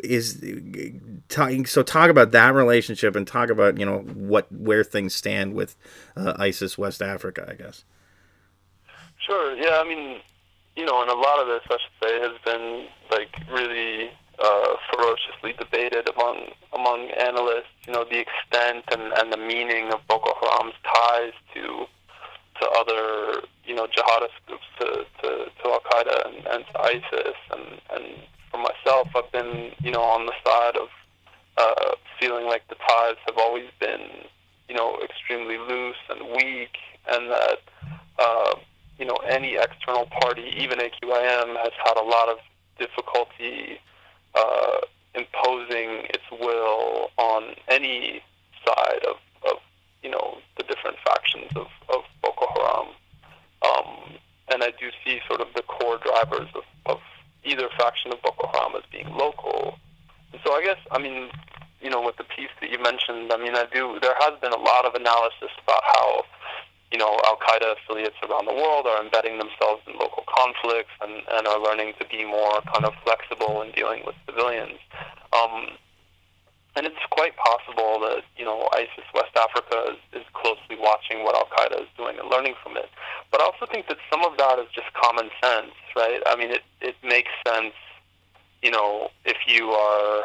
is 0.03 0.43
talking 1.29 1.65
so 1.65 1.83
talk 1.83 2.09
about 2.09 2.31
that 2.31 2.55
relationship 2.55 3.15
and 3.15 3.27
talk 3.27 3.49
about 3.49 3.77
you 3.77 3.85
know 3.85 3.99
what 3.99 4.51
where 4.51 4.83
things 4.83 5.13
stand 5.13 5.53
with 5.53 5.75
uh, 6.15 6.33
ISIS 6.37 6.77
West 6.77 7.01
Africa, 7.01 7.45
I 7.47 7.53
guess. 7.53 7.83
Sure. 9.19 9.55
Yeah. 9.55 9.79
I 9.81 9.87
mean, 9.87 10.21
you 10.75 10.85
know, 10.85 11.01
and 11.01 11.09
a 11.09 11.15
lot 11.15 11.39
of 11.39 11.47
this, 11.47 11.61
I 11.69 11.77
should 11.77 12.07
say, 12.07 12.19
has 12.21 12.37
been 12.45 12.87
like 13.11 13.29
really 13.51 14.09
uh, 14.39 14.75
ferociously 14.91 15.53
debated 15.57 16.09
among 16.15 16.47
among 16.73 17.09
analysts. 17.11 17.75
You 17.87 17.93
know, 17.93 18.05
the 18.09 18.19
extent 18.19 18.85
and, 18.91 19.13
and 19.13 19.33
the 19.33 19.37
meaning 19.37 19.91
of 19.91 19.99
Boko 20.07 20.33
Haram's 20.39 20.75
ties 20.83 21.33
to 21.55 21.85
to 22.59 22.69
other 22.79 23.41
you 23.65 23.75
know 23.75 23.87
jihadist 23.87 24.37
groups, 24.47 24.65
to 24.79 25.05
to, 25.21 25.45
to 25.45 25.63
Al 25.65 25.79
Qaeda 25.91 26.27
and, 26.27 26.47
and 26.47 26.65
to 26.65 26.81
ISIS, 26.81 27.37
and 27.51 27.81
and 27.91 28.05
for 28.51 28.57
myself, 28.57 29.09
I've 29.15 29.31
been 29.31 29.71
you 29.81 29.91
know 29.91 30.01
on 30.01 30.25
the 30.25 30.33
side 30.45 30.77
of 30.77 30.89
uh, 31.57 31.91
feeling 32.19 32.45
like 32.45 32.67
the 32.67 32.75
ties 32.75 33.15
have 33.25 33.37
always 33.37 33.65
been 33.79 34.25
you 34.69 34.75
know 34.75 34.97
extremely 35.03 35.57
loose 35.57 36.01
and 36.09 36.29
weak, 36.35 36.77
and 37.09 37.29
that 37.29 37.59
uh, 38.19 38.55
you 38.97 39.05
know 39.05 39.17
any 39.27 39.55
external 39.55 40.05
party, 40.05 40.53
even 40.57 40.79
AQIM, 40.79 41.55
has 41.57 41.71
had 41.83 41.97
a 41.97 42.03
lot 42.03 42.29
of 42.29 42.37
difficulty 42.79 43.79
uh, 44.35 44.77
imposing 45.13 46.07
its 46.09 46.23
will 46.31 47.09
on 47.17 47.55
any 47.69 48.21
side 48.65 48.99
of, 49.07 49.15
of 49.15 49.34
you 50.05 50.11
know 50.11 50.37
the 50.57 50.63
different 50.69 50.97
factions 51.01 51.49
of, 51.55 51.65
of 51.89 52.05
Boko 52.21 52.45
Haram. 52.53 52.89
Um, 53.65 54.13
and 54.53 54.61
I 54.61 54.69
do 54.77 54.93
see 55.03 55.19
sort 55.27 55.41
of 55.41 55.47
the 55.55 55.63
core 55.63 55.97
drivers 55.97 56.47
of, 56.53 56.61
of 56.85 56.99
either 57.43 57.67
faction 57.75 58.13
of 58.13 58.21
Boko 58.21 58.45
Haram 58.53 58.73
as 58.77 58.83
being 58.91 59.09
local. 59.17 59.79
And 60.31 60.39
so 60.45 60.53
I 60.53 60.61
guess, 60.61 60.77
I 60.91 60.99
mean, 60.99 61.31
you 61.81 61.89
know, 61.89 62.01
with 62.05 62.17
the 62.17 62.23
piece 62.23 62.53
that 62.61 62.69
you 62.69 62.77
mentioned, 62.77 63.33
I 63.33 63.37
mean, 63.37 63.55
I 63.55 63.65
do, 63.73 63.97
there 63.99 64.13
has 64.19 64.39
been 64.39 64.53
a 64.53 64.61
lot 64.61 64.85
of 64.85 64.93
analysis 64.93 65.49
about 65.65 65.81
how, 65.81 66.21
you 66.91 66.99
know, 66.99 67.17
Al 67.25 67.37
Qaeda 67.41 67.73
affiliates 67.73 68.21
around 68.29 68.45
the 68.45 68.53
world 68.53 68.85
are 68.85 69.01
embedding 69.01 69.39
themselves 69.39 69.81
in 69.89 69.97
local 69.97 70.23
conflicts 70.29 70.93
and, 71.01 71.25
and 71.33 71.47
are 71.47 71.59
learning 71.59 71.93
to 71.99 72.05
be 72.05 72.25
more 72.25 72.61
kind 72.69 72.85
of 72.85 72.93
flexible 73.03 73.63
in 73.63 73.71
dealing 73.71 74.03
with 74.05 74.13
civilians. 74.29 74.77
Um, 75.33 75.81
and 76.75 76.85
it's 76.85 77.05
quite 77.09 77.35
possible 77.37 77.99
that, 78.01 78.23
you 78.37 78.43
know, 78.43 78.67
ISIS 78.73 79.07
West 79.13 79.35
Africa 79.35 79.95
is, 79.95 80.21
is 80.21 80.27
closely 80.33 80.75
watching 80.77 81.23
what 81.23 81.35
Al 81.35 81.47
Qaeda 81.47 81.81
is 81.81 81.89
doing 81.97 82.19
and 82.19 82.29
learning 82.29 82.55
from 82.61 82.75
it. 82.75 82.89
But 83.31 83.41
I 83.41 83.45
also 83.45 83.65
think 83.65 83.87
that 83.87 83.97
some 84.11 84.23
of 84.25 84.37
that 84.37 84.59
is 84.59 84.67
just 84.73 84.91
common 84.93 85.29
sense, 85.41 85.71
right? 85.95 86.21
I 86.25 86.35
mean, 86.35 86.51
it, 86.51 86.63
it 86.81 86.95
makes 87.01 87.31
sense, 87.47 87.73
you 88.61 88.71
know, 88.71 89.09
if 89.23 89.37
you 89.47 89.71
are 89.71 90.23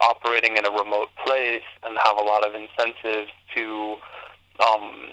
operating 0.00 0.56
in 0.56 0.66
a 0.66 0.70
remote 0.70 1.08
place 1.24 1.66
and 1.84 1.96
have 2.02 2.16
a 2.18 2.22
lot 2.22 2.46
of 2.46 2.54
incentives 2.54 3.30
to, 3.54 3.96
um, 4.60 5.10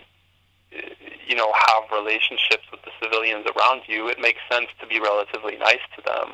you 1.28 1.36
know, 1.36 1.54
have 1.54 1.84
relationships 1.94 2.66
with 2.72 2.82
the 2.82 2.92
civilians 3.02 3.46
around 3.56 3.82
you, 3.88 4.08
it 4.08 4.20
makes 4.20 4.40
sense 4.52 4.68
to 4.82 4.88
be 4.88 5.00
relatively 5.00 5.56
nice 5.58 5.86
to 5.96 6.02
them. 6.02 6.34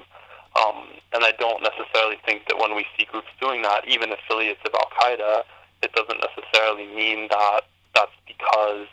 Um, 0.58 0.98
and 1.14 1.24
I 1.24 1.32
don't 1.38 1.62
necessarily 1.62 2.18
think 2.26 2.48
that 2.48 2.58
when 2.58 2.76
we 2.76 2.86
see 2.98 3.06
groups 3.06 3.30
doing 3.42 3.62
that, 3.64 3.88
even 3.88 4.12
affiliates 4.12 4.62
of 4.66 4.74
Al 4.74 4.90
Qaeda, 4.98 5.44
it 5.84 5.92
doesn't 5.94 6.20
necessarily 6.20 6.88
mean 6.88 7.28
that 7.30 7.62
that's 7.96 8.16
because 8.28 8.88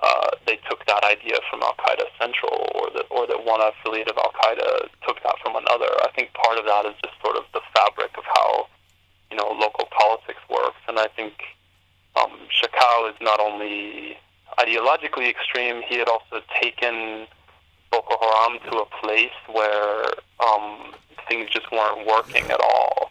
uh, 0.00 0.30
they 0.46 0.58
took 0.68 0.84
that 0.86 1.04
idea 1.04 1.38
from 1.50 1.62
Al 1.62 1.74
Qaeda 1.74 2.06
Central, 2.20 2.70
or 2.74 2.90
that 2.94 3.06
or 3.10 3.26
that 3.26 3.44
one 3.44 3.60
affiliate 3.60 4.08
of 4.08 4.16
Al 4.18 4.32
Qaeda 4.32 4.88
took 5.06 5.22
that 5.22 5.34
from 5.42 5.56
another. 5.56 5.90
I 6.02 6.10
think 6.14 6.32
part 6.34 6.58
of 6.58 6.64
that 6.66 6.86
is 6.86 6.94
just 7.02 7.14
sort 7.22 7.36
of 7.36 7.44
the 7.52 7.60
fabric 7.74 8.16
of 8.16 8.24
how 8.24 8.66
you 9.30 9.36
know 9.36 9.50
local 9.58 9.88
politics 9.90 10.40
works, 10.50 10.78
and 10.86 10.98
I 10.98 11.08
think 11.08 11.34
um, 12.16 12.30
is 13.08 13.14
not 13.20 13.40
only 13.40 14.18
ideologically 14.58 15.30
extreme, 15.30 15.82
he 15.88 15.98
had 15.98 16.08
also 16.08 16.42
taken 16.60 17.26
Boko 17.90 18.16
Haram 18.20 18.58
to 18.70 18.78
a 18.78 18.86
place 19.00 19.36
where 19.52 20.04
um, 20.40 20.92
things 21.28 21.48
just 21.50 21.70
weren't 21.72 22.06
working 22.06 22.44
at 22.50 22.60
all. 22.60 23.10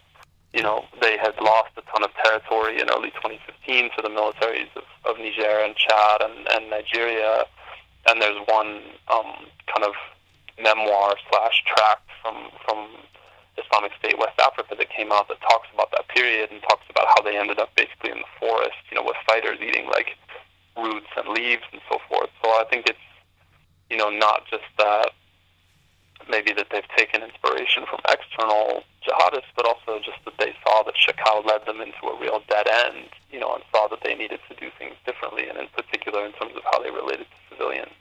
You 0.53 0.63
know, 0.63 0.85
they 1.01 1.17
had 1.17 1.35
lost 1.41 1.71
a 1.77 1.81
ton 1.91 2.03
of 2.03 2.09
territory 2.23 2.79
in 2.81 2.89
early 2.89 3.11
2015 3.11 3.91
to 3.95 4.01
the 4.01 4.09
militaries 4.09 4.69
of, 4.75 4.83
of 5.05 5.17
Niger 5.17 5.61
and 5.63 5.75
Chad 5.75 6.21
and, 6.21 6.47
and 6.51 6.69
Nigeria. 6.69 7.45
And 8.09 8.21
there's 8.21 8.39
one 8.47 8.81
um, 9.13 9.45
kind 9.67 9.83
of 9.83 9.93
memoir 10.61 11.13
slash 11.29 11.63
tract 11.67 12.09
from 12.21 12.49
from 12.65 12.87
Islamic 13.57 13.91
State 13.99 14.17
West 14.17 14.39
Africa 14.41 14.75
that 14.77 14.89
came 14.89 15.11
out 15.11 15.27
that 15.27 15.41
talks 15.41 15.67
about 15.73 15.91
that 15.91 16.07
period 16.09 16.51
and 16.51 16.61
talks 16.61 16.85
about 16.89 17.05
how 17.15 17.21
they 17.21 17.37
ended 17.37 17.59
up 17.59 17.69
basically 17.75 18.11
in 18.11 18.19
the 18.19 18.31
forest, 18.39 18.77
you 18.89 18.95
know, 18.95 19.03
with 19.03 19.17
fighters 19.27 19.57
eating 19.61 19.87
like 19.87 20.15
roots 20.77 21.09
and 21.17 21.29
leaves 21.29 21.65
and 21.71 21.81
so 21.89 21.99
forth. 22.09 22.29
So 22.43 22.49
I 22.49 22.65
think 22.69 22.87
it's 22.87 23.07
you 23.89 23.97
know 23.97 24.09
not 24.09 24.43
just 24.49 24.63
that 24.77 25.11
maybe 26.29 26.51
that 26.53 26.67
they've 26.71 26.87
taken 26.97 27.23
inspiration 27.23 27.83
from 27.89 27.99
external 28.09 28.83
jihadists, 29.07 29.51
but 29.55 29.65
also 29.65 29.99
just 30.03 30.17
that 30.25 30.33
they 30.39 30.53
saw 30.65 30.83
that 30.83 30.93
Shekau 30.95 31.45
led 31.45 31.65
them 31.65 31.81
into 31.81 32.05
a 32.07 32.19
real 32.19 32.41
dead 32.49 32.67
end, 32.67 33.09
you 33.31 33.39
know, 33.39 33.53
and 33.53 33.63
saw 33.71 33.87
that 33.87 33.99
they 34.03 34.15
needed 34.15 34.39
to 34.49 34.55
do 34.55 34.69
things 34.77 34.95
differently, 35.05 35.47
and 35.47 35.57
in 35.57 35.67
particular 35.75 36.25
in 36.25 36.33
terms 36.33 36.53
of 36.55 36.63
how 36.71 36.81
they 36.81 36.89
related 36.89 37.25
to 37.25 37.55
civilians. 37.55 37.91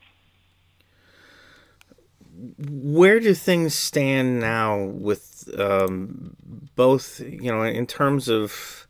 Where 2.58 3.18
do 3.20 3.32
things 3.32 3.74
stand 3.74 4.40
now 4.40 4.84
with 4.84 5.48
um, 5.58 6.36
both, 6.74 7.20
you 7.20 7.50
know, 7.50 7.62
in 7.62 7.86
terms 7.86 8.28
of 8.28 8.86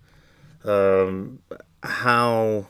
um, 0.64 1.40
how 1.82 2.66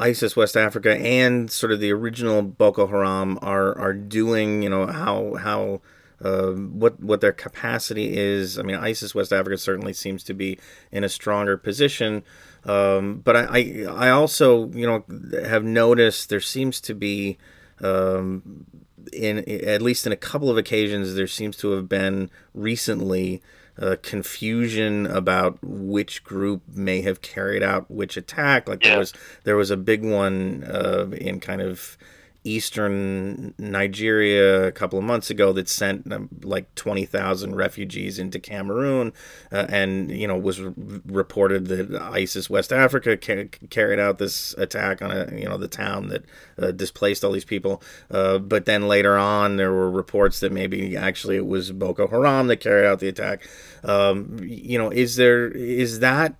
ISIS 0.00 0.34
West 0.34 0.56
Africa 0.56 0.96
and 0.96 1.50
sort 1.50 1.72
of 1.72 1.80
the 1.80 1.92
original 1.92 2.42
Boko 2.42 2.86
Haram 2.86 3.38
are 3.42 3.76
are 3.78 3.92
doing. 3.92 4.62
You 4.62 4.70
know 4.70 4.86
how 4.86 5.34
how 5.34 5.80
uh, 6.22 6.52
what 6.52 7.00
what 7.00 7.20
their 7.20 7.32
capacity 7.32 8.16
is. 8.16 8.58
I 8.58 8.62
mean, 8.62 8.76
ISIS 8.76 9.14
West 9.14 9.32
Africa 9.32 9.58
certainly 9.58 9.92
seems 9.92 10.24
to 10.24 10.34
be 10.34 10.58
in 10.90 11.04
a 11.04 11.08
stronger 11.08 11.56
position. 11.56 12.24
Um, 12.64 13.18
but 13.18 13.36
I, 13.36 13.44
I, 13.50 14.06
I 14.06 14.10
also 14.10 14.68
you 14.70 14.86
know 14.86 15.04
have 15.46 15.64
noticed 15.64 16.28
there 16.30 16.40
seems 16.40 16.80
to 16.82 16.94
be 16.94 17.38
um, 17.80 18.66
in 19.12 19.38
at 19.48 19.82
least 19.82 20.06
in 20.06 20.12
a 20.12 20.16
couple 20.16 20.50
of 20.50 20.56
occasions 20.56 21.14
there 21.14 21.26
seems 21.26 21.56
to 21.58 21.72
have 21.72 21.88
been 21.88 22.30
recently 22.54 23.42
uh, 23.80 23.96
confusion 24.02 25.06
about 25.06 25.58
which 25.62 26.22
group 26.22 26.62
may 26.68 27.00
have 27.02 27.22
carried 27.22 27.62
out 27.62 27.90
which 27.90 28.16
attack. 28.16 28.68
Like 28.68 28.84
yeah. 28.84 28.90
there 28.90 28.98
was 28.98 29.14
there 29.44 29.56
was 29.56 29.70
a 29.70 29.76
big 29.76 30.04
one 30.04 30.64
uh, 30.64 31.08
in 31.12 31.40
kind 31.40 31.62
of 31.62 31.96
eastern 32.42 33.54
Nigeria 33.58 34.66
a 34.66 34.72
couple 34.72 34.98
of 34.98 35.04
months 35.04 35.28
ago 35.28 35.52
that 35.52 35.68
sent 35.68 36.10
um, 36.10 36.28
like 36.42 36.74
20,000 36.74 37.54
refugees 37.54 38.18
into 38.18 38.38
Cameroon 38.38 39.12
uh, 39.52 39.66
and 39.68 40.10
you 40.10 40.26
know 40.26 40.38
was 40.38 40.60
re- 40.60 40.72
reported 41.06 41.66
that 41.66 41.94
ISIS 41.94 42.48
West 42.48 42.72
Africa 42.72 43.16
ca- 43.16 43.48
carried 43.68 43.98
out 43.98 44.18
this 44.18 44.54
attack 44.54 45.02
on 45.02 45.10
a 45.10 45.38
you 45.38 45.46
know 45.46 45.58
the 45.58 45.68
town 45.68 46.08
that 46.08 46.24
uh, 46.58 46.70
displaced 46.70 47.24
all 47.24 47.32
these 47.32 47.44
people. 47.44 47.82
Uh, 48.10 48.38
but 48.38 48.64
then 48.64 48.88
later 48.88 49.18
on 49.18 49.56
there 49.56 49.72
were 49.72 49.90
reports 49.90 50.40
that 50.40 50.52
maybe 50.52 50.96
actually 50.96 51.36
it 51.36 51.46
was 51.46 51.72
Boko 51.72 52.08
Haram 52.08 52.46
that 52.46 52.56
carried 52.58 52.86
out 52.86 53.00
the 53.00 53.08
attack. 53.08 53.46
Um, 53.84 54.38
you 54.42 54.78
know 54.78 54.90
is 54.90 55.16
there 55.16 55.48
is 55.48 56.00
that 56.00 56.36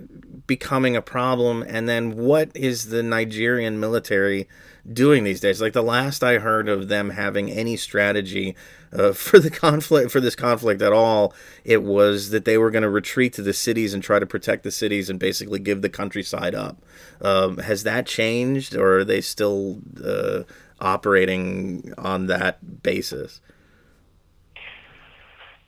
becoming 0.47 0.97
a 0.97 1.03
problem? 1.03 1.63
And 1.69 1.89
then 1.89 2.17
what 2.17 2.51
is 2.57 2.89
the 2.89 3.03
Nigerian 3.03 3.79
military 3.79 4.49
doing 4.91 5.25
these 5.25 5.41
days. 5.41 5.61
Like 5.61 5.73
the 5.73 5.83
last 5.83 6.23
I 6.23 6.39
heard 6.39 6.69
of 6.69 6.89
them 6.89 7.11
having 7.11 7.51
any 7.51 7.77
strategy 7.77 8.57
uh, 8.93 9.13
for 9.15 9.39
the 9.39 9.51
conflict 9.51 10.11
for 10.11 10.21
this 10.21 10.37
conflict 10.37 10.83
at 10.83 10.93
all, 10.93 11.35
it 11.65 11.83
was 11.83 12.31
that 12.31 12.45
they 12.45 12.59
were 12.59 12.71
going 12.71 12.83
to 12.83 12.91
retreat 12.91 13.33
to 13.35 13.43
the 13.43 13.53
cities 13.53 13.95
and 13.95 14.03
try 14.03 14.19
to 14.19 14.27
protect 14.27 14.63
the 14.63 14.71
cities 14.71 15.11
and 15.11 15.19
basically 15.19 15.59
give 15.59 15.83
the 15.83 15.89
countryside 15.89 16.55
up. 16.55 16.83
Um, 17.21 17.59
has 17.59 17.83
that 17.85 18.07
changed, 18.07 18.75
or 18.75 18.99
are 18.99 19.05
they 19.05 19.21
still 19.21 19.81
uh, 20.05 20.43
operating 20.81 21.93
on 21.99 22.27
that 22.27 22.83
basis? 22.83 23.41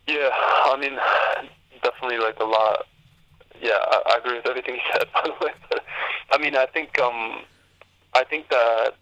Yeah, 0.06 0.30
I 0.32 0.76
mean, 0.80 0.98
definitely 1.82 2.18
like 2.18 2.38
a 2.40 2.44
lot. 2.44 2.86
Yeah, 3.60 3.78
I, 3.78 4.14
I 4.14 4.18
agree 4.18 4.36
with 4.36 4.48
everything 4.48 4.74
you 4.76 4.80
said. 4.92 5.06
By 5.14 5.22
the 5.24 5.44
way, 5.44 5.52
but, 5.68 5.84
I 6.30 6.38
mean, 6.38 6.56
I 6.56 6.66
think 6.66 6.98
um, 6.98 7.42
I 8.14 8.24
think 8.24 8.48
that 8.48 8.94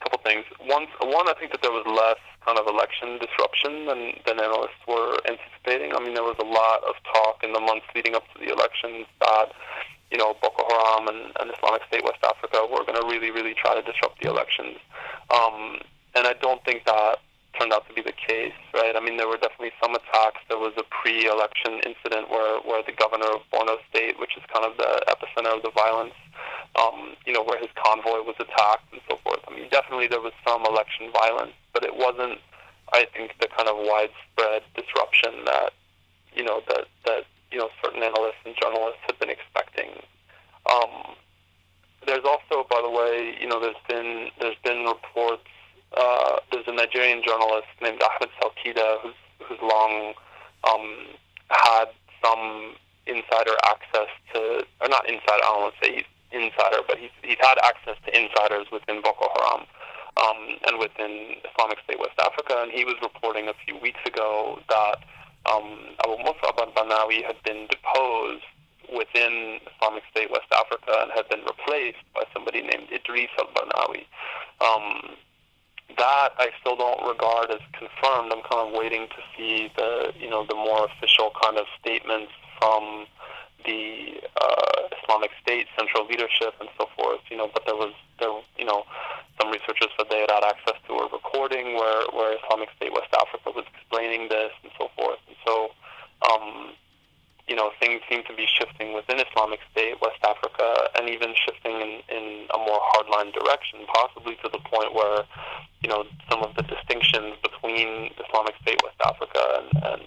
couple 0.00 0.18
things. 0.24 0.44
One, 0.64 0.86
one, 1.00 1.28
I 1.28 1.34
think 1.38 1.52
that 1.52 1.62
there 1.62 1.72
was 1.72 1.84
less 1.86 2.20
kind 2.44 2.58
of 2.58 2.66
election 2.66 3.18
disruption 3.20 3.86
than, 3.86 4.16
than 4.26 4.40
analysts 4.40 4.80
were 4.88 5.20
anticipating. 5.28 5.92
I 5.94 6.00
mean, 6.00 6.14
there 6.14 6.24
was 6.24 6.36
a 6.40 6.48
lot 6.48 6.82
of 6.88 6.96
talk 7.04 7.44
in 7.44 7.52
the 7.52 7.60
months 7.60 7.86
leading 7.94 8.14
up 8.14 8.24
to 8.32 8.40
the 8.40 8.52
elections 8.52 9.06
that, 9.20 9.52
you 10.10 10.18
know, 10.18 10.34
Boko 10.40 10.64
Haram 10.68 11.08
and, 11.08 11.32
and 11.40 11.52
Islamic 11.52 11.82
State 11.88 12.04
West 12.04 12.24
Africa 12.24 12.64
were 12.64 12.84
going 12.84 13.00
to 13.00 13.06
really, 13.06 13.30
really 13.30 13.54
try 13.54 13.74
to 13.74 13.82
disrupt 13.82 14.20
the 14.22 14.28
elections. 14.28 14.78
Um, 15.28 15.78
and 16.16 16.26
I 16.26 16.34
don't 16.40 16.64
think 16.64 16.84
that 16.86 17.20
turned 17.60 17.72
out 17.72 17.86
to 17.86 17.92
be 17.92 18.00
the 18.00 18.16
case, 18.16 18.56
right? 18.72 18.96
I 18.96 19.00
mean, 19.00 19.18
there 19.18 19.28
were 19.28 19.36
definitely 19.36 19.76
some 19.82 19.92
attacks. 19.94 20.40
There 20.48 20.56
was 20.56 20.72
a 20.80 20.86
pre-election 20.88 21.84
incident 21.84 22.32
where, 22.32 22.56
where 22.64 22.82
the 22.82 22.96
governor 22.96 23.28
of 23.36 23.44
Borno 23.52 23.76
State, 23.92 24.18
which 24.18 24.32
is 24.36 24.42
kind 24.48 24.64
of 24.64 24.78
the 24.80 25.04
epicenter 25.12 25.52
of 25.52 25.62
the 25.62 25.70
violence, 25.76 26.16
um, 26.80 27.12
you 27.26 27.34
know, 27.34 27.44
where 27.44 27.60
his 27.60 27.68
convoy 27.76 28.24
was 28.24 28.34
attacked 28.40 28.88
and 28.92 29.00
so 29.10 29.20
forth. 29.20 29.44
I 29.46 29.52
mean, 29.52 29.68
definitely 29.70 30.08
there 30.08 30.24
was 30.24 30.32
some 30.48 30.64
election 30.64 31.12
violence, 31.12 31.52
but 31.74 31.84
it 31.84 31.94
wasn't, 31.94 32.40
I 32.96 33.04
think, 33.12 33.36
the 33.40 33.48
kind 33.52 33.68
of 33.68 33.76
widespread 33.76 34.64
disruption 34.72 35.44
that, 35.44 35.76
you 36.32 36.42
know, 36.42 36.62
that, 36.68 36.88
that 37.04 37.28
you 37.52 37.58
know, 37.58 37.68
certain 37.84 38.02
analysts 38.02 38.40
and 38.46 38.56
journalists 38.56 39.04
have 39.04 39.18
been 39.20 39.30
expecting. 39.30 39.90
Um, 40.64 41.12
there's 42.06 42.24
also, 42.24 42.64
by 42.70 42.80
the 42.80 42.88
way, 42.88 43.36
you 43.40 43.46
know, 43.46 43.60
there's 43.60 43.82
been 43.88 44.30
there's 44.40 44.56
been 44.64 44.84
reports 44.84 45.44
uh, 45.96 46.36
there's 46.52 46.66
a 46.66 46.72
Nigerian 46.72 47.22
journalist 47.26 47.68
named 47.82 48.02
Ahmed 48.02 48.30
Salkida 48.40 49.00
who's 49.02 49.14
who's 49.46 49.58
long 49.62 50.14
um, 50.68 51.16
had 51.50 51.86
some 52.22 52.74
insider 53.06 53.56
access 53.64 54.10
to, 54.34 54.64
or 54.80 54.88
not 54.88 55.08
insider, 55.08 55.42
I 55.42 55.50
don't 55.50 55.62
want 55.62 55.74
to 55.80 55.86
say 55.86 55.94
he's 55.96 56.10
insider, 56.30 56.82
but 56.86 56.98
he's 56.98 57.10
he's 57.22 57.40
had 57.40 57.58
access 57.64 57.96
to 58.06 58.10
insiders 58.14 58.66
within 58.70 59.02
Boko 59.02 59.26
Haram 59.34 59.66
um, 60.16 60.40
and 60.66 60.78
within 60.78 61.36
Islamic 61.42 61.78
State 61.84 61.98
West 61.98 62.18
Africa, 62.22 62.62
and 62.62 62.70
he 62.70 62.84
was 62.84 62.94
reporting 63.02 63.48
a 63.48 63.54
few 63.66 63.76
weeks 63.78 64.00
ago 64.06 64.60
that 64.68 65.02
um, 65.50 65.96
Abu 66.04 66.22
Musab 66.22 66.58
al-Barnawi 66.58 67.24
had 67.24 67.36
been 67.42 67.66
deposed 67.66 68.44
within 68.92 69.58
Islamic 69.74 70.02
State 70.10 70.30
West 70.30 70.50
Africa 70.52 71.02
and 71.02 71.10
had 71.14 71.28
been 71.28 71.42
replaced 71.46 72.02
by 72.14 72.24
somebody 72.34 72.60
named 72.62 72.90
Idris 72.92 73.30
al-Barnawi. 73.38 74.04
Um, 74.60 75.16
that 75.98 76.30
I 76.38 76.50
still 76.60 76.76
don't 76.76 77.06
regard 77.06 77.50
as 77.50 77.60
confirmed. 77.72 78.32
I'm 78.32 78.42
kind 78.42 78.68
of 78.68 78.72
waiting 78.72 79.08
to 79.08 79.20
see 79.36 79.70
the 79.76 80.12
you 80.18 80.30
know 80.30 80.44
the 80.46 80.54
more 80.54 80.86
official 80.86 81.32
kind 81.42 81.58
of 81.58 81.66
statements 81.80 82.32
from 82.58 83.06
the 83.64 84.20
uh, 84.40 84.88
Islamic 85.02 85.30
State 85.42 85.66
central 85.76 86.06
leadership 86.06 86.54
and 86.60 86.68
so 86.78 86.88
forth. 86.96 87.20
You 87.30 87.36
know, 87.36 87.50
but 87.52 87.64
there 87.66 87.76
was 87.76 87.92
there 88.18 88.32
you 88.58 88.64
know 88.64 88.84
some 89.40 89.50
researchers 89.50 89.88
said 89.96 90.06
they 90.10 90.20
had 90.20 90.30
had 90.30 90.44
access 90.44 90.78
to 90.88 90.92
a 90.94 91.08
recording 91.10 91.74
where 91.74 92.04
where 92.12 92.36
Islamic 92.38 92.68
State 92.76 92.92
West 92.92 93.12
Africa 93.14 93.52
was 93.54 93.64
explaining 93.74 94.28
this 94.28 94.52
and 94.62 94.72
so 94.78 94.90
forth. 94.96 95.18
And 95.28 95.36
so 95.46 95.70
um, 96.30 96.72
you 97.50 97.56
know, 97.56 97.72
things 97.80 98.00
seem 98.08 98.22
to 98.30 98.34
be 98.38 98.46
shifting 98.46 98.94
within 98.94 99.18
Islamic 99.18 99.58
State, 99.72 99.98
West 100.00 100.22
Africa, 100.22 100.86
and 100.94 101.10
even 101.10 101.34
shifting 101.34 101.82
in, 101.82 101.98
in 102.06 102.46
a 102.54 102.58
more 102.58 102.78
hardline 102.94 103.34
direction, 103.34 103.82
possibly 103.90 104.38
to 104.38 104.48
the 104.54 104.62
point 104.70 104.94
where, 104.94 105.26
you 105.82 105.88
know, 105.88 106.06
some 106.30 106.44
of 106.46 106.54
the 106.54 106.62
distinctions 106.62 107.34
between 107.42 108.14
Islamic 108.22 108.54
State, 108.62 108.78
West 108.86 109.02
Africa, 109.04 109.42
and, 109.58 109.82
and 109.82 110.02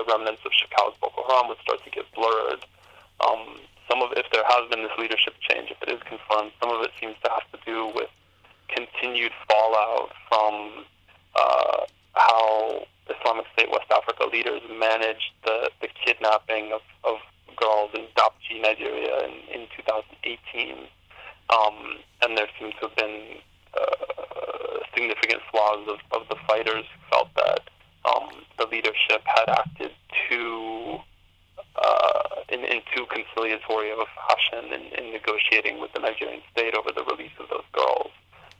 the 0.00 0.04
remnants 0.08 0.40
of 0.46 0.52
Shekau's 0.56 0.96
Boko 0.96 1.20
Haram 1.28 1.48
would 1.48 1.60
start 1.60 1.84
to 1.84 1.90
get 1.90 2.08
blurred. 2.16 2.64
Um, 3.20 3.60
some 3.90 4.00
of, 4.00 4.16
if 4.16 4.24
there 4.32 4.44
has 4.48 4.70
been 4.70 4.80
this 4.80 4.96
leadership 4.96 5.34
change, 5.44 5.70
if 5.70 5.76
it 5.84 5.92
is 5.92 6.00
confirmed, 6.08 6.52
some 6.64 6.72
of 6.72 6.80
it 6.80 6.92
seems 6.98 7.16
to 7.22 7.28
have 7.28 7.44
to 7.52 7.58
do 7.68 7.92
with 7.94 8.08
continued 8.72 9.32
fallout 9.46 10.12
from 10.32 10.84
uh, 11.36 11.84
how 12.14 12.86
Islamic 13.08 13.46
State 13.52 13.70
West 13.70 13.90
Africa 13.90 14.24
leaders 14.32 14.62
managed 14.70 15.32
the, 15.44 15.70
the 15.80 15.88
kidnapping 16.04 16.72
of, 16.72 16.80
of 17.04 17.16
girls 17.56 17.90
in 17.94 18.06
Dapchi, 18.16 18.60
Nigeria 18.60 19.24
in, 19.24 19.62
in 19.62 19.66
2018. 19.76 20.86
Um, 21.48 21.98
and 22.22 22.36
there 22.36 22.48
seems 22.58 22.74
to 22.80 22.88
have 22.88 22.96
been 22.96 23.38
uh, 23.74 24.78
significant 24.94 25.42
flaws 25.50 25.86
of, 25.88 25.98
of 26.20 26.28
the 26.28 26.36
fighters 26.48 26.84
who 26.84 27.10
felt 27.10 27.28
that 27.36 27.60
um, 28.04 28.30
the 28.58 28.66
leadership 28.66 29.22
had 29.24 29.48
acted 29.48 29.90
too 30.28 30.98
uh, 31.76 32.42
in, 32.48 32.60
in 32.64 32.80
too 32.94 33.06
conciliatory 33.06 33.90
of 33.90 33.98
a 33.98 34.06
fashion 34.28 34.72
in, 34.72 34.82
in 34.98 35.12
negotiating 35.12 35.80
with 35.80 35.92
the 35.92 36.00
Nigerian 36.00 36.40
state 36.52 36.74
over 36.74 36.90
the 36.92 37.04
release 37.04 37.34
of 37.38 37.48
those 37.48 37.66
girls. 37.72 38.10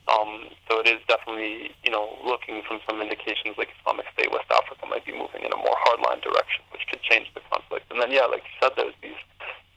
Um, 0.06 0.54
so 0.70 0.78
it 0.78 0.86
is 0.86 1.02
definitely, 1.10 1.74
you 1.82 1.90
know, 1.90 2.14
looking 2.22 2.62
from 2.62 2.78
some 2.86 3.02
indications 3.02 3.58
like 3.58 3.74
Islamic 3.82 4.06
State 4.14 4.30
West 4.30 4.46
Africa 4.54 4.86
might 4.86 5.04
be 5.04 5.10
moving 5.10 5.42
in 5.42 5.50
a 5.50 5.58
more 5.58 5.74
hardline 5.82 6.22
direction, 6.22 6.62
which 6.70 6.86
could 6.86 7.02
change 7.02 7.26
the 7.34 7.42
conflict. 7.50 7.90
And 7.90 8.00
then, 8.00 8.14
yeah, 8.14 8.30
like 8.30 8.46
you 8.46 8.54
said, 8.62 8.72
there's 8.78 8.94
these 9.02 9.18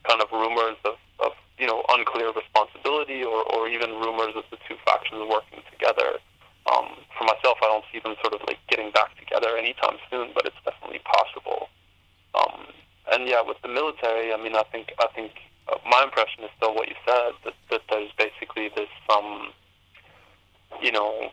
kind 0.05 0.21
of 0.21 0.29
rumors 0.31 0.77
of, 0.85 1.01
of 1.19 1.33
you 1.57 1.65
know, 1.65 1.81
unclear 1.89 2.29
responsibility 2.31 3.25
or, 3.25 3.41
or 3.57 3.67
even 3.67 3.89
rumors 3.97 4.37
of 4.37 4.45
the 4.53 4.61
two 4.69 4.77
factions 4.85 5.25
working 5.25 5.65
together. 5.73 6.21
Um, 6.69 7.01
for 7.17 7.25
myself, 7.25 7.57
I 7.65 7.67
don't 7.73 7.85
see 7.89 7.97
them 7.97 8.13
sort 8.21 8.37
of 8.37 8.45
like 8.45 8.61
getting 8.69 8.91
back 8.91 9.17
together 9.17 9.57
anytime 9.57 9.97
soon, 10.13 10.29
but 10.37 10.45
it's 10.45 10.61
definitely 10.61 11.01
possible. 11.09 11.69
Um, 12.37 12.69
and 13.11 13.27
yeah, 13.27 13.41
with 13.41 13.57
the 13.65 13.67
military, 13.67 14.31
I 14.33 14.37
mean, 14.37 14.55
I 14.55 14.61
think 14.69 14.93
I 15.01 15.07
think 15.15 15.33
uh, 15.67 15.81
my 15.89 16.03
impression 16.03 16.43
is 16.43 16.51
still 16.57 16.75
what 16.75 16.87
you 16.87 16.95
said 17.05 17.33
that, 17.45 17.57
that 17.71 17.81
there's 17.89 18.11
basically 18.17 18.69
this 18.77 18.91
um, 19.09 19.49
you 20.81 20.91
know, 20.91 21.31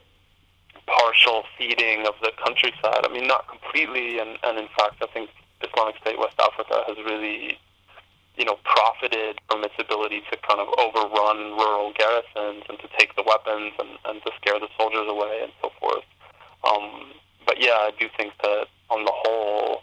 partial 0.86 1.44
feeding 1.58 2.06
of 2.06 2.14
the 2.22 2.32
countryside. 2.44 3.04
I 3.04 3.12
mean, 3.12 3.26
not 3.26 3.48
completely, 3.48 4.18
and, 4.18 4.38
and 4.42 4.58
in 4.58 4.68
fact, 4.78 5.02
I 5.02 5.06
think 5.12 5.30
Islamic 5.62 5.96
State 6.00 6.18
West 6.18 6.38
Africa 6.40 6.84
has 6.86 6.96
really, 7.04 7.58
you 8.36 8.44
know, 8.44 8.56
profited 8.64 9.40
from 9.48 9.64
its 9.64 9.74
ability 9.78 10.22
to 10.30 10.36
kind 10.48 10.60
of 10.60 10.68
overrun 10.78 11.56
rural 11.58 11.92
garrisons 11.98 12.64
and 12.68 12.78
to 12.78 12.88
take 12.98 13.14
the 13.16 13.24
weapons 13.26 13.72
and, 13.78 13.98
and 14.06 14.22
to 14.22 14.30
scare 14.40 14.60
the 14.60 14.68
soldiers 14.78 15.06
away 15.08 15.40
and 15.42 15.52
so 15.62 15.70
forth. 15.80 16.04
Um, 16.64 17.12
but 17.46 17.62
yeah, 17.62 17.78
I 17.88 17.92
do 17.98 18.08
think 18.16 18.32
that 18.42 18.66
on 18.90 19.04
the 19.04 19.12
whole, 19.14 19.82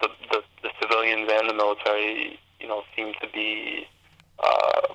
the, 0.00 0.08
the, 0.30 0.42
the 0.62 0.70
civilians 0.80 1.30
and 1.32 1.48
the 1.48 1.54
military, 1.54 2.38
you 2.60 2.68
know, 2.68 2.82
seem 2.96 3.12
to 3.20 3.28
be 3.32 3.86
uh, 4.42 4.94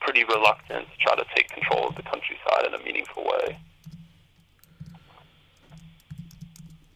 pretty 0.00 0.24
reluctant 0.24 0.86
to 0.90 0.96
try 0.98 1.14
to 1.14 1.24
take 1.34 1.48
control 1.50 1.88
of 1.88 1.94
the 1.96 2.02
countryside 2.02 2.66
in 2.66 2.74
a 2.74 2.84
meaningful 2.84 3.24
way. 3.24 3.58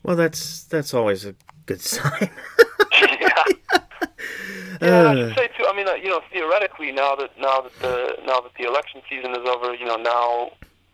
Well, 0.03 0.17
that's 0.17 0.65
that's 0.65 0.93
always 0.93 1.25
a 1.25 1.35
good 1.67 1.81
sign. 1.95 2.31
yeah. 2.93 3.45
Yeah, 4.83 5.09
I 5.09 5.15
should 5.15 5.37
say 5.37 5.49
too. 5.57 5.65
I 5.67 5.75
mean, 5.75 5.89
uh, 5.89 5.95
you 5.95 6.09
know, 6.11 6.21
theoretically, 6.33 6.93
now 6.93 7.15
that 7.15 7.31
now 7.39 7.61
that 7.63 7.73
the 7.81 8.17
now 8.27 8.41
that 8.41 8.53
the 8.59 8.67
election 8.69 9.01
season 9.09 9.31
is 9.31 9.47
over, 9.49 9.73
you 9.73 9.87
know, 9.87 9.97
now 9.97 10.51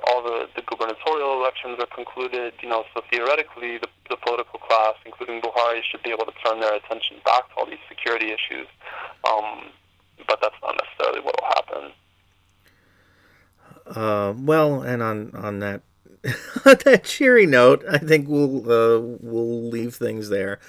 all 0.06 0.22
the, 0.22 0.46
the 0.54 0.62
gubernatorial 0.62 1.40
elections 1.40 1.78
are 1.80 1.90
concluded. 1.90 2.52
You 2.62 2.68
know, 2.68 2.84
so 2.94 3.02
theoretically, 3.10 3.78
the, 3.78 3.88
the 4.08 4.16
political 4.16 4.58
class, 4.60 4.94
including 5.04 5.40
Buhari, 5.40 5.80
should 5.90 6.02
be 6.02 6.10
able 6.10 6.26
to 6.26 6.32
turn 6.44 6.60
their 6.60 6.74
attention 6.74 7.16
back 7.24 7.48
to 7.50 7.54
all 7.56 7.66
these 7.66 7.82
security 7.88 8.30
issues. 8.30 8.68
Um, 9.28 9.72
but 10.26 10.40
that's 10.40 10.56
not 10.62 10.76
necessarily 10.82 11.20
what 11.20 11.34
will 11.40 11.48
happen. 11.48 11.92
Uh, 13.86 14.34
well, 14.36 14.82
and 14.82 15.02
on 15.02 15.34
on 15.34 15.58
that 15.60 15.82
on 16.64 16.76
that 16.84 17.04
cheery 17.04 17.46
note, 17.46 17.84
I 17.90 17.98
think 17.98 18.28
we'll 18.28 18.60
uh, 18.70 19.00
we'll 19.20 19.68
leave 19.68 19.94
things 19.94 20.28
there. 20.28 20.60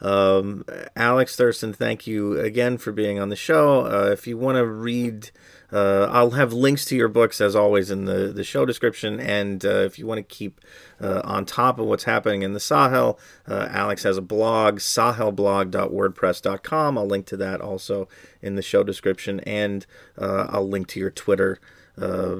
Um, 0.00 0.64
Alex 0.94 1.34
Thurston, 1.36 1.72
thank 1.72 2.06
you 2.06 2.38
again 2.38 2.78
for 2.78 2.92
being 2.92 3.18
on 3.18 3.28
the 3.28 3.36
show. 3.36 3.86
Uh, 3.86 4.10
if 4.12 4.26
you 4.26 4.38
want 4.38 4.56
to 4.56 4.66
read, 4.66 5.30
uh, 5.72 6.08
I'll 6.10 6.30
have 6.30 6.52
links 6.52 6.84
to 6.86 6.96
your 6.96 7.08
books 7.08 7.40
as 7.40 7.56
always 7.56 7.90
in 7.90 8.04
the, 8.04 8.28
the 8.28 8.44
show 8.44 8.64
description. 8.64 9.18
And 9.18 9.64
uh, 9.64 9.80
if 9.80 9.98
you 9.98 10.06
want 10.06 10.18
to 10.18 10.22
keep 10.22 10.60
uh, 11.00 11.22
on 11.24 11.44
top 11.44 11.78
of 11.78 11.86
what's 11.86 12.04
happening 12.04 12.42
in 12.42 12.52
the 12.52 12.60
Sahel, 12.60 13.18
uh, 13.46 13.66
Alex 13.70 14.04
has 14.04 14.16
a 14.16 14.22
blog, 14.22 14.78
sahelblog.wordpress.com. 14.78 16.98
I'll 16.98 17.06
link 17.06 17.26
to 17.26 17.36
that 17.36 17.60
also 17.60 18.08
in 18.40 18.54
the 18.54 18.62
show 18.62 18.84
description. 18.84 19.40
And 19.40 19.84
I'll 20.16 20.68
link 20.68 20.86
to 20.88 21.00
your 21.00 21.10
Twitter 21.10 21.58
uh, 22.00 22.36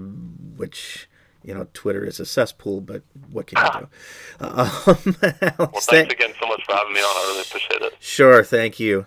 which 0.56 1.08
you 1.44 1.54
know 1.54 1.66
Twitter 1.74 2.04
is 2.04 2.20
a 2.20 2.26
cesspool, 2.26 2.80
but 2.80 3.02
what 3.30 3.46
can 3.46 3.58
you 3.64 3.80
do? 3.80 3.88
Um, 4.44 4.56
well, 5.58 5.68
thanks 5.68 5.86
thank- 5.86 6.12
again 6.18 6.32
so 6.40 6.46
much 6.46 6.64
for 6.64 6.74
having 6.74 6.92
me 6.92 7.00
on. 7.00 7.06
I 7.06 7.24
really 7.30 7.42
appreciate 7.42 7.82
it. 7.82 7.94
Sure, 8.00 8.42
thank 8.44 8.78
you. 8.80 9.06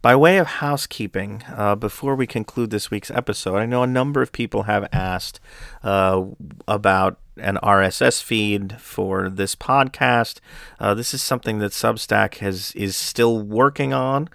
By 0.00 0.14
way 0.14 0.38
of 0.38 0.46
housekeeping, 0.46 1.42
uh, 1.48 1.74
before 1.74 2.14
we 2.14 2.26
conclude 2.26 2.70
this 2.70 2.88
week's 2.88 3.10
episode, 3.10 3.56
I 3.56 3.66
know 3.66 3.82
a 3.82 3.86
number 3.86 4.22
of 4.22 4.30
people 4.30 4.64
have 4.64 4.88
asked 4.92 5.40
uh, 5.82 6.24
about 6.68 7.18
an 7.36 7.58
RSS 7.62 8.22
feed 8.22 8.80
for 8.80 9.28
this 9.28 9.56
podcast. 9.56 10.38
Uh, 10.78 10.94
this 10.94 11.12
is 11.14 11.22
something 11.22 11.58
that 11.58 11.72
Substack 11.72 12.36
has 12.36 12.72
is 12.72 12.96
still 12.96 13.40
working 13.40 13.92
on. 13.92 14.28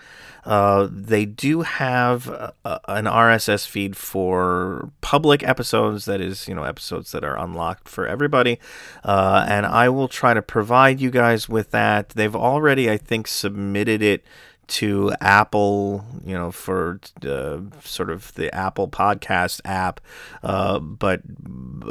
Uh, 0.46 0.90
they 0.92 1.26
do 1.26 1.62
have 1.62 2.28
a, 2.28 2.54
a, 2.66 2.80
an 2.90 3.06
RSS 3.06 3.66
feed 3.66 3.96
for 3.96 4.92
public 5.00 5.42
episodes, 5.44 6.04
that 6.04 6.20
is, 6.20 6.50
you 6.50 6.56
know, 6.56 6.64
episodes 6.64 7.14
that 7.14 7.24
are 7.24 7.40
unlocked 7.40 7.88
for 7.88 8.06
everybody. 8.06 8.60
Uh, 9.06 9.46
and 9.48 9.66
I 9.66 9.88
will 9.88 10.10
try 10.10 10.34
to 10.34 10.42
provide 10.42 11.00
you 11.00 11.10
guys 11.10 11.48
with 11.48 11.72
that. 11.72 12.10
They've 12.10 12.36
already, 12.36 12.92
I 12.92 12.98
think, 12.98 13.28
submitted 13.28 14.02
it 14.02 14.26
to 14.66 15.12
Apple, 15.20 16.06
you 16.26 16.34
know, 16.34 16.52
for 16.52 17.00
uh, 17.26 17.60
sort 17.82 18.10
of 18.10 18.34
the 18.36 18.54
Apple 18.56 18.88
Podcast 18.88 19.60
app, 19.66 20.00
uh, 20.42 20.80
but 20.80 21.22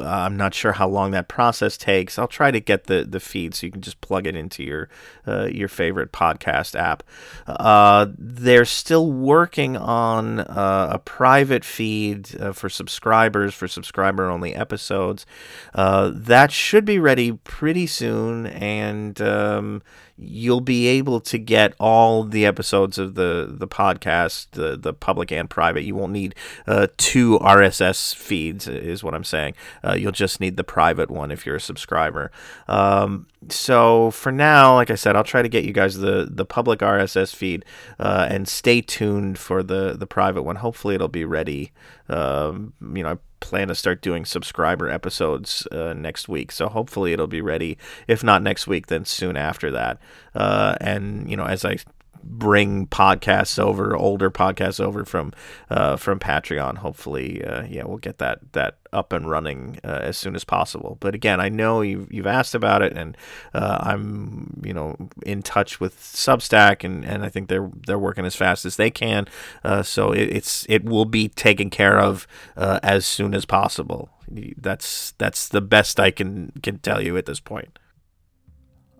I'm 0.01 0.37
not 0.37 0.55
sure 0.55 0.73
how 0.73 0.89
long 0.89 1.11
that 1.11 1.29
process 1.29 1.77
takes. 1.77 2.18
I'll 2.18 2.29
try 2.29 2.51
to 2.51 2.61
get 2.61 2.85
the, 2.85 3.05
the 3.05 3.20
feed 3.20 3.55
so 3.55 3.66
you 3.66 3.73
can 3.73 3.83
just 3.83 4.01
plug 4.01 4.27
it 4.27 4.35
into 4.35 4.62
your 4.62 4.89
uh, 5.27 5.47
your 5.47 5.68
favorite 5.68 6.12
podcast 6.12 6.75
app. 6.75 7.03
Uh, 7.47 8.07
they're 8.16 8.64
still 8.64 9.12
working 9.12 9.77
on 9.77 10.41
uh, 10.41 10.91
a 10.93 10.99
private 10.99 11.64
feed 11.64 12.41
uh, 12.41 12.53
for 12.53 12.68
subscribers 12.68 13.55
for 13.55 13.68
subscriber 13.68 14.31
only 14.31 14.55
episodes. 14.55 15.27
that 15.75 16.51
should 16.51 16.85
be 16.85 16.99
ready 16.99 17.33
pretty 17.33 17.87
soon, 17.87 18.47
and 18.47 19.20
um, 19.20 19.83
you'll 20.16 20.60
be 20.60 20.86
able 20.86 21.20
to 21.20 21.38
get 21.38 21.74
all 21.80 22.24
the 22.24 22.44
episodes 22.46 22.98
of 22.98 23.14
the 23.14 23.46
the 23.48 23.68
podcast, 23.68 24.46
the 24.52 24.76
the 24.76 24.92
public 24.92 25.32
and 25.32 25.48
private. 25.48 25.82
You 25.82 25.94
won't 25.94 26.12
need 26.12 26.34
uh, 26.66 26.88
two 26.96 27.38
RSS 27.40 28.14
feeds, 28.14 28.68
is 28.68 29.02
what 29.02 29.14
I'm 29.14 29.24
saying. 29.24 29.54
Uh, 29.82 29.94
you'll 29.94 30.12
just 30.12 30.40
need 30.40 30.56
the 30.56 30.64
private 30.64 31.10
one 31.10 31.30
if 31.30 31.46
you're 31.46 31.56
a 31.56 31.60
subscriber. 31.60 32.30
Um, 32.68 33.26
so 33.48 34.10
for 34.10 34.30
now, 34.30 34.74
like 34.74 34.90
I 34.90 34.94
said, 34.94 35.16
I'll 35.16 35.24
try 35.24 35.42
to 35.42 35.48
get 35.48 35.64
you 35.64 35.72
guys 35.72 35.98
the 35.98 36.28
the 36.30 36.44
public 36.44 36.80
RSS 36.80 37.34
feed, 37.34 37.64
uh, 37.98 38.26
and 38.30 38.46
stay 38.48 38.80
tuned 38.80 39.38
for 39.38 39.62
the 39.62 39.94
the 39.96 40.06
private 40.06 40.42
one. 40.42 40.56
Hopefully, 40.56 40.94
it'll 40.94 41.08
be 41.08 41.24
ready. 41.24 41.72
Um, 42.08 42.74
you 42.94 43.02
know, 43.02 43.18
plan 43.43 43.68
to 43.68 43.74
start 43.74 44.01
doing 44.01 44.24
subscriber 44.24 44.88
episodes 44.88 45.66
uh, 45.70 45.93
next 45.93 46.28
week. 46.28 46.51
So 46.53 46.68
hopefully 46.68 47.12
it'll 47.12 47.26
be 47.26 47.43
ready. 47.43 47.76
If 48.09 48.24
not 48.24 48.43
next 48.43 48.66
week, 48.66 48.86
then 48.86 49.05
soon 49.05 49.36
after 49.36 49.70
that. 49.72 49.99
Uh, 50.34 50.76
and 50.80 51.28
you 51.28 51.36
know, 51.36 51.45
as 51.45 51.64
I 51.64 51.76
bring 52.22 52.86
podcasts 52.86 53.58
over, 53.58 53.96
older 53.96 54.30
podcasts 54.30 54.80
over 54.80 55.04
from 55.04 55.32
uh, 55.70 55.96
from 55.96 56.18
Patreon. 56.18 56.78
Hopefully, 56.78 57.44
uh, 57.44 57.64
yeah, 57.64 57.84
we'll 57.84 57.98
get 57.98 58.18
that 58.18 58.40
that 58.52 58.78
up 58.92 59.12
and 59.12 59.28
running 59.30 59.78
uh, 59.84 60.00
as 60.02 60.16
soon 60.16 60.34
as 60.34 60.44
possible. 60.44 60.96
But 61.00 61.14
again, 61.14 61.40
I 61.40 61.48
know 61.48 61.80
you've 61.80 62.12
you've 62.12 62.26
asked 62.26 62.54
about 62.54 62.82
it, 62.82 62.92
and 62.96 63.16
uh, 63.54 63.78
I'm 63.80 64.60
you 64.64 64.72
know 64.72 64.96
in 65.24 65.42
touch 65.42 65.80
with 65.80 65.98
Substack, 65.98 66.84
and, 66.84 67.04
and 67.04 67.24
I 67.24 67.28
think 67.28 67.48
they're 67.48 67.70
they're 67.86 67.98
working 67.98 68.26
as 68.26 68.36
fast 68.36 68.64
as 68.64 68.76
they 68.76 68.90
can. 68.90 69.26
Uh, 69.64 69.82
so 69.82 70.12
it, 70.12 70.28
it's 70.30 70.66
it 70.68 70.84
will 70.84 71.06
be 71.06 71.28
taken 71.28 71.70
care 71.70 71.98
of 71.98 72.26
uh, 72.56 72.80
as 72.82 73.06
soon 73.06 73.34
as 73.34 73.44
possible. 73.44 74.10
That's 74.56 75.12
that's 75.18 75.48
the 75.48 75.60
best 75.60 76.00
I 76.00 76.10
can 76.10 76.52
can 76.62 76.78
tell 76.78 77.02
you 77.02 77.16
at 77.16 77.26
this 77.26 77.40
point. 77.40 77.78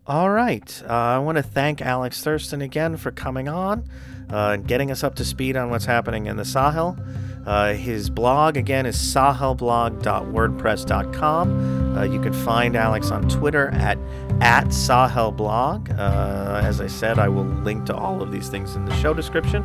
All 0.05 0.31
right. 0.31 0.83
Uh, 0.85 0.93
I 0.93 1.19
want 1.19 1.37
to 1.37 1.45
thank 1.45 1.81
Alex 1.81 2.25
Thurston 2.25 2.61
again 2.61 2.97
for 2.97 3.13
coming 3.13 3.49
on 3.49 3.89
uh, 4.31 4.51
and 4.55 4.67
getting 4.67 4.91
us 4.91 5.05
up 5.05 5.15
to 5.17 5.25
speed 5.25 5.57
on 5.57 5.71
what's 5.71 5.85
happening 5.85 6.27
in 6.27 6.37
the 6.37 6.45
Sahel. 6.45 6.99
Uh, 7.47 7.75
his 7.75 8.11
blog, 8.11 8.57
again, 8.57 8.85
is 8.85 8.97
sahelblog.wordpress.com. 8.97 11.97
Uh, 11.97 12.03
you 12.05 12.21
can 12.21 12.33
find 12.33 12.75
Alex 12.77 13.13
on 13.13 13.29
Twitter 13.29 13.69
at, 13.71 13.97
at 14.41 14.67
sahelblog. 14.67 15.97
Uh, 15.97 16.61
as 16.65 16.81
I 16.81 16.89
said, 16.89 17.21
I 17.21 17.29
will 17.29 17.45
link 17.45 17.87
to 17.87 17.95
all 17.95 18.23
of 18.23 18.33
these 18.33 18.49
things 18.49 18.75
in 18.75 18.85
the 18.85 18.97
show 18.97 19.15
description. 19.15 19.63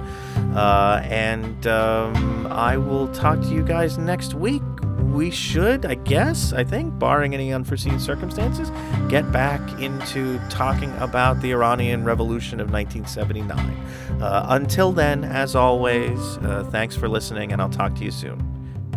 Uh, 0.56 1.02
and 1.06 1.66
um, 1.66 2.46
I 2.48 2.78
will 2.78 3.08
talk 3.10 3.42
to 3.42 3.48
you 3.48 3.64
guys 3.64 3.98
next 3.98 4.36
week 4.36 4.62
we 4.98 5.32
should, 5.32 5.86
I 5.86 5.96
guess, 5.96 6.54
I 6.54 6.64
think, 6.64 6.98
barring 7.00 7.34
any 7.34 7.54
unforeseen 7.54 8.00
circumstances, 8.00 8.72
get 9.10 9.32
back 9.32 9.62
into 9.82 10.40
talking 10.50 10.92
about 10.98 11.42
the 11.42 11.52
Iranian 11.52 12.04
Revolution 12.04 12.60
of 12.60 12.72
1979. 12.72 14.22
Uh, 14.22 14.46
until 14.50 14.92
then, 14.92 15.24
as 15.24 15.56
always, 15.56 16.20
uh, 16.38 16.68
thanks 16.72 16.96
for 16.96 17.08
listening, 17.08 17.52
and 17.52 17.62
I'll 17.62 17.70
talk 17.70 17.96
to 17.96 18.04
you 18.04 18.12
soon. 18.12 18.44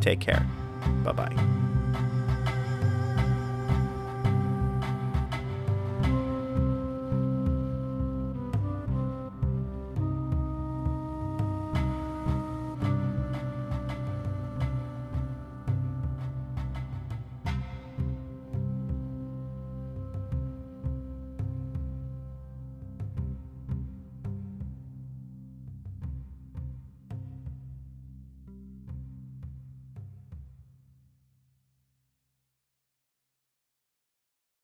Take 0.01 0.21
care. 0.21 0.47
Bye 1.05 1.13
bye. 1.13 1.70